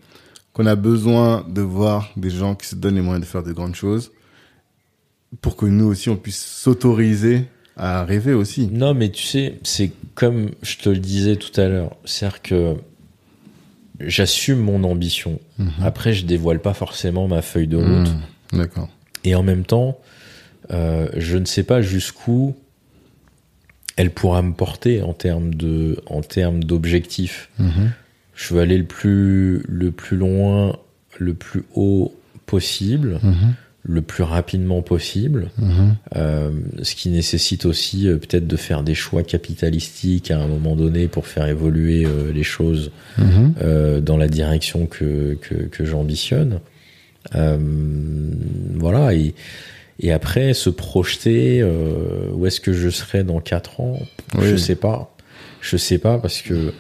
[0.53, 3.53] qu'on a besoin de voir des gens qui se donnent les moyens de faire de
[3.53, 4.11] grandes choses
[5.43, 7.45] pour que nous aussi, on puisse s'autoriser
[7.77, 8.69] à rêver aussi.
[8.69, 12.75] Non, mais tu sais, c'est comme je te le disais tout à l'heure, c'est-à-dire que
[14.01, 15.39] j'assume mon ambition.
[15.59, 15.71] Mhm.
[15.83, 18.09] Après, je dévoile pas forcément ma feuille de route.
[18.53, 18.59] Mmh.
[18.59, 18.89] D'accord.
[19.25, 19.99] Et en même temps,
[20.73, 22.55] euh, je ne sais pas jusqu'où
[23.97, 27.49] elle pourra me porter en termes de, en termes d'objectifs.
[27.59, 27.93] Mhm.
[28.35, 30.77] Je veux aller le plus, le plus loin,
[31.19, 33.55] le plus haut possible, Mhm.
[33.89, 35.51] Le plus rapidement possible.
[35.59, 35.95] Mhm.
[36.17, 36.51] Euh,
[36.83, 41.07] ce qui nécessite aussi euh, peut-être de faire des choix capitalistiques à un moment donné
[41.07, 44.01] pour faire évoluer euh, les choses Mhm.
[44.03, 46.61] dans la direction que, que, que j'ambitionne.
[48.75, 49.35] Voilà, et,
[50.01, 51.65] et après, se projeter,
[52.35, 53.99] où est-ce que je serai dans quatre ans?
[54.37, 54.47] Oui.
[54.51, 55.15] Je sais pas.
[55.61, 56.73] Je sais pas parce que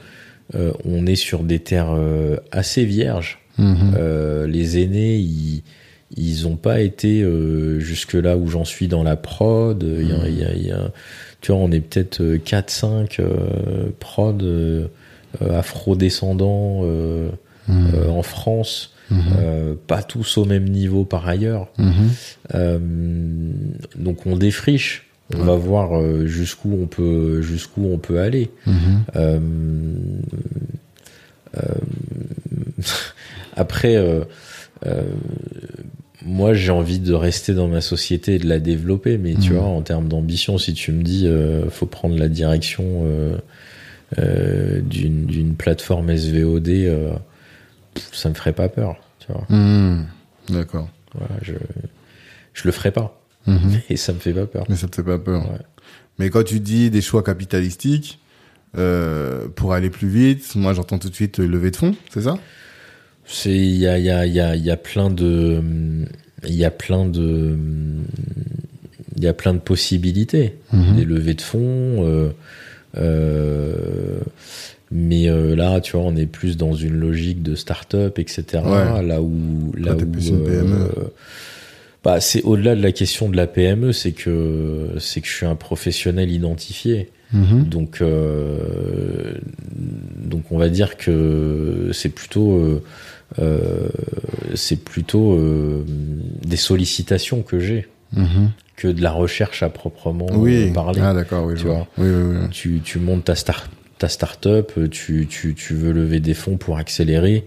[0.85, 1.97] on est sur des terres
[2.53, 3.39] assez vierges.
[3.59, 3.97] Mhm.
[4.47, 5.62] Les aînés, ils
[6.15, 9.83] ils ont pas été euh, jusque là où j'en suis dans la prod.
[9.83, 10.91] Il y a- y a- il y a-
[11.41, 14.87] tu vois, on est peut-être 4-5 euh, prod euh,
[15.43, 17.28] euh, afro-descendants euh,
[17.69, 17.91] Mhm.
[17.95, 21.69] euh, en France, euh, pas tous au même niveau par ailleurs.
[22.55, 22.78] Euh,
[23.97, 25.03] donc on défriche.
[25.35, 28.51] On va voir euh, jusqu'où on peut jusqu'où on peut aller.
[29.16, 29.39] Euh,
[31.57, 31.61] euh,
[33.57, 34.24] après, euh, euh,
[36.24, 39.59] moi j'ai envie de rester dans ma société et de la développer, mais tu Mhm.
[39.59, 43.36] vois, en termes d'ambition, si tu me dis euh, faut prendre la direction euh,
[44.19, 47.12] euh, d'une plateforme SVOD, euh,
[47.94, 48.97] pff, ça me ferait pas peur.
[49.20, 50.07] Tu vois, Mhm.
[50.51, 50.89] D'accord.
[51.15, 51.55] voilà, je
[52.55, 53.20] je le ferai pas
[53.90, 54.65] et ça me fait pas peur.
[54.69, 55.51] Mais ça te fait pas peur.
[55.51, 55.59] Ouais.
[56.19, 58.19] Mais quand tu dis des choix capitalistiques,
[58.78, 62.23] euh, pour aller plus vite, moi j'entends tout de suite euh, lever de fonds, c'est
[62.23, 62.39] ça?
[63.27, 65.61] C'est il y a il y a il y a il y a plein de
[66.47, 67.57] il y a plein de
[69.16, 70.97] il y a plein de possibilités Mhm.
[70.97, 72.28] des levées de fonds euh,
[72.98, 74.20] euh,
[74.90, 79.03] mais euh, là tu vois on est plus dans une logique de start-up etc Ouais.
[79.07, 80.89] là où là où plus une PME.
[82.05, 85.47] bah c'est au-delà de la question de la PME c'est que c'est que je suis
[85.47, 87.65] un professionnel identifié Mhm.
[87.65, 89.35] donc, euh,
[90.16, 92.78] donc on va dire que c'est plutôt, euh, euh,
[94.55, 95.85] c'est plutôt euh,
[96.44, 98.51] des sollicitations que j'ai Mhm.
[98.77, 100.69] que de la recherche à proprement Oui.
[100.69, 101.01] euh, parler.
[101.03, 101.86] Ah d'accord, oui, Tu vois.
[101.98, 102.07] Oui.
[102.53, 106.77] Tu, tu montes ta start ta start-up, tu, tu, tu veux lever des fonds pour
[106.77, 107.47] accélérer.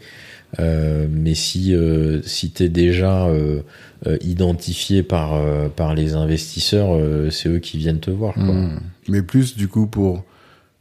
[0.60, 3.62] Euh, mais si euh, si t'es déjà euh,
[4.08, 8.34] euh, identifié par euh, par les investisseurs, euh, c'est eux qui viennent te voir.
[8.34, 8.44] Quoi.
[8.46, 8.80] Mhm.
[9.10, 10.24] Mais plus du coup pour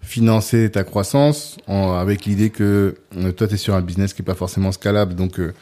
[0.08, 4.22] financer ta croissance, en- avec l'idée que euh, toi tu es sur un business qui
[4.22, 5.52] est pas forcément scalable, donc euh,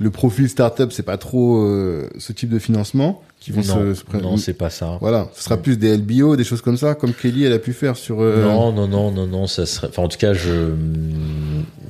[0.00, 3.94] le profil startup c'est pas trop euh, ce type de financement qui vont non, se,
[3.94, 4.98] se non, c'est pas ça.
[5.00, 7.72] voilà, ce sera plus des LBO, des choses comme ça, comme Kelly elle a pu
[7.72, 8.20] faire sur.
[8.20, 9.88] euh, Non, non, non, non, non, ça serait.
[9.88, 10.70] Enfin, en tout cas, je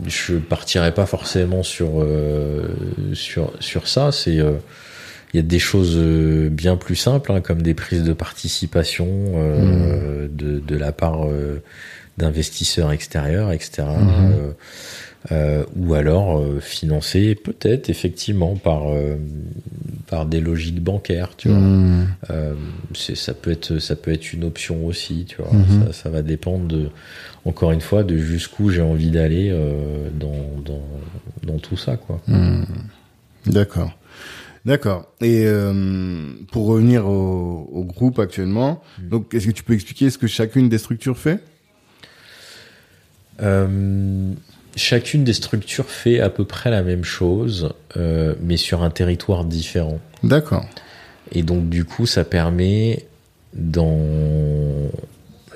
[0.06, 2.66] je partirais pas forcément sur euh,
[3.14, 4.12] sur sur ça.
[4.12, 4.52] C'est euh,
[5.35, 5.97] il y a des choses
[6.51, 9.06] bien plus simples, hein, comme des prises de participation
[9.36, 11.62] euh, de de la part euh,
[12.19, 13.85] d'investisseurs extérieurs, etc.
[13.99, 14.32] Mhm.
[14.32, 14.51] euh,
[15.32, 19.16] euh, ou alors euh, financé peut-être effectivement par euh,
[20.07, 21.59] par des logiques bancaires, tu vois.
[21.59, 22.07] Mhm.
[22.31, 22.55] Euh,
[22.95, 25.86] c'est ça peut être ça peut être une option aussi tu vois Mhm.
[25.86, 26.89] ça, ça va dépendre de
[27.45, 30.82] encore une fois de jusqu'où j'ai envie d'aller euh, dans, dans
[31.53, 32.20] dans tout ça quoi.
[33.47, 33.93] D'accord.
[34.65, 35.07] D'accord.
[35.20, 35.73] Et euh,
[36.53, 39.09] pour revenir au, au groupe actuellement, Hmm.
[39.09, 41.40] donc est-ce que tu peux expliquer ce que chacune des structures fait?
[44.77, 49.44] Chacune des structures fait à peu près la même chose euh, mais sur un territoire
[49.44, 50.65] différent D'accord.
[51.32, 53.05] et donc du coup ça permet
[53.55, 53.98] dans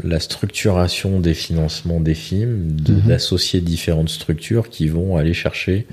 [0.02, 3.00] la structuration des financements des films de- Mhm.
[3.02, 5.86] d'associer différentes structures qui vont aller chercher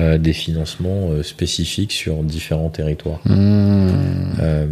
[0.00, 3.20] euh, des financements euh, spécifiques sur différents territoires.
[3.28, 4.66] Euh,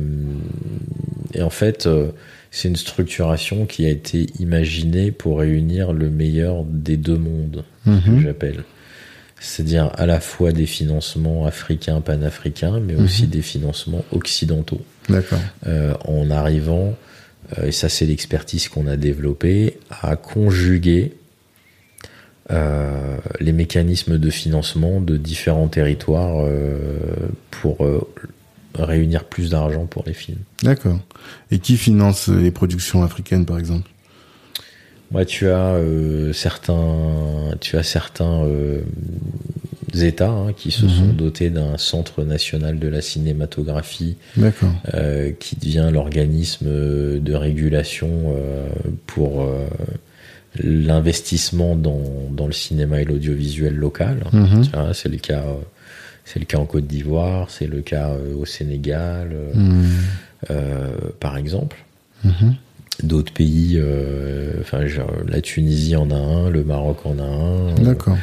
[1.35, 2.09] et en fait, euh,
[2.55, 7.91] c'est une structuration qui a été imaginée pour réunir le meilleur des deux mondes, que
[7.91, 8.21] Mhm.
[8.21, 8.63] j'appelle.
[9.41, 14.83] C'est-à-dire à la fois des financements africains, panafricains, mais aussi des financements occidentaux.
[15.09, 15.41] D'accord.
[15.67, 16.95] Euh, en arrivant,
[17.59, 21.15] euh, et ça c'est l'expertise qu'on a développée, à conjuguer
[22.51, 26.47] euh, les mécanismes de financement de différents territoires
[27.51, 27.79] pour
[28.75, 30.39] réunir plus d'argent pour les films.
[30.63, 30.99] D'accord.
[31.51, 33.89] Et qui finance les productions africaines, par exemple?
[35.11, 38.81] Moi, tu as euh, certains, tu as certains euh,
[39.95, 40.91] États hein, qui se Mhm.
[40.91, 44.17] sont dotés d'un centre national de la cinématographie
[44.95, 48.35] euh, qui devient l'organisme de régulation
[49.07, 49.47] pour
[50.59, 52.01] l'investissement dans,
[52.31, 54.19] dans le cinéma et l'audiovisuel local.
[54.33, 55.45] Vois, C'est le cas,
[56.25, 59.87] c'est le cas en Côte d'Ivoire, c'est le cas euh, au Sénégal, euh, Mhm.
[60.51, 60.91] euh,
[61.21, 61.77] par exemple.
[62.25, 62.55] Mhm.
[63.03, 63.81] D'autres pays,
[64.61, 64.81] enfin
[65.27, 67.75] la Tunisie en a un, le Maroc en a un.
[67.75, 68.19] D'accord.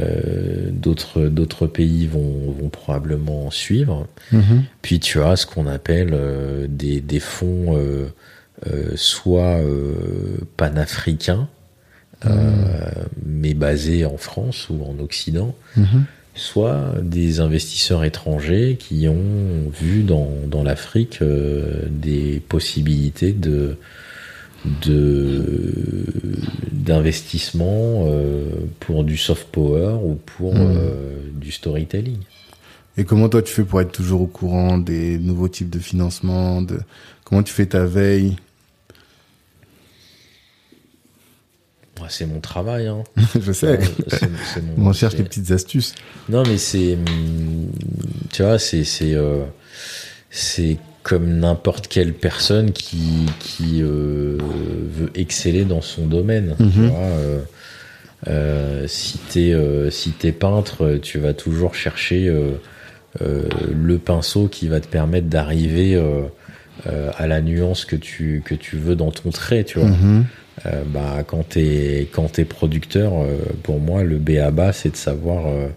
[0.00, 4.08] Euh, d'autres d'autres pays vont, vont probablement suivre.
[4.32, 4.64] Mhm.
[4.82, 8.06] Puis tu as ce qu'on appelle euh, des, des fonds euh,
[8.96, 9.60] soit
[10.56, 11.48] panafricains,
[12.24, 12.30] euh,
[13.24, 16.04] mais basés en France ou en Occident, Mhm.
[16.36, 23.76] Soit des investisseurs étrangers qui ont vu dans, dans l'Afrique euh, des possibilités de
[24.86, 25.44] de
[26.72, 28.44] d'investissement euh,
[28.80, 30.60] pour du soft power ou pour Mhm.
[30.76, 32.18] euh, du storytelling.
[32.98, 36.62] Et comment toi tu fais pour être toujours au courant des nouveaux types de financement
[36.62, 36.78] de...
[37.24, 38.36] Comment tu fais ta veille
[42.00, 42.86] Ouais, C'est mon travail.
[42.86, 43.02] Hein.
[43.40, 43.78] Je sais.
[44.76, 45.94] Mon- On cherche les petites astuces.
[46.28, 47.70] Non, mais c'est, hum,
[48.32, 49.44] tu vois, c'est c'est euh,
[50.30, 56.54] c'est comme n'importe quelle personne qui qui euh, veut exceller dans son domaine.
[56.58, 56.88] Tu Mhm.
[56.88, 57.40] vois, euh,
[58.28, 62.52] euh, si t'es euh, si peintre, tu vas toujours chercher euh,
[63.22, 66.22] euh, le pinceau qui va te permettre d'arriver euh,
[66.86, 69.64] euh, à la nuance que tu que tu veux dans ton trait.
[69.64, 69.88] Tu vois.
[69.88, 70.24] Mhm.
[70.64, 74.90] Euh, bah, quand t'es quand t'es producteur, euh, pour moi, le B à bas, c'est
[74.90, 75.68] de savoir euh,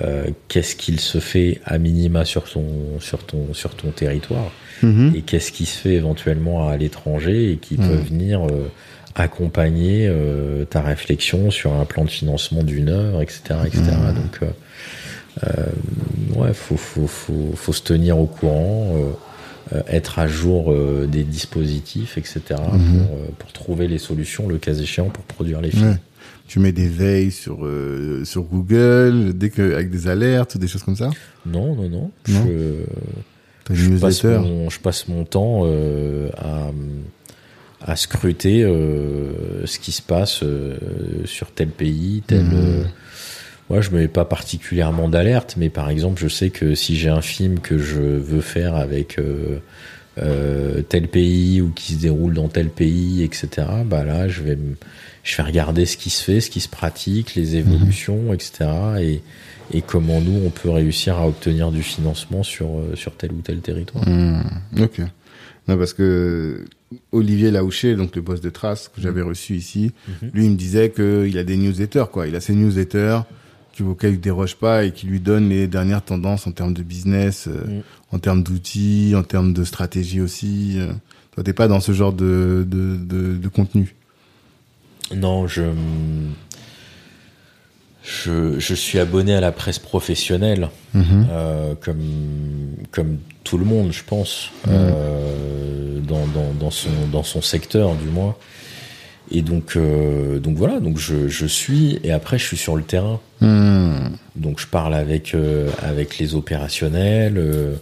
[0.00, 2.64] euh, qu'est-ce qu'il se fait à minima sur ton
[3.00, 4.50] sur ton sur ton territoire
[4.82, 5.12] Mhm.
[5.14, 8.02] et qu'est-ce qui se fait éventuellement à l'étranger et qui peut Mhm.
[8.02, 8.70] venir euh,
[9.14, 13.82] accompagner euh, ta réflexion sur un plan de financement d'une œuvre, etc., etc.
[13.82, 14.14] Mhm.
[14.14, 14.40] Donc,
[16.36, 18.96] ouais, faut faut faut faut se tenir au courant.
[19.74, 22.58] Euh, être à jour euh, des dispositifs, etc., Mhm.
[23.06, 25.90] pour, euh, pour trouver les solutions, le cas échéant, pour produire les films.
[25.90, 25.96] Ouais.
[26.46, 30.82] Tu mets des veilles sur euh, sur Google, dès que avec des alertes des choses
[30.82, 31.10] comme ça?
[31.46, 32.10] Non, non, non.
[32.28, 32.46] Non.
[33.70, 36.70] Je, passe, mon, je passe mon temps euh, à,
[37.80, 40.42] à scruter euh, ce qui se passe
[41.24, 42.44] sur tel pays, tel.
[42.44, 42.84] Mhm.
[43.70, 47.08] Moi, je me mets pas particulièrement d'alerte, mais par exemple, je sais que si j'ai
[47.08, 49.58] un film que je veux faire avec euh,
[50.18, 53.66] euh, tel pays ou qui se déroule dans tel pays, etc.
[53.86, 54.58] Bah là, je vais,
[55.22, 58.70] je vais regarder ce qui se fait, ce qui se pratique, les évolutions, etc.
[59.00, 59.22] Et,
[59.72, 63.40] et comment nous on peut réussir à obtenir du financement sur euh, sur tel ou
[63.40, 64.06] tel territoire.
[64.06, 64.42] Hmm,
[64.78, 65.00] ok.
[65.66, 66.66] Non, parce que
[67.10, 70.30] Olivier Laouché, donc le boss de Trace que j'avais reçu ici, Mhm.
[70.34, 72.28] lui il me disait qu'il a des newsletters, quoi.
[72.28, 73.20] Il a ses newsletters
[73.74, 76.82] qui auxquels il déroge pas et qui lui donnent les dernières tendances en termes de
[76.82, 77.82] business, euh, Mhm.
[78.12, 80.74] en termes d'outils, en termes de stratégie aussi.
[80.78, 80.92] euh.
[81.32, 83.94] Toi, t'es pas dans ce genre de, de, de, de contenu.
[85.14, 85.62] Non, je,
[88.02, 90.68] je je suis abonné à la presse professionnelle.
[90.94, 91.26] Mhm.
[91.30, 92.00] euh, comme
[92.92, 98.06] comme tout le monde, je pense, euh, dans, dans, dans son dans son secteur du
[98.08, 98.36] moins.
[99.30, 102.82] Et donc euh, donc voilà, donc je, je suis et après je suis sur le
[102.82, 103.20] terrain.
[103.40, 104.10] Hmm.
[104.36, 107.38] Donc je parle avec euh, avec les opérationnels.
[107.38, 107.74] euh,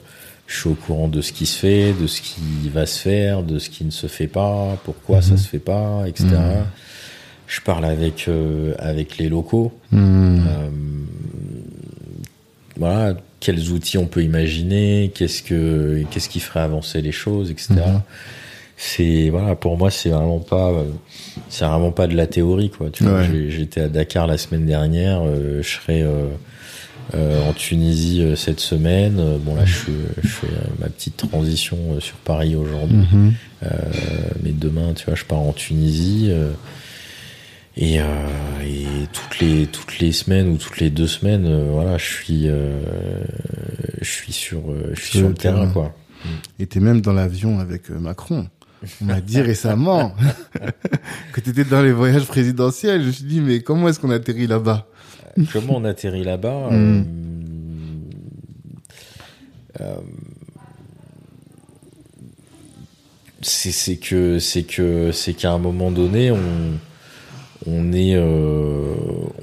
[0.46, 3.42] je suis au courant de ce qui se fait, de ce qui va se faire,
[3.42, 6.26] de ce qui ne se fait pas, pourquoi ça se fait pas, etc.
[6.26, 6.64] Mhm.
[7.46, 8.28] Je parle avec
[8.78, 9.72] avec les locaux.
[9.90, 10.40] Hmm.
[12.76, 17.74] Voilà, quels outils on peut imaginer, qu'est-ce que qu'est-ce qui ferait avancer les choses, etc.
[18.84, 20.72] C'est voilà, pour moi c'est vraiment pas
[21.48, 22.90] c'est vraiment pas de la théorie quoi.
[22.90, 23.46] Tu vois, Ouais.
[23.48, 26.26] j'étais à Dakar la semaine dernière, euh, je serai euh,
[27.14, 29.20] euh, en Tunisie euh, cette semaine.
[29.20, 29.92] Euh, Bon là je fais,
[30.22, 32.98] je fais euh, ma petite transition euh, sur Paris aujourd'hui.
[33.62, 33.68] Euh,
[34.42, 36.32] mais demain tu vois je pars en Tunisie.
[37.76, 38.04] et, euh,
[38.66, 42.80] et toutes les toutes les semaines ou toutes les deux semaines, voilà, je suis euh,
[44.00, 45.94] je suis sur euh, je suis sur le terrain, quoi.
[46.58, 48.48] Et t'es même dans l'avion avec Macron.
[49.00, 50.14] On m'a dit récemment
[51.32, 53.02] que t'étais dans les voyages présidentiels.
[53.02, 54.86] Je me suis dit, mais comment est-ce qu'on atterrit là-bas?
[55.52, 56.70] Comment on atterrit là-bas?
[56.72, 57.04] Mm.
[59.80, 59.96] euh, euh,
[63.40, 66.38] C'est c'est que c'est que c'est qu'à un moment donné, on
[67.66, 68.94] on est euh,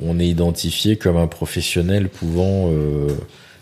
[0.01, 3.09] on est identifié comme un professionnel pouvant euh,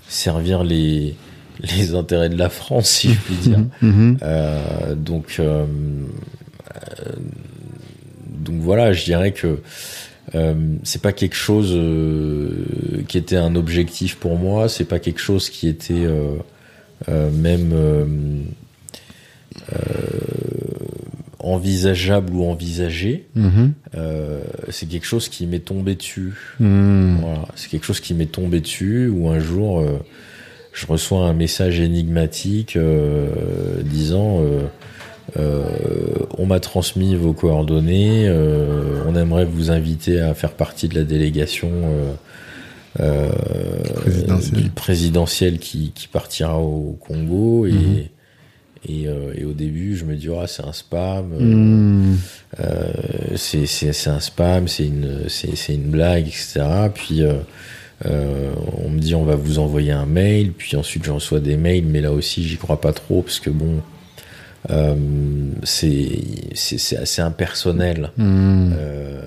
[0.07, 1.15] servir les
[1.59, 3.59] les intérêts de la France, si je puis dire.
[3.81, 4.17] Mhm.
[4.21, 7.11] Euh, donc, euh, euh,
[8.27, 9.59] donc voilà, je dirais que
[10.35, 10.53] euh,
[10.84, 14.67] c'est pas quelque chose euh, qui était un objectif pour moi.
[14.67, 16.38] C'est pas quelque chose qui était euh,
[17.31, 17.73] même
[21.39, 23.27] envisageable ou envisagé.
[23.35, 23.73] Mhm.
[24.69, 26.34] C'est quelque chose qui m'est tombé dessus.
[26.59, 27.19] Mhm.
[27.21, 29.84] Voilà, c'est quelque chose qui m'est tombé dessus où un jour
[30.77, 33.27] je reçois un message énigmatique euh,
[33.83, 34.61] disant euh,
[35.39, 35.63] euh,
[36.37, 38.29] on m'a transmis vos coordonnées,
[39.07, 41.71] on aimerait vous inviter à faire partie de la délégation
[44.75, 45.57] Présidentielle.
[45.59, 48.03] qui, qui partira au Congo et Mhm.
[48.87, 52.13] et, euh, et au début, je me dis, ah, c'est un spam, euh,
[52.63, 55.25] euh, c'est un spam, c'est une,
[55.69, 56.61] une blague, etc.
[56.93, 57.21] Puis
[58.06, 58.52] euh,
[58.84, 60.52] on me dit, on va vous envoyer un mail.
[60.52, 63.49] Puis ensuite, je reçois des mails, mais là aussi, j'y crois pas trop parce que
[63.49, 63.82] bon,
[64.69, 64.95] euh,
[65.64, 68.11] c'est assez impersonnel.
[68.18, 68.74] Mhm.
[68.78, 69.22] Euh,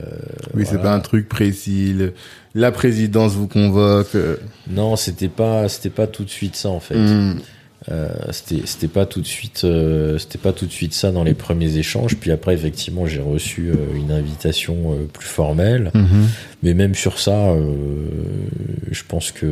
[0.55, 1.93] oui, c'est pas un truc précis.
[1.97, 2.13] le-
[2.55, 4.15] la présidence vous convoque.
[4.17, 4.37] euh,
[4.69, 6.97] Non, c'était pas, c'était pas tout de suite ça en fait.
[6.97, 7.39] mhm.
[7.91, 11.25] Euh, c'était c'était pas tout de suite euh, c'était pas tout de suite ça dans
[11.25, 16.27] les premiers échanges puis après effectivement j'ai reçu euh, une invitation euh, plus formelle Mhm.
[16.63, 18.05] mais même sur ça euh,
[18.91, 19.47] je pense que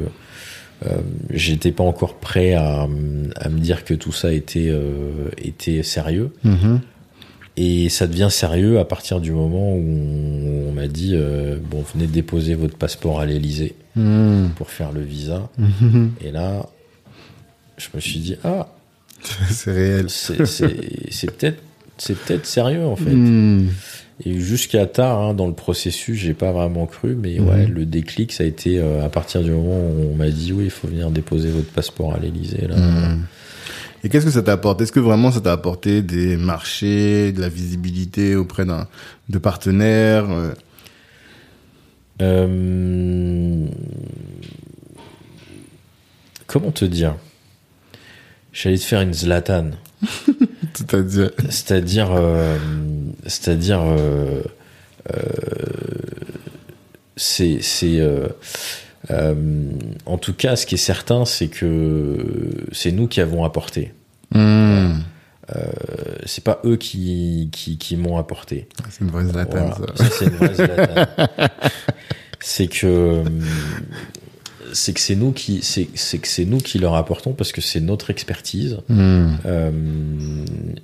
[0.84, 0.88] euh,
[1.30, 6.30] j'étais pas encore prêt à, à me dire que tout ça était euh, était sérieux
[6.44, 6.80] Mhm.
[7.56, 11.82] et ça devient sérieux à partir du moment où on, on m'a dit euh, bon
[11.94, 14.50] venez déposer votre passeport à l'Élysée Mhm.
[14.56, 15.48] pour faire le visa
[16.22, 16.66] et là
[17.78, 18.68] je me suis dit ah
[19.50, 20.06] c'est réel.
[20.10, 21.62] c'est peut-être
[21.98, 23.10] c'est peut-être sérieux en fait.
[23.10, 23.68] Mhm.
[24.24, 28.32] Et jusqu'à tard hein, dans le processus, j'ai pas vraiment cru, mais ouais, le déclic
[28.32, 30.88] ça a été euh, à partir du moment où on m'a dit oui, il faut
[30.88, 32.76] venir déposer votre passeport à l'Élysée là.
[32.76, 33.24] Mhm.
[34.04, 34.84] Et qu'est-ce que ça t'a apporté?
[34.84, 38.86] Est-ce que vraiment ça t'a apporté des marchés, de la visibilité auprès d'un
[39.28, 40.54] de partenaires euh,
[42.20, 43.66] Euh,
[46.46, 47.14] Comment te dire?
[48.60, 49.70] J'allais te faire une Zlatan.
[50.74, 52.58] C'est-à-dire C'est-à-dire, euh,
[53.24, 54.42] c'est-à-dire, euh,
[55.14, 55.20] euh,
[57.16, 58.00] c'est, c'est,
[60.06, 62.16] en tout cas, ce qui est certain, c'est que
[62.72, 63.92] c'est nous qui avons apporté.
[64.34, 64.92] Euh,
[66.26, 68.68] c'est pas eux qui, qui, qui m'ont apporté.
[68.90, 69.92] C'est une vraie Zlatan, Voilà.
[69.96, 70.04] ça.
[70.04, 71.06] Ça, c'est une vraie Zlatan.
[72.40, 73.22] c'est que
[74.72, 75.84] c'est que c'est nous qui c'est
[76.18, 79.38] que c'est nous qui leur apportons parce que c'est notre expertise Mhm.
[79.46, 79.70] euh,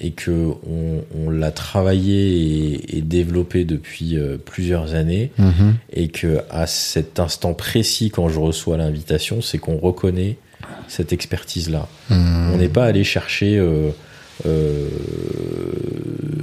[0.00, 0.30] et que
[0.68, 5.74] on, on l'a travaillé et, et développé depuis euh, plusieurs années Mhm.
[5.92, 10.36] et que à cet instant précis quand je reçois l'invitation c'est qu'on reconnaît
[10.88, 12.50] cette expertise là Mhm.
[12.54, 13.90] on n'est pas allé chercher euh,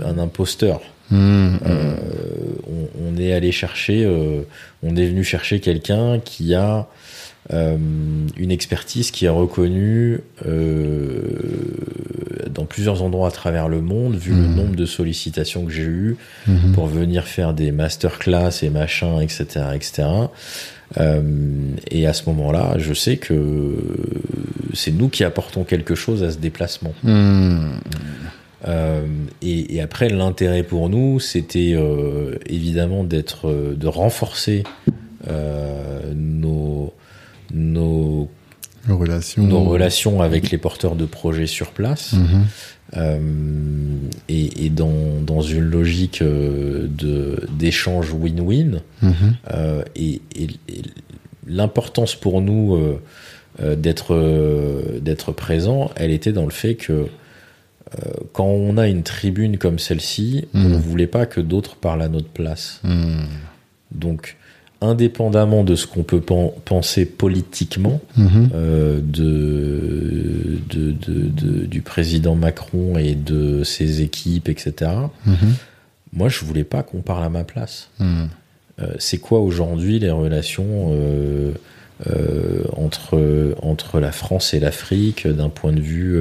[0.05, 0.81] un imposteur
[1.13, 1.49] euh,
[2.67, 4.43] on, on est allé chercher, euh,
[4.81, 6.87] on est venu chercher quelqu'un qui a
[7.51, 7.75] euh,
[8.37, 11.21] une expertise qui est reconnue euh,
[12.53, 14.55] dans plusieurs endroits à travers le monde, vu le Mhm.
[14.55, 16.73] nombre de sollicitations que j'ai eues Mhm.
[16.73, 20.03] pour venir faire des masterclass et machin, etc., etc.
[20.99, 21.21] Euh,
[21.89, 23.75] et à ce moment-là, je sais que
[24.73, 26.93] c'est nous qui apportons quelque chose à ce déplacement.
[27.03, 27.71] Mhm.
[28.67, 29.05] Euh,
[29.41, 34.63] et, et après, l'intérêt pour nous, c'était euh, évidemment d'être, de renforcer
[36.15, 36.93] nos,
[37.53, 38.29] nos,
[38.89, 39.43] relations.
[39.43, 42.13] nos relations avec les porteurs de projets sur place.
[42.13, 42.45] Mhm.
[42.97, 43.19] Euh,
[44.27, 48.81] et, et dans, dans une logique euh, de d'échange win-win.
[49.01, 49.13] Mhm.
[49.53, 50.81] Euh, et et- et
[51.47, 52.75] l'importance pour nous
[53.61, 57.07] euh, d'être d'être présent, elle était dans le fait que
[58.31, 60.73] quand on a une tribune comme celle-ci, Mhm.
[60.75, 62.81] on voulait pas que d'autres parlent à notre place.
[63.91, 64.37] Donc,
[64.81, 68.49] indépendamment de ce qu'on peut pen- penser politiquement Mhm.
[68.55, 74.91] euh, de, de, de- de- du président Macron et de ses équipes, etc.
[75.25, 75.35] Mhm.
[76.13, 77.89] Moi, je voulais pas qu'on parle à ma place.
[77.99, 78.29] Mhm.
[78.81, 81.53] Euh, c'est quoi aujourd'hui les relations euh,
[82.75, 86.19] entre, entre la France et l'Afrique d'un point de vue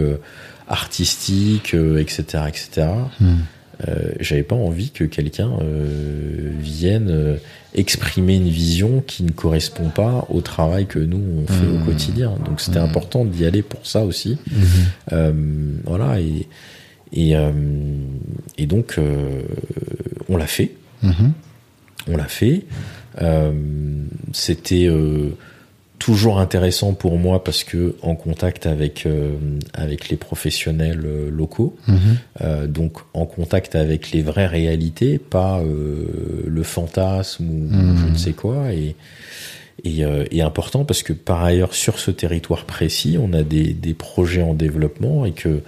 [0.69, 2.45] artistique, etc.
[2.49, 2.87] etc.
[3.89, 7.37] Euh, J'avais pas envie que quelqu'un euh, vienne euh,
[7.75, 12.33] exprimer une vision qui ne correspond pas au travail que nous on fait au quotidien.
[12.45, 12.85] Donc c'était Mhm.
[12.85, 14.37] important d'y aller pour ça aussi.
[15.13, 15.33] Euh,
[15.85, 16.47] voilà et
[17.13, 17.35] et,
[18.59, 18.99] et donc
[20.29, 20.73] on l'a fait
[22.07, 22.65] on l'a fait.
[24.33, 24.89] C'était
[26.01, 29.35] toujours intéressant pour moi parce que en contact avec euh,
[29.75, 31.97] avec les professionnels euh, locaux, Mhm.
[32.41, 36.07] euh, donc en contact avec les vraies réalités, pas euh,
[36.47, 37.97] le fantasme ou Mhm.
[37.99, 38.73] je ne sais quoi.
[38.73, 38.97] Et
[39.85, 43.73] est, euh, est, important parce que par ailleurs sur ce territoire précis, on a des,
[43.73, 45.61] des projets en développement et que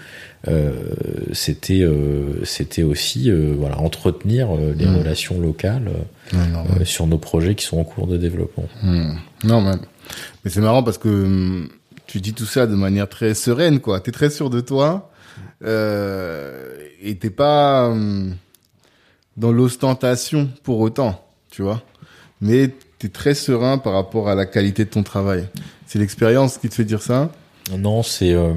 [0.49, 0.73] euh,
[1.33, 4.49] c'était euh, c'était aussi euh, voilà entretenir
[4.79, 4.97] les Mm.
[4.99, 5.89] relations locales
[6.35, 8.65] euh, sur nos projets qui sont en cours de développement.
[9.45, 9.73] Non, mais,
[10.45, 11.69] mais c'est marrant parce que hum,
[12.07, 14.01] tu dis tout ça de manière très sereine, quoi.
[14.01, 15.11] T'es très sûr de toi
[15.65, 18.35] euh, et t'es pas hum,
[19.37, 21.83] dans l'ostentation pour autant, tu vois.
[22.41, 25.49] Mais t'es très serein par rapport à la qualité de ton travail.
[25.87, 27.33] C'est l'expérience qui te fait dire ça
[27.77, 28.53] Non, c'est euh,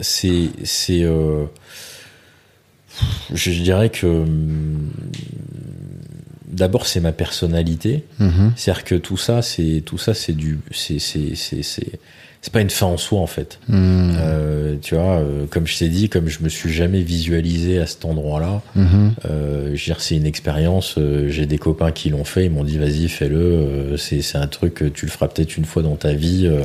[0.00, 1.46] c'est c'est euh,
[3.32, 4.24] je dirais que
[6.54, 8.04] d'abord c'est ma personnalité.
[8.56, 11.90] C'est-à-dire que tout ça, c'est tout ça, c'est du, c'est c'est c'est
[12.44, 13.58] c'est pas une fin en soi en fait.
[13.70, 14.12] Hmm.
[14.18, 17.86] Euh, tu vois, euh, comme je t'ai dit, comme je me suis jamais visualisé à
[17.86, 19.12] cet endroit-là, Mhm.
[19.24, 20.96] euh, je veux dire, c'est une expérience.
[20.98, 23.36] euh, J'ai des copains qui l'ont fait, ils m'ont dit vas-y, fais-le.
[23.38, 26.60] euh, c'est c'est un truc, tu le feras peut-être une fois dans ta vie, euh,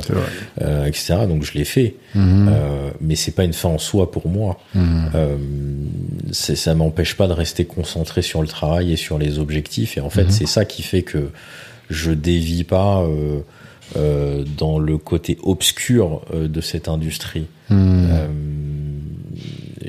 [0.62, 1.16] euh, etc.
[1.30, 1.96] Donc je l'ai fait.
[2.18, 4.60] Euh, mais c'est pas une fin en soi pour moi.
[6.32, 9.98] C'est- ça m'empêche pas de rester concentré sur le travail et sur les objectifs.
[9.98, 10.32] Et en fait, Mhm.
[10.32, 11.30] c'est ça qui fait que
[11.90, 13.40] je dévie pas euh,
[13.96, 17.48] euh, dans le côté obscur euh, de cette industrie.
[17.70, 18.08] Mhm.
[18.12, 18.28] Euh,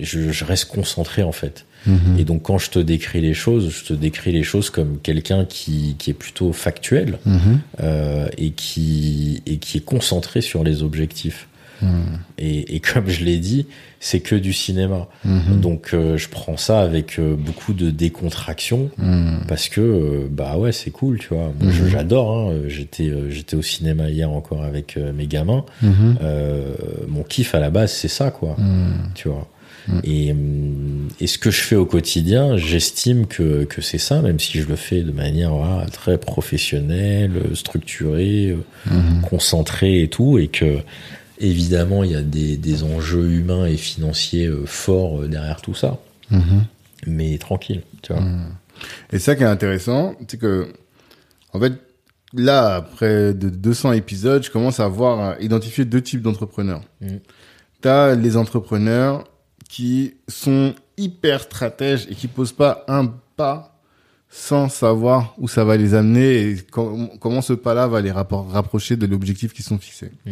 [0.00, 1.66] je, je reste concentré en fait.
[1.86, 2.18] Mhm.
[2.18, 5.44] Et donc quand je te décris les choses, je te décris les choses comme quelqu'un
[5.44, 7.18] qui, qui est plutôt factuel
[7.82, 11.48] euh, et qui et qui est concentré sur les objectifs.
[11.82, 12.18] Mhm.
[12.38, 13.66] Et, et comme je l'ai dit,
[14.00, 15.08] c'est que du cinéma.
[15.24, 15.60] Mhm.
[15.60, 19.40] Donc euh, je prends ça avec euh, beaucoup de décontraction Mhm.
[19.48, 21.52] parce que euh, bah ouais c'est cool tu vois.
[21.60, 21.88] Moi Mhm.
[21.90, 22.36] j'adore.
[22.36, 22.54] Hein.
[22.68, 25.64] J'étais j'étais au cinéma hier encore avec mes gamins.
[25.82, 26.16] Mhm.
[26.22, 26.72] Euh,
[27.08, 28.56] mon kiff à la base c'est ça quoi.
[28.58, 29.10] Mhm.
[29.14, 29.48] Tu vois.
[30.04, 30.32] Et,
[31.20, 34.68] et ce que je fais au quotidien, j'estime que, que c'est ça, même si je
[34.68, 38.54] le fais de manière voilà, très professionnelle, structurée,
[39.28, 40.78] concentrée et tout, et que
[41.40, 45.74] évidemment il y a des, des enjeux humains et financiers euh, forts euh, derrière tout
[45.74, 45.98] ça,
[46.30, 46.64] Mhm.
[47.06, 48.22] mais tranquille, tu vois.
[49.12, 50.68] Et ça qui est intéressant, c'est que,
[51.52, 51.72] en fait,
[52.32, 56.82] là, après de 200 épisodes, je commence à voir, à identifier deux types d'entrepreneurs.
[57.00, 57.16] Mm.
[57.80, 59.24] T'as les entrepreneurs
[59.68, 63.80] qui sont hyper stratèges et qui posent pas un pas
[64.28, 68.96] sans savoir où ça va les amener et com- comment ce pas-là va les rapprocher
[68.96, 70.12] de l'objectif qu'ils sont fixés.
[70.26, 70.30] Mm.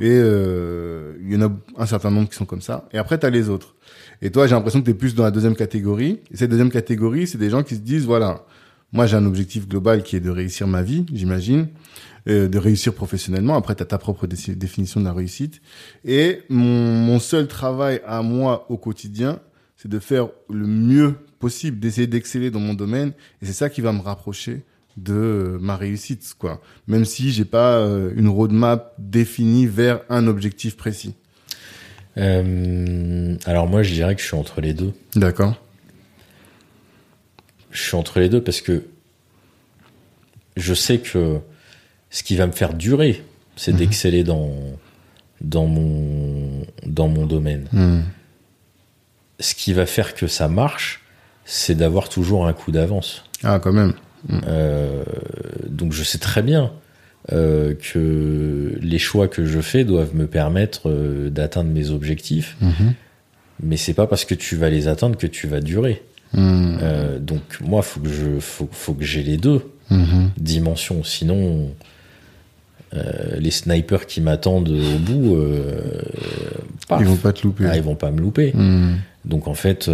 [0.00, 2.88] Et euh, il y en a un certain nombre qui sont comme ça.
[2.92, 3.74] Et après, tu as les autres.
[4.22, 6.20] Et toi, j'ai l'impression que tu es plus dans la deuxième catégorie.
[6.30, 8.44] Et cette deuxième catégorie, c'est des gens qui se disent, voilà,
[8.92, 11.68] moi j'ai un objectif global qui est de réussir ma vie, j'imagine,
[12.28, 13.56] euh, de réussir professionnellement.
[13.56, 15.60] Après, tu as ta propre dé- définition de la réussite.
[16.04, 19.40] Et mon, mon seul travail à moi au quotidien,
[19.76, 23.12] c'est de faire le mieux possible, d'essayer d'exceller dans mon domaine.
[23.42, 24.64] Et c'est ça qui va me rapprocher
[25.02, 26.60] de ma réussite, quoi.
[26.86, 31.14] Même si j'ai pas euh, une roadmap définie vers un objectif précis.
[32.16, 34.92] Euh, alors moi je dirais que je suis entre les deux.
[35.14, 35.54] D'accord.
[37.70, 38.84] Je suis entre les deux parce que
[40.56, 41.38] je sais que
[42.10, 43.22] ce qui va me faire durer,
[43.56, 43.78] c'est Mhm.
[43.78, 44.50] d'exceller dans,
[45.40, 47.68] dans, mon, dans mon domaine.
[47.72, 48.00] Hmm.
[49.38, 51.02] Ce qui va faire que ça marche,
[51.44, 53.24] c'est d'avoir toujours un coup d'avance.
[53.44, 53.92] Ah, quand même.
[54.46, 55.02] Euh,
[55.68, 56.70] donc je sais très bien
[57.32, 62.94] euh, que les choix que je fais doivent me permettre euh, d'atteindre mes objectifs, Mhm.
[63.62, 66.02] mais c'est pas parce que tu vas les atteindre que tu vas durer.
[66.36, 70.30] Euh, donc moi, faut que je, faut, faut que j'ai les deux Mhm.
[70.38, 71.02] dimensions.
[71.04, 71.70] Sinon,
[73.38, 75.36] les snipers qui m'attendent au bout,
[76.88, 77.64] paf, Ils vont pas te louper.
[77.68, 78.52] ah, ils vont pas me louper.
[78.54, 78.96] Hmm.
[79.26, 79.90] Donc en fait,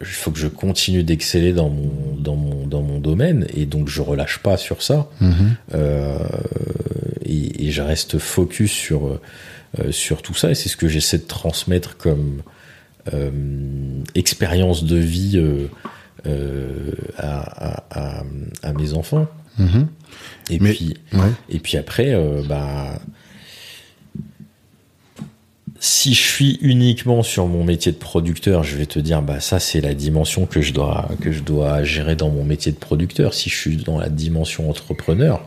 [0.00, 3.88] il faut que je continue d'exceller dans mon, dans, mon, dans mon domaine et donc
[3.88, 5.54] je relâche pas sur ça Mhm.
[5.74, 6.18] euh,
[7.24, 9.06] et, et je reste focus sur,
[9.78, 12.42] euh, sur tout ça et c'est ce que j'essaie de transmettre comme
[13.14, 13.30] euh,
[14.14, 15.38] expérience de vie
[17.18, 18.22] à, à, à,
[18.62, 19.26] à mes enfants.
[19.58, 19.86] Mhm.
[20.50, 21.30] Et Mais- puis Ouais.
[21.48, 22.14] et puis après,
[22.48, 22.98] bah,
[25.82, 29.58] si je suis uniquement sur mon métier de producteur, je vais te dire, bah ça
[29.58, 33.32] c'est la dimension que je dois que je dois gérer dans mon métier de producteur.
[33.32, 35.40] Si je suis dans la dimension entrepreneur,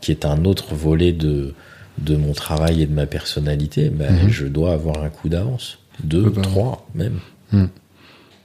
[0.00, 1.54] qui est un autre volet de
[1.98, 4.30] de mon travail et de ma personnalité, bah, Mhm.
[4.30, 7.18] je dois avoir un coup d'avance, deux, trois même.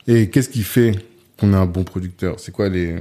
[0.07, 0.93] Et qu'est-ce qui fait
[1.37, 2.39] qu'on est un bon producteur?
[2.39, 2.95] C'est quoi les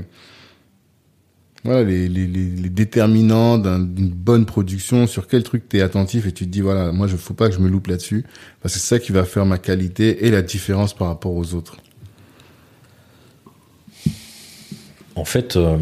[1.66, 6.26] voilà les, les, les, les déterminants d'un- d'une bonne production Sur quel truc t'es attentif
[6.26, 8.24] et tu te dis voilà moi je faut pas que je me loupe là-dessus
[8.62, 11.54] parce que c'est ça qui va faire ma qualité et la différence par rapport aux
[11.54, 11.76] autres.
[15.14, 15.78] En fait, euh,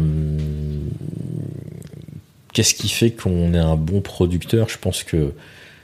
[2.53, 4.69] qu'est-ce qui fait qu'on est un bon producteur?
[4.69, 5.33] Je pense que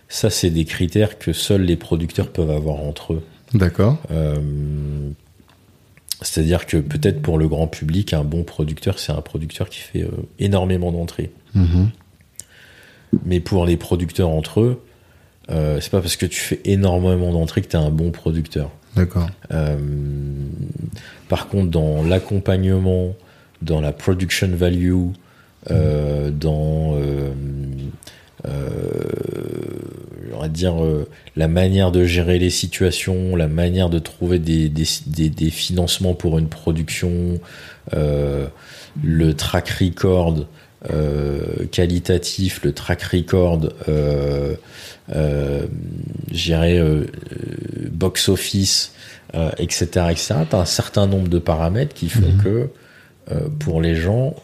[0.07, 3.23] ça, c'est des critères que seuls les producteurs peuvent avoir entre eux.
[3.53, 3.97] D'accord.
[4.11, 4.35] Euh,
[6.21, 10.03] C'est-à-dire que peut-être pour le grand public, un bon producteur, c'est un producteur qui fait
[10.03, 11.31] euh, énormément d'entrées.
[11.55, 11.89] Mhm.
[13.25, 14.83] Mais pour les producteurs entre eux,
[15.49, 18.71] euh, c'est pas parce que tu fais énormément d'entrées que tu es un bon producteur.
[18.95, 19.29] D'accord.
[19.51, 19.77] Euh,
[21.27, 23.15] par contre, dans l'accompagnement,
[23.61, 25.07] dans la production value,
[25.69, 26.97] dans
[30.33, 34.69] on va dire euh, la manière de gérer les situations, la manière de trouver des,
[34.69, 37.39] des, des, des financements pour une production,
[37.93, 38.47] euh,
[39.03, 40.45] le track record
[40.91, 44.55] euh, qualitatif, le track record, euh,
[45.13, 45.67] euh,
[46.31, 48.93] gérer euh, euh, box office,
[49.35, 50.35] euh, etc., etc.
[50.49, 52.43] T'as un certain nombre de paramètres qui font Mhm.
[52.43, 52.69] que
[53.31, 54.35] euh, pour les gens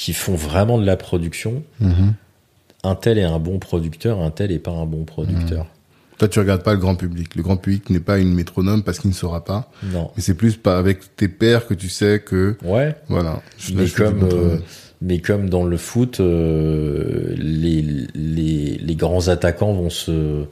[0.00, 2.14] qui font vraiment de la production, Mhm.
[2.84, 5.66] un tel est un bon producteur, un tel est pas un bon producteur.
[6.18, 7.34] Toi, tu regardes pas le grand public.
[7.34, 9.72] Le grand public n'est pas une métronome parce qu'il ne saura pas.
[9.92, 10.10] Non.
[10.16, 12.94] Mais c'est plus pas avec tes pairs que tu sais que, Ouais.
[13.08, 13.42] voilà.
[13.58, 14.58] Je- Mais comme, euh,
[15.02, 17.82] mais comme dans le foot, euh, les,
[18.14, 20.44] les, les grands attaquants vont se,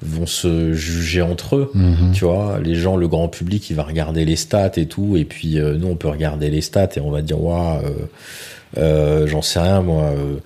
[0.00, 1.70] vont se juger entre eux.
[1.74, 2.12] Mhm.
[2.14, 5.24] Tu vois, les gens, le grand public, il va regarder les stats et tout, et
[5.24, 7.80] puis euh, nous, on peut regarder les stats et on va dire, waouh,
[8.76, 10.04] j'en sais rien, moi.
[10.04, 10.36] euh,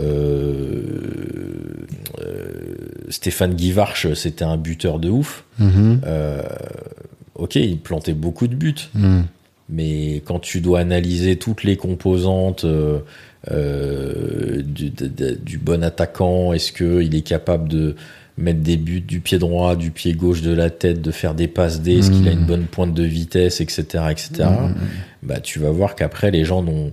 [0.00, 0.82] euh,
[2.20, 2.44] euh,
[3.08, 5.44] Stéphane Guivarch, c'était un buteur de ouf.
[5.58, 6.00] Mhm.
[6.06, 6.42] Euh,
[7.34, 9.24] ok, il plantait beaucoup de buts, Mhm.
[9.68, 12.98] mais quand tu dois analyser toutes les composantes euh,
[13.50, 17.96] euh, du, de- de- du bon attaquant, est-ce qu'il est capable de
[18.38, 21.48] mettre des buts du pied droit, du pied gauche, de la tête, de faire des
[21.48, 24.48] passes D, est-ce qu'il a une bonne pointe de vitesse, etc., etc.
[25.22, 26.92] Bah, tu vas voir qu'après les gens n'ont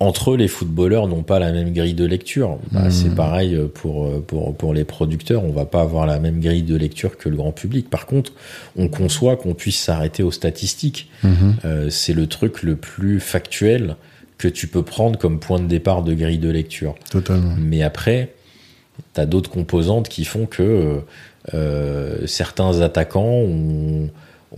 [0.00, 2.58] entre eux, les footballeurs n'ont pas la même grille de lecture.
[2.70, 2.90] Bah, Mhm.
[2.90, 5.44] C'est pareil pour, pour, pour les producteurs.
[5.44, 7.90] On va pas avoir la même grille de lecture que le grand public.
[7.90, 8.32] Par contre,
[8.76, 11.10] on conçoit qu'on puisse s'arrêter aux statistiques.
[11.24, 11.56] Mhm.
[11.64, 13.96] Euh, c'est le truc le plus factuel
[14.38, 16.94] que tu peux prendre comme point de départ de grille de lecture.
[17.10, 17.54] Totalement.
[17.58, 18.34] Mais après,
[19.14, 21.00] tu as d'autres composantes qui font que euh,
[21.54, 24.10] euh, certains attaquants ont,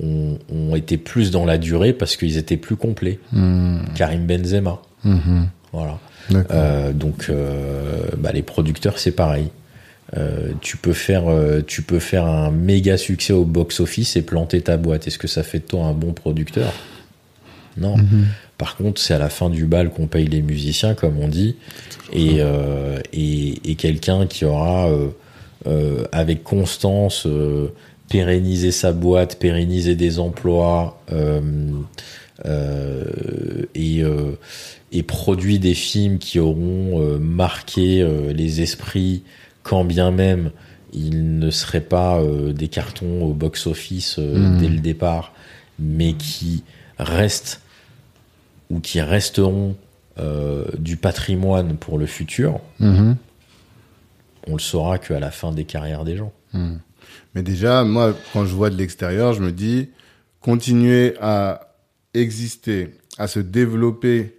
[0.02, 3.18] ont, été plus dans la durée parce qu'ils étaient plus complets.
[3.32, 3.84] Mhm.
[3.94, 4.82] Karim Benzema.
[5.04, 5.48] Mhm.
[5.72, 5.98] Voilà.
[6.50, 9.48] Euh, donc, euh, bah, les producteurs, c'est pareil.
[10.16, 11.24] Euh, tu peux faire,
[11.66, 15.06] tu peux faire un méga succès au box-office et planter ta boîte.
[15.06, 16.72] Est-ce que ça fait de toi un bon producteur?
[17.76, 17.96] Non.
[17.96, 18.26] Mhm.
[18.58, 21.56] Par contre, c'est à la fin du bal qu'on paye les musiciens, comme on dit,
[22.12, 22.40] et,
[23.12, 24.90] et, et quelqu'un qui aura,
[26.12, 27.26] avec constance,
[28.10, 31.40] pérennisé sa boîte, pérennisé des emplois, euh,
[32.44, 34.32] et, euh,
[34.92, 39.22] et produit des films qui auront euh, marqué euh, les esprits,
[39.62, 40.50] quand bien même
[40.92, 44.58] ils ne seraient pas euh, des cartons au box-office euh, Mhm.
[44.58, 45.32] dès le départ,
[45.78, 46.64] mais qui
[46.98, 47.60] restent
[48.70, 49.76] ou qui resteront
[50.18, 53.16] euh, du patrimoine pour le futur, Mhm.
[54.48, 56.32] on le saura qu'à la fin des carrières des gens.
[56.52, 56.80] Mhm.
[57.34, 59.88] Mais déjà, moi, quand je vois de l'extérieur, je me dis,
[60.40, 61.69] continuer à
[62.14, 64.36] exister, à se développer,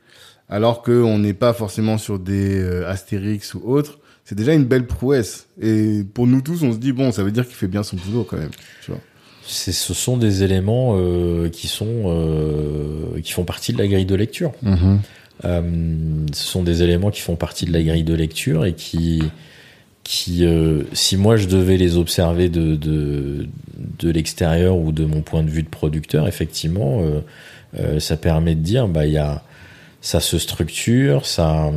[0.49, 4.85] alors qu'on n'est pas forcément sur des euh, Astérix ou autres, c'est déjà une belle
[4.87, 5.47] prouesse.
[5.61, 7.95] Et pour nous tous, on se dit, bon, ça veut dire qu'il fait bien son
[7.97, 8.51] boulot quand même.
[8.83, 8.99] Tu vois.
[9.45, 14.05] C'est- Ce sont des éléments euh, qui sont euh, qui font partie de la grille
[14.05, 14.51] de lecture.
[15.45, 15.61] Euh,
[16.33, 19.23] ce sont des éléments qui font partie de la grille de lecture et qui,
[20.03, 20.45] qui
[20.93, 23.47] si moi je devais les observer de, de,
[23.99, 27.01] de l'extérieur ou de mon point de vue de producteur, effectivement,
[27.79, 29.41] euh, ça permet de dire, bah, il y a,
[30.01, 31.71] ça se structure, ça,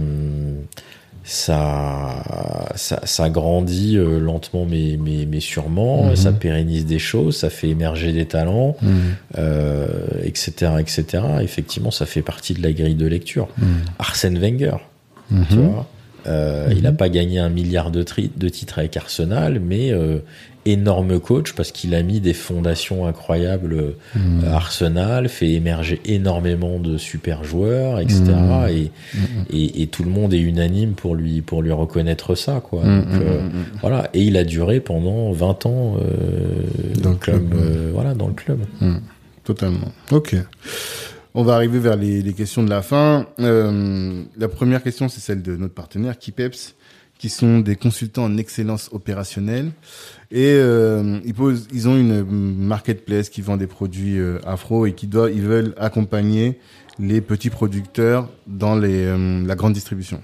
[1.23, 6.17] ça, ça, ça grandit euh, lentement mais, mais, mais sûrement, Mhm.
[6.17, 8.91] ça pérennise des choses, ça fait émerger des talents, Mhm.
[9.39, 9.87] euh,
[10.23, 11.23] etc., etc.
[11.41, 13.49] Effectivement, ça fait partie de la grille de lecture.
[13.59, 13.67] Mhm.
[13.99, 14.77] Arsène Wenger,
[15.49, 15.87] tu vois,
[16.27, 19.93] euh, il n'a pas gagné un milliard de, tri- de titres avec Arsenal, mais
[20.67, 23.95] énorme coach parce qu'il a mis des fondations incroyables
[24.47, 28.23] à Arsenal, fait émerger énormément de super joueurs, etc.
[28.71, 28.91] Et,
[29.51, 32.83] et, et tout le monde est unanime pour lui pour lui reconnaître ça, quoi.
[32.83, 33.49] Donc, euh,
[33.81, 34.11] voilà.
[34.15, 38.35] Et il a duré pendant 20 ans euh, Dans le club, euh, voilà, dans le
[38.35, 38.61] club.
[39.45, 39.93] Totalement.
[40.11, 40.37] Ok.
[41.37, 43.27] On va arriver vers les, les questions de la fin.
[43.41, 46.77] Euh, la première question, c'est celle de notre partenaire, Kipeps,
[47.19, 49.73] qui sont des consultants en excellence opérationnelle.
[50.31, 54.93] Et euh, ils, posent, ils ont une marketplace qui vend des produits euh, afro et
[54.93, 56.59] qui doit, ils veulent accompagner
[56.99, 60.21] les petits producteurs dans les, euh, la grande distribution.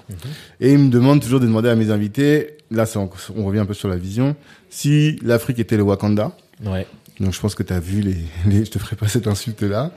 [0.61, 3.67] Et ils me demandent toujours de demander à mes invités, là on, on revient un
[3.67, 4.37] peu sur la vision,
[4.69, 6.37] si l'Afrique était le Wakanda.
[6.65, 6.87] Ouais.
[7.19, 9.63] Donc je pense que tu as vu les, les, je te ferai pas cette insulte
[9.63, 9.93] là.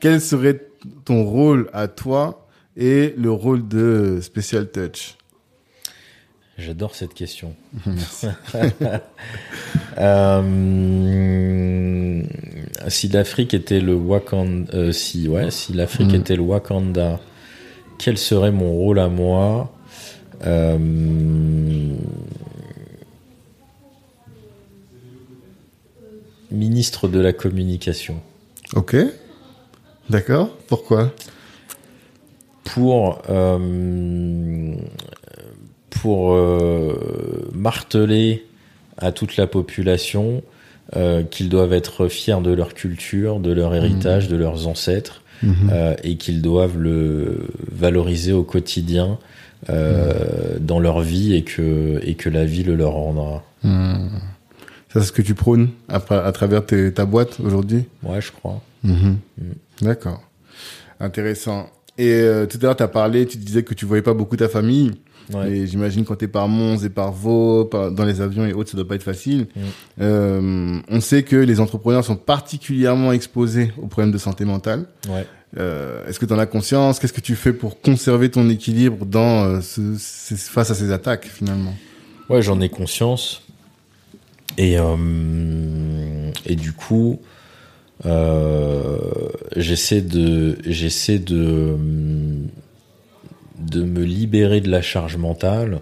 [0.00, 0.60] Quel serait
[1.04, 2.46] ton rôle à toi
[2.76, 5.16] et le rôle de Special Touch?
[6.58, 7.54] J'adore cette question.
[7.86, 8.26] Merci.
[9.96, 10.42] Euh,
[12.88, 16.14] si l'Afrique était le Wakanda, euh, si ouais, si l'Afrique Mm.
[16.16, 17.20] était le Wakanda,
[17.98, 19.72] quel serait mon rôle à moi
[20.44, 20.76] Euh,
[26.50, 28.20] Ministre de la communication?
[28.74, 28.96] Ok.
[30.10, 30.50] D'accord.
[30.68, 31.12] Pourquoi?
[32.64, 34.74] Pour euh,
[36.04, 36.92] pour euh,
[37.54, 38.44] marteler
[38.98, 40.42] à toute la population
[40.96, 45.22] euh, qu'ils doivent être fiers de leur culture, de leur héritage, de leurs ancêtres,
[45.72, 49.16] euh, et qu'ils doivent le valoriser au quotidien
[49.70, 53.42] euh, dans leur vie et que et que la vie le leur rendra.
[53.62, 57.84] Ça, c'est ce que tu prônes à, à travers tes- ta boîte aujourd'hui?
[58.02, 58.60] Ouais, je crois.
[59.80, 60.20] D'accord.
[61.00, 61.70] Intéressant.
[61.96, 62.20] Et
[62.50, 64.90] tout à l'heure, tu as parlé, tu disais que tu voyais pas beaucoup ta famille.
[65.32, 65.50] Ouais.
[65.50, 68.70] Et j'imagine quand t'es par Mons et par Vaux, par- dans les avions et autres,
[68.70, 69.46] ça doit pas être facile.
[69.56, 69.60] Mm.
[70.02, 74.84] Euh, on sait que les entrepreneurs sont particulièrement exposés aux problèmes de santé mentale.
[75.08, 75.26] Ouais.
[75.56, 76.98] Euh, Est-ce que tu en as conscience?
[76.98, 80.90] Qu'est-ce que tu fais pour conserver ton équilibre dans euh, ce, ce- face à ces
[80.92, 81.74] attaques finalement?
[82.28, 83.42] Ouais, j'en ai conscience.
[84.58, 84.76] Et,
[86.46, 87.20] et du coup,
[89.56, 91.76] j'essaie de, j'essaie de,
[93.58, 95.80] de me libérer de la charge mentale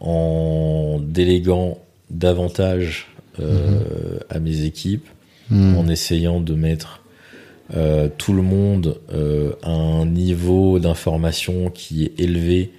[0.00, 1.78] en déléguant
[2.10, 3.08] davantage
[3.40, 5.06] euh, à mes équipes,
[5.50, 5.78] Hmm.
[5.78, 7.00] en essayant de mettre
[7.74, 12.70] euh, tout le monde euh, à un niveau d'information qui est élevé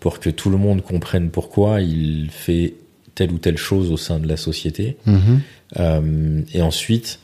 [0.00, 2.74] pour que tout le monde comprenne pourquoi il fait
[3.14, 4.96] telle ou telle chose au sein de la société.
[5.04, 6.44] Mhm.
[6.54, 7.18] Et ensuite,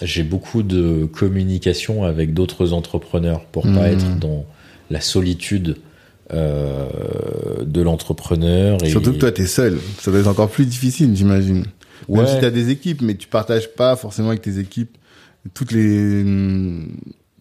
[0.00, 3.74] j'ai beaucoup de communication avec d'autres entrepreneurs pour Mhm.
[3.76, 4.46] pas être dans
[4.90, 5.76] la solitude
[6.32, 6.86] euh,
[7.64, 8.82] de l'entrepreneur.
[8.82, 9.78] et- Surtout que toi, tu es seul.
[10.00, 11.64] Ça doit être encore plus difficile, j'imagine.
[12.08, 12.26] Même Ouais.
[12.26, 14.96] si tu as des équipes, mais tu partages pas forcément avec tes équipes
[15.54, 16.24] toutes les,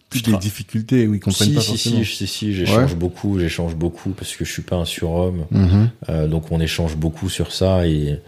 [0.09, 2.03] toutes les difficultés où ils comprennent si, pas si, forcément.
[2.03, 5.45] si, si, si, j'échange beaucoup, j'échange beaucoup parce que je suis pas un surhomme.
[5.51, 5.89] Mhm.
[6.09, 8.19] Euh, donc on échange beaucoup sur ça et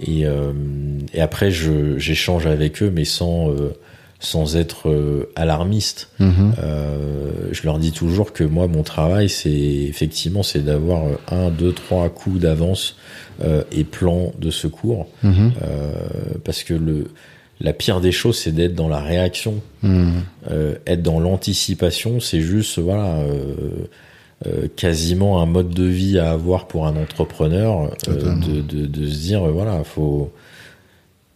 [0.00, 0.52] et, euh,
[1.14, 3.72] et après j'échange avec eux mais sans euh,
[4.20, 6.08] sans être euh, alarmiste.
[6.20, 6.54] Mhm.
[6.62, 11.72] Euh, je leur dis toujours que moi mon travail c'est effectivement c'est d'avoir un, deux,
[11.72, 12.96] trois coups d'avance
[13.44, 15.52] euh, et plan de secours Mhm.
[16.44, 17.08] parce que le
[17.60, 20.22] la pire des choses c'est d'être dans la réaction Mhm.
[20.86, 23.18] être dans l'anticipation, c'est juste voilà
[24.46, 29.06] euh, quasiment un mode de vie à avoir pour un entrepreneur euh, de, de, de
[29.06, 30.32] se dire euh, voilà faut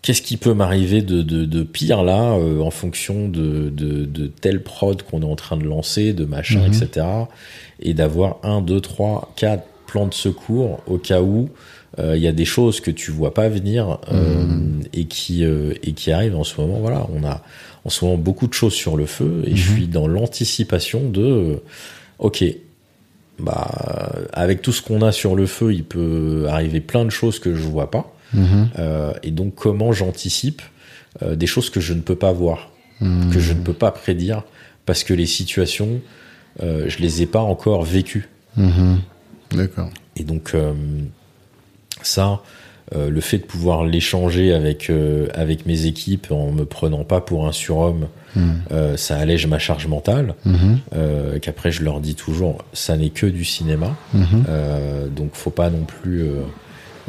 [0.03, 5.03] qu'est-ce qui peut m'arriver de, de, pire là euh, en fonction de, de, telle prod
[5.03, 6.73] qu'on est en train de lancer, de machin, Mhm.
[6.83, 7.07] etc.
[7.81, 11.49] Et d'avoir un, deux, trois, quatre plans de secours au cas où
[11.99, 14.81] il y a des choses que tu vois pas venir Mhm.
[14.93, 16.79] et qui et qui arrivent en ce moment.
[16.81, 17.43] Voilà, on a
[17.85, 19.57] en ce moment beaucoup de choses sur le feu et Mhm.
[19.57, 21.61] je suis dans l'anticipation de
[22.19, 22.45] ok
[23.39, 27.39] bah avec tout ce qu'on a sur le feu il peut arriver plein de choses
[27.39, 28.71] que je vois pas Mhm.
[28.79, 30.61] Euh, et donc comment j'anticipe
[31.23, 33.31] euh, des choses que je ne peux pas voir Mhm.
[33.33, 34.43] que je ne peux pas prédire
[34.87, 36.01] parce que les situations
[36.63, 39.01] euh, je les ai pas encore vécues Mhm.
[39.53, 39.91] D'accord.
[40.17, 40.73] et donc euh,
[42.03, 42.43] ça,
[42.95, 47.21] euh, le fait de pouvoir l'échanger avec euh, avec mes équipes en me prenant pas
[47.21, 48.07] pour un surhomme,
[48.37, 48.61] Mhm.
[48.73, 50.35] euh, ça allège ma charge mentale.
[50.45, 50.79] Mhm.
[50.95, 53.97] Euh, Qu'après je leur dis toujours, ça n'est que du cinéma,
[54.49, 56.23] euh, donc faut pas non plus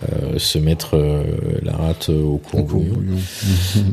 [0.04, 1.24] euh, euh, se mettre euh,
[1.64, 3.02] la rate au courbouillon.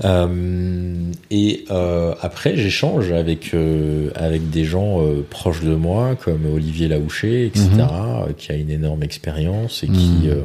[0.05, 0.95] Euh,
[1.31, 6.89] et euh, après, j'échange avec euh, avec des gens euh, proches de moi, comme Olivier
[6.89, 7.81] Laouché, etc., Mhm.
[7.81, 9.93] euh, qui a une énorme expérience et qui
[10.25, 10.29] Mhm.
[10.31, 10.41] euh,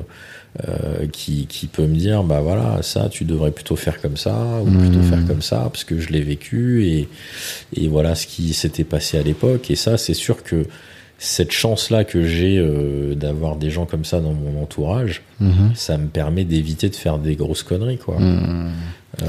[0.68, 4.36] euh, qui qui peut me dire, bah voilà, ça, tu devrais plutôt faire comme ça
[4.64, 4.80] ou Mhm.
[4.80, 7.08] plutôt faire comme ça, parce que je l'ai vécu et
[7.76, 9.70] et voilà ce qui s'était passé à l'époque.
[9.70, 10.66] Et ça, c'est sûr que
[11.22, 15.72] cette chance-là que j'ai euh, d'avoir des gens comme ça dans mon entourage, Mhm.
[15.76, 18.18] ça me permet d'éviter de faire des grosses conneries, quoi.
[18.20, 18.72] Mhm.
[19.24, 19.28] Euh,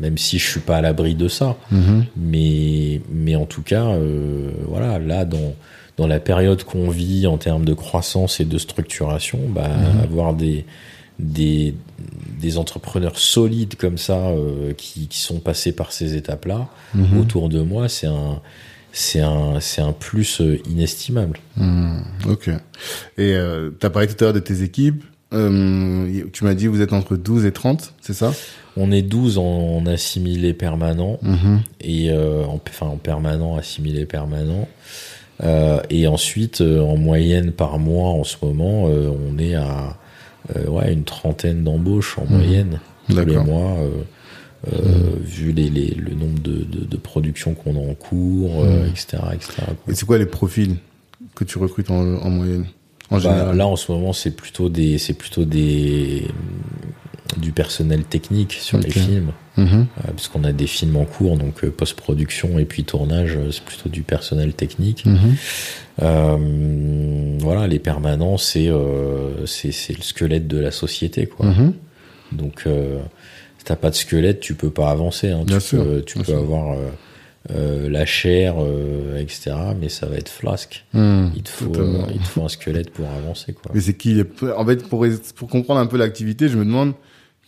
[0.00, 1.56] même si je suis pas à l'abri de ça.
[1.70, 2.04] Mhm.
[2.16, 5.54] Mais, mais en tout cas, euh, voilà, là, dans,
[5.98, 9.68] dans la période qu'on vit en termes de croissance et de structuration, bah,
[10.02, 10.64] avoir des,
[11.18, 11.74] des,
[12.40, 16.68] des entrepreneurs solides comme ça euh, qui, qui sont passés par ces étapes-là
[17.20, 18.40] autour de moi, c'est un,
[18.92, 21.38] c'est un, c'est un plus euh, inestimable.
[21.56, 21.98] Hmm,
[22.28, 22.48] ok.
[23.18, 25.04] Et euh, tu as parlé tout à l'heure de tes équipes.
[25.34, 28.32] Euh, tu m'as dit vous êtes entre 12 et 30, c'est ça?
[28.78, 31.60] On est 12 en, en assimilé permanent Mhm.
[31.82, 34.66] et euh, en, enfin en permanent, assimilé permanent.
[35.90, 39.96] Et ensuite, en moyenne par mois, en ce moment, on est à
[40.66, 43.76] ouais, une trentaine d'embauches en moyenne tous les mois,
[44.66, 48.64] euh, euh, vu les, les, le nombre de, de, de productions qu'on a en cours,
[48.64, 49.52] euh, etc., etc.
[49.66, 49.92] quoi.
[49.92, 50.76] Et c'est quoi les profils
[51.34, 52.66] que tu recrutes en, en moyenne
[53.10, 56.26] En Bah, général là, en ce moment, c'est plutôt des, c'est plutôt des
[57.36, 59.32] du personnel technique sur les films.
[59.56, 59.66] Mhm.
[59.98, 63.50] Euh, parce qu'on a des films en cours, donc euh, post-production et puis tournage, euh,
[63.50, 65.04] c'est plutôt du personnel technique.
[65.04, 65.36] Mhm.
[66.02, 71.46] Euh, voilà, les permanents, c'est euh, c'est c'est le squelette de la société, quoi.
[71.46, 71.72] Mhm.
[72.32, 72.98] Donc, euh,
[73.68, 75.28] t'as pas de squelette, tu peux pas avancer.
[75.30, 75.42] Hein.
[75.46, 76.40] Bien tu sûr, peux, tu bien peux sûr.
[76.40, 76.88] avoir euh,
[77.50, 80.84] euh, la chair, euh, etc., mais ça va être flasque.
[80.94, 82.04] Hmm, Il te faut, totalement.
[82.04, 83.70] euh, il te faut un squelette pour avancer, quoi.
[83.74, 84.22] Mais c'est qui.
[84.56, 86.94] En fait, pour, pour comprendre un peu l'activité, je me demande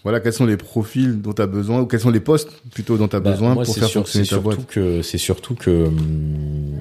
[0.02, 2.96] voilà, quels sont les profils dont tu as besoin, ou quels sont les postes plutôt
[2.96, 4.66] dont tu as Bah, besoin moi, pour faire sûr- fonctionner ta surtout boîte.
[4.66, 6.78] que c'est surtout que hum,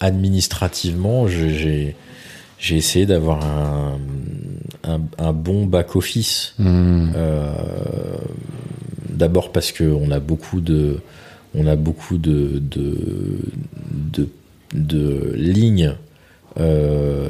[0.00, 1.96] administrativement, j'ai
[2.62, 3.98] j'ai essayé d'avoir un,
[4.84, 6.54] un, un bon back office.
[6.58, 7.10] Hmm.
[7.16, 7.52] Euh,
[9.10, 11.00] D'abord parce que on a beaucoup de
[11.54, 12.96] on a beaucoup de de
[14.14, 14.28] de,
[14.74, 15.94] de lignes
[16.58, 17.28] euh,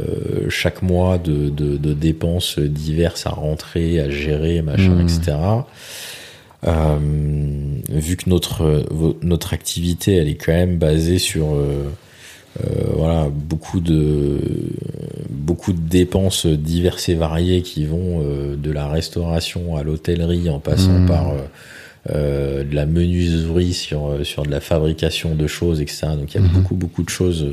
[0.48, 5.00] chaque mois de, de, dépenses diverses à rentrer, à gérer, machin, Mhm.
[5.00, 5.36] etc.
[6.64, 6.98] Euh,
[7.88, 8.86] vu que notre
[9.22, 11.46] notre activité elle est quand même basée sur
[12.96, 14.38] voilà beaucoup de
[15.30, 20.58] beaucoup de dépenses diverses et variées qui vont euh, de la restauration à l'hôtellerie en
[20.60, 21.06] passant Mhm.
[21.06, 21.38] par euh,
[22.14, 26.40] euh, de la menuiserie sur euh, sur de la fabrication de choses etc donc il
[26.40, 26.52] y a Mhm.
[26.52, 27.46] beaucoup beaucoup de choses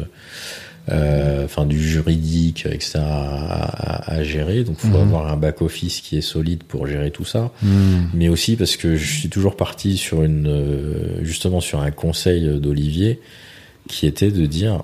[0.91, 4.95] euh, enfin du juridique etc à, à- à gérer donc faut Mhm.
[5.07, 7.51] avoir un back office qui est solide pour gérer tout ça
[8.13, 12.59] mais aussi parce que je suis toujours parti sur une euh, justement sur un conseil
[12.59, 13.19] d'Olivier
[13.89, 14.83] qui était de dire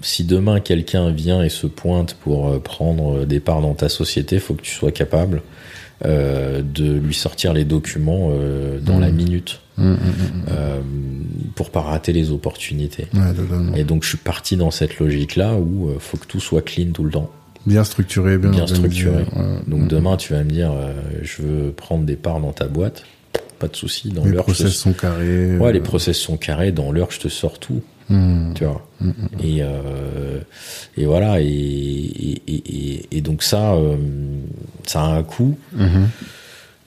[0.00, 4.38] si demain quelqu'un vient et se pointe pour euh, prendre des parts dans ta société,
[4.38, 5.42] faut que tu sois capable
[6.06, 10.80] euh, de lui sortir les documents euh, dans la minute Hmm, hmm, hmm, euh,
[11.56, 13.08] pour pas rater les opportunités.
[13.12, 13.32] Ouais.
[13.76, 16.62] Et donc je suis parti dans cette logique là où euh, faut que tout soit
[16.62, 17.28] clean tout le temps.
[17.66, 19.24] Bien structuré, bien, structuré.
[19.34, 19.58] ouais.
[19.66, 23.02] Donc demain tu vas me dire euh, je veux prendre des parts dans ta boîte,
[23.58, 24.44] pas de souci dans les l'heure.
[24.46, 25.56] je te- process sont carrés.
[25.58, 26.70] Ouais, les euh, process sont carrés.
[26.70, 28.52] Dans l'heure, je te sors tout, hmm.
[28.54, 28.86] tu vois.
[29.00, 29.10] Hmm,
[29.42, 30.40] Et, euh,
[30.96, 31.40] et voilà.
[31.40, 32.40] Et,
[33.10, 33.96] et, donc ça, euh,
[34.86, 35.58] ça a un coût.
[35.72, 36.08] Mhm.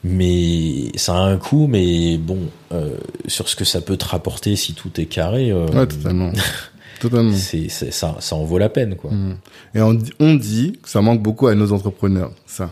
[0.04, 2.38] Mais ça a un coût, mais bon,
[2.72, 2.96] euh,
[3.28, 6.32] sur ce que ça peut te rapporter si tout est carré, Ouais, totalement.
[7.02, 7.34] totalement.
[7.36, 9.12] c'est, c'est- ça, ça en vaut la peine, quoi.
[9.12, 9.38] Mm.
[9.76, 12.70] Et on, dit- on dit que ça manque beaucoup à nos entrepreneurs, ça.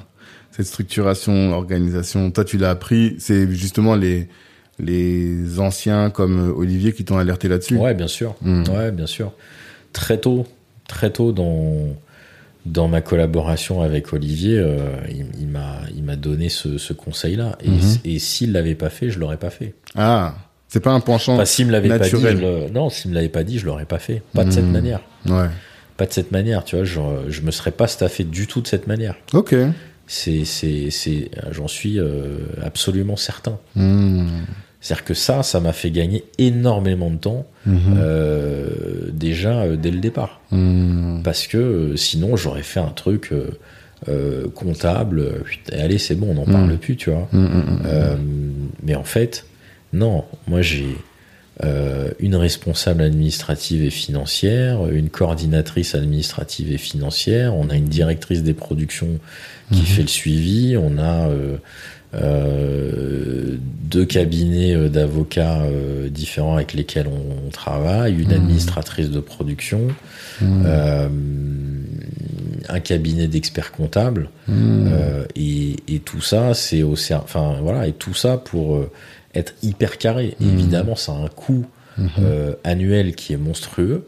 [0.51, 2.31] Cette structuration, organisation.
[2.31, 3.15] Toi, tu l'as appris.
[3.19, 4.29] C'est justement les,
[4.79, 7.75] les anciens comme euh, Olivier qui t'ont alerté là-dessus.
[7.77, 8.35] Ouais, bien sûr.
[8.41, 8.63] Mm.
[8.69, 9.31] Ouais, bien sûr.
[9.93, 10.45] Très tôt,
[10.87, 11.95] très tôt dans
[12.65, 14.77] dans ma collaboration avec Olivier, euh,
[15.39, 17.57] il, m'a il m'a donné ce, ce conseil-là.
[17.63, 17.97] Et, Mhm.
[18.05, 19.75] et s'il l'avait pas fait, je l'aurais pas fait.
[19.95, 20.33] Ah,
[20.67, 23.29] c'est pas un penchant Enfin, s'il me l'avait pas dit, je non, s'il me l'avait
[23.29, 24.23] pas dit, je l'aurais pas fait.
[24.33, 25.01] Pas de cette manière.
[25.27, 25.45] Ouais.
[25.95, 26.83] Pas de cette manière, tu vois.
[26.85, 26.99] Je,
[27.29, 29.15] je me serais pas staffé du tout de cette manière.
[29.33, 29.55] Ok.
[30.07, 33.59] C'est, c'est, c'est, j'en suis euh, absolument certain.
[33.75, 34.27] Mm.
[34.85, 37.95] C'est-à-dire que ça, ça m'a fait gagner énormément de temps Mhm.
[37.97, 38.67] euh,
[39.11, 40.41] déjà euh, dès le départ.
[40.51, 41.21] Mm.
[41.23, 43.33] Parce que euh, sinon, j'aurais fait un truc
[44.53, 45.43] comptable.
[45.71, 46.51] et allez, c'est bon, on n'en Mm.
[46.51, 47.27] parle plus, tu vois.
[48.83, 49.45] Mais en fait,
[49.93, 50.23] non.
[50.47, 50.95] Moi, j'ai
[52.19, 57.55] une responsable administrative et financière, une coordinatrice administrative et financière.
[57.55, 59.17] On a une directrice des productions
[59.71, 59.85] qui Mhm.
[59.85, 60.77] fait le suivi.
[60.77, 61.29] On a
[62.15, 63.57] euh,
[63.89, 68.33] deux cabinets euh, d'avocats euh, différents avec lesquels on, on travaille, une Mhm.
[68.35, 69.87] administratrice de production,
[70.41, 70.63] Mm.
[70.65, 71.09] euh,
[72.67, 74.29] un cabinet d'experts comptables.
[74.47, 74.53] Mm.
[74.91, 78.85] Euh, et, et tout ça, c'est au enfin voilà, et tout ça pour
[79.33, 80.35] être hyper carré.
[80.41, 81.65] Évidemment, ça a un coût
[82.65, 84.05] annuel qui est monstrueux,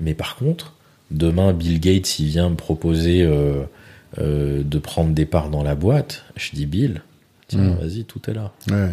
[0.00, 0.74] mais par contre,
[1.10, 3.26] demain Bill Gates il vient me proposer
[4.20, 7.02] de prendre des parts dans la boîte, je dis Bill,
[7.58, 7.78] tiens, Mhm.
[7.80, 8.52] vas-y, tout est là.
[8.70, 8.90] Ouais.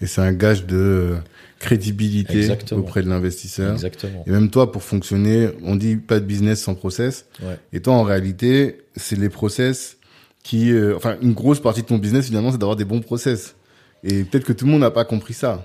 [0.00, 1.16] Et c'est un gage de euh,
[1.58, 2.80] crédibilité Exactement.
[2.80, 3.72] auprès de l'investisseur.
[3.72, 4.24] Exactement.
[4.26, 7.26] Et même toi, pour fonctionner, on dit pas de business sans process.
[7.42, 7.58] Ouais.
[7.72, 9.96] Et toi, en réalité, c'est les process
[10.42, 13.54] qui, euh, enfin, une grosse partie de ton business finalement, c'est d'avoir des bons process.
[14.02, 15.64] Et peut-être que tout le monde n'a pas compris ça.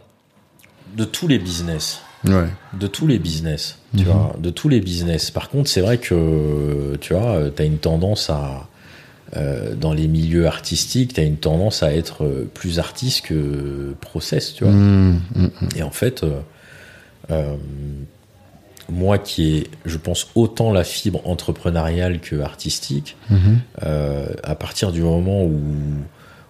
[0.96, 2.00] De tous les business.
[2.26, 2.48] Ouais.
[2.80, 3.78] De tous les business.
[3.98, 4.12] Tu Mhm.
[4.12, 5.32] vois, de tous les business.
[5.32, 8.68] Par contre, c'est vrai que, tu vois, tu as une tendance à.
[9.36, 13.94] Euh, dans les milieux artistiques, tu as une tendance à être euh, plus artiste que
[14.02, 14.74] process, tu vois.
[14.74, 15.68] Mmh, mmh, mmh.
[15.76, 16.40] Et en fait, euh,
[17.32, 17.56] euh,
[18.90, 23.18] moi qui ai, je pense, autant la fibre entrepreneuriale que artistique,
[23.82, 25.62] à partir du moment où,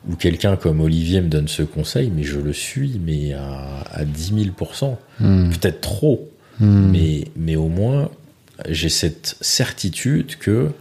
[0.09, 4.05] où quelqu'un comme Olivier me donne ce conseil, mais je le suis, mais à, à
[4.05, 5.49] 10 000% Mmh.
[5.49, 6.29] peut-être trop,
[6.61, 8.09] mais, mais au moins
[8.67, 10.71] j'ai cette certitude que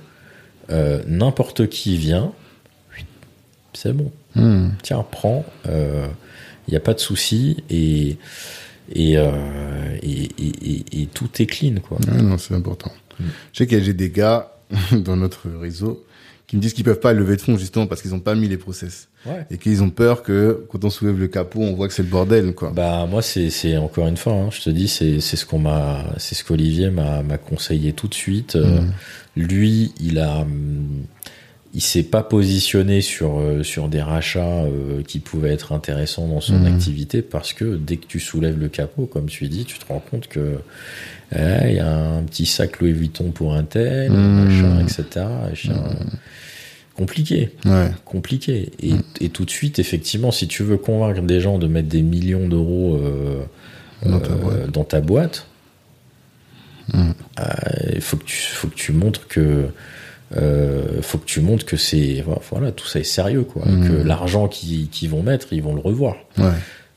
[0.70, 2.32] euh, n'importe qui vient,
[3.74, 4.69] c'est bon, Mmh.
[4.82, 8.16] tiens, prends, il n'y a pas de souci, et,
[8.93, 11.99] et, euh, et, et- et- tout est clean, quoi.
[12.07, 12.93] Ouais, non, c'est important.
[13.19, 13.24] Mm.
[13.53, 14.53] Je sais qu'il y a j'ai des gars
[14.93, 16.05] dans notre réseau
[16.49, 18.49] qui me disent qu'ils peuvent pas lever de fonds justement parce qu'ils ont pas mis
[18.49, 19.47] les process Ouais.
[19.51, 22.09] et qu'ils ont peur que quand on soulève le capot, on voit que c'est le
[22.09, 22.70] bordel, quoi.
[22.75, 25.59] Bah moi c'est c'est encore une fois hein, je te dis c'est c'est ce qu'on
[25.59, 28.93] m'a c'est ce qu'Olivier m'a m'a conseillé tout de suite Euh, Mhm.
[29.37, 31.05] lui il a hum,
[31.75, 36.41] il s'est pas positionné sur euh, sur des rachats euh, qui pouvaient être intéressants dans
[36.41, 36.66] son Mhm.
[36.66, 40.01] activité parce que dès que tu soulèves le capot comme tu dis tu te rends
[40.11, 40.59] compte que
[41.35, 45.75] eh, il y a un petit sac Louis Vuitton pour un tel machin etc machin.
[46.97, 47.91] compliqué Ouais.
[48.05, 48.73] compliqué.
[48.83, 52.03] Et, et tout de suite, effectivement, si tu veux convaincre des gens de mettre des
[52.03, 53.43] millions d'euros euh,
[54.05, 54.71] Dans ta euh, boîte.
[54.71, 55.47] dans ta boîte,
[56.95, 57.01] euh,
[57.95, 59.69] il faut que tu faut que tu montres que
[61.03, 64.89] faut que tu montres que c'est voilà tout ça est sérieux quoi que l'argent qu'ils
[64.89, 66.45] qu'ils vont mettre ils vont le revoir Ouais.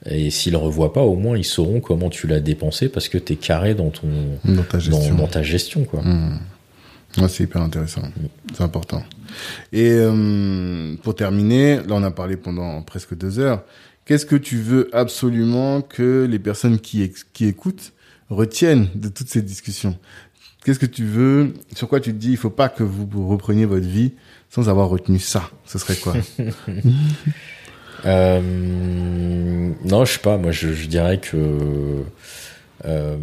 [0.05, 3.17] Et s'ils le revoient pas au moins ils sauront comment tu l'as dépensé parce que
[3.17, 4.07] t'es carré dans ton
[4.45, 5.15] Dans ta gestion.
[5.15, 6.39] dans ta gestion quoi Mmh.
[7.17, 8.03] Ouais, c'est hyper intéressant.
[8.53, 9.03] C'est important.
[9.73, 13.63] Et euh, pour terminer, là on a parlé pendant presque deux heures.
[14.05, 17.91] Qu'est-ce que tu veux absolument que les personnes qui, qui écoutent
[18.29, 19.97] retiennent de toutes ces discussions?
[20.63, 23.65] Qu'est-ce que tu veux Sur quoi tu te dis il faut pas que vous repreniez
[23.65, 24.13] votre vie
[24.49, 25.51] sans avoir retenu ça?
[25.65, 26.13] Ce serait quoi?
[28.05, 30.37] non, je sais pas.
[30.37, 32.03] Moi, je, je dirais que
[32.85, 33.17] euh,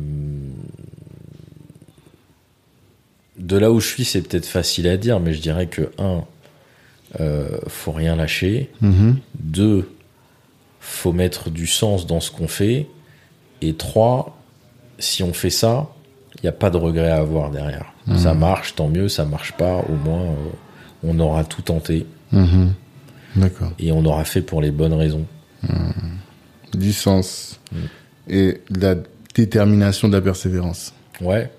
[3.38, 6.24] de là où je suis, c'est peut-être facile à dire, mais je dirais que un,
[7.20, 8.70] euh, faut rien lâcher.
[8.80, 9.18] Mhm.
[9.38, 9.90] Deux,
[10.80, 12.86] faut mettre du sens dans ce qu'on fait.
[13.62, 14.38] Et trois,
[14.98, 15.88] si on fait ça,
[16.36, 17.92] il n'y a pas de regret à avoir derrière.
[18.16, 19.08] Ça marche, tant mieux.
[19.08, 20.34] Ça marche pas, au moins, euh,
[21.04, 22.72] on aura tout tenté Mhm.
[23.40, 23.72] D'accord.
[23.78, 25.26] et on aura fait pour les bonnes raisons.
[26.74, 27.58] Du sens
[28.28, 28.94] et de la
[29.34, 30.92] détermination, de la persévérance.
[31.20, 31.50] Ouais.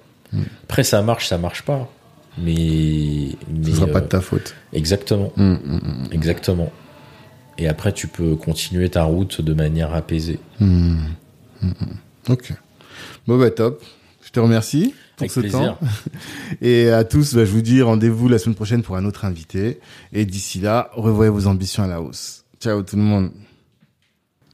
[0.63, 1.89] Après, ça marche, ça marche pas.
[2.37, 3.29] Mais.
[3.49, 4.55] mais Ce sera pas euh, de ta faute.
[4.73, 5.33] Exactement.
[6.11, 6.71] Exactement.
[7.57, 10.39] Et après, tu peux continuer ta route de manière apaisée.
[10.59, 10.99] Hmm.
[11.61, 12.31] Hmm, hmm.
[12.31, 12.53] Ok.
[13.27, 13.83] Bon bah top.
[14.23, 15.77] Je te remercie pour Avec ce plaisir.
[15.77, 15.87] temps.
[16.61, 19.79] Et à tous, bah, je vous dis rendez-vous la semaine prochaine pour un autre invité.
[20.13, 22.45] Et d'ici là, revoyez vos ambitions à la hausse.
[22.59, 23.31] Ciao tout le monde.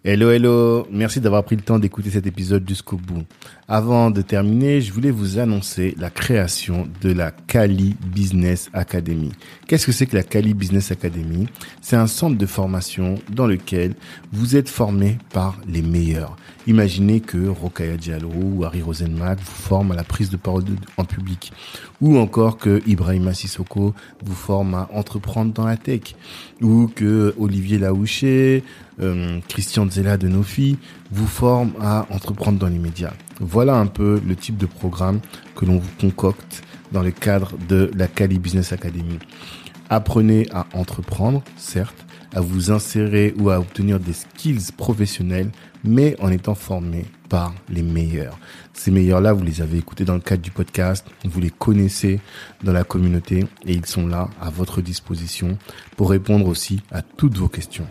[0.04, 0.86] Hello, hello.
[0.92, 3.24] Merci d'avoir pris le temps d'écouter cet épisode jusqu'au bout.
[3.68, 9.32] Avant de terminer, je voulais vous annoncer la création de la Kali Business Academy.
[9.68, 11.48] Qu'est-ce que c'est que la Kali Business Academy?
[11.82, 13.96] C'est un centre de formation dans lequel
[14.32, 16.36] vous êtes formé par les meilleurs.
[16.68, 20.64] Imaginez que Rokaya Diallo ou Harry Rosenmack vous forment à la prise de parole
[20.98, 21.52] en public.
[22.02, 23.94] Ou encore que Ibrahima Sissoko
[24.24, 26.16] vous forme à entreprendre dans la tech.
[26.62, 28.64] Ou que Olivier Laouché,
[29.00, 30.78] euh, Christian Zella de Nofi
[31.12, 33.14] vous forment à entreprendre dans les médias.
[33.40, 35.20] Voilà un peu le type de programme
[35.56, 39.20] que l'on vous concocte dans le cadre de la Cali Business Academy.
[39.90, 45.52] Apprenez à entreprendre, certes, à vous insérer ou à obtenir des skills professionnels,
[45.88, 48.38] mais en étant formé par les meilleurs.
[48.74, 52.20] Ces meilleurs-là, vous les avez écoutés dans le cadre du podcast, vous les connaissez
[52.64, 55.57] dans la communauté et ils sont là à votre disposition
[55.98, 57.88] pour répondre aussi à toutes vos questions.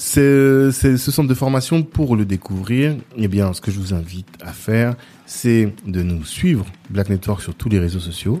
[0.00, 2.96] C'est ce centre de formation pour le découvrir.
[3.16, 4.94] Eh bien, ce que je vous invite à faire,
[5.26, 8.40] c'est de nous suivre Black Network sur tous les réseaux sociaux,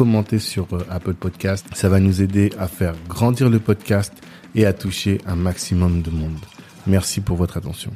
[0.00, 4.14] commentez sur euh, Apple Podcast, ça va nous aider à faire grandir le podcast
[4.54, 6.38] et à toucher un maximum de monde.
[6.86, 7.92] Merci pour votre attention.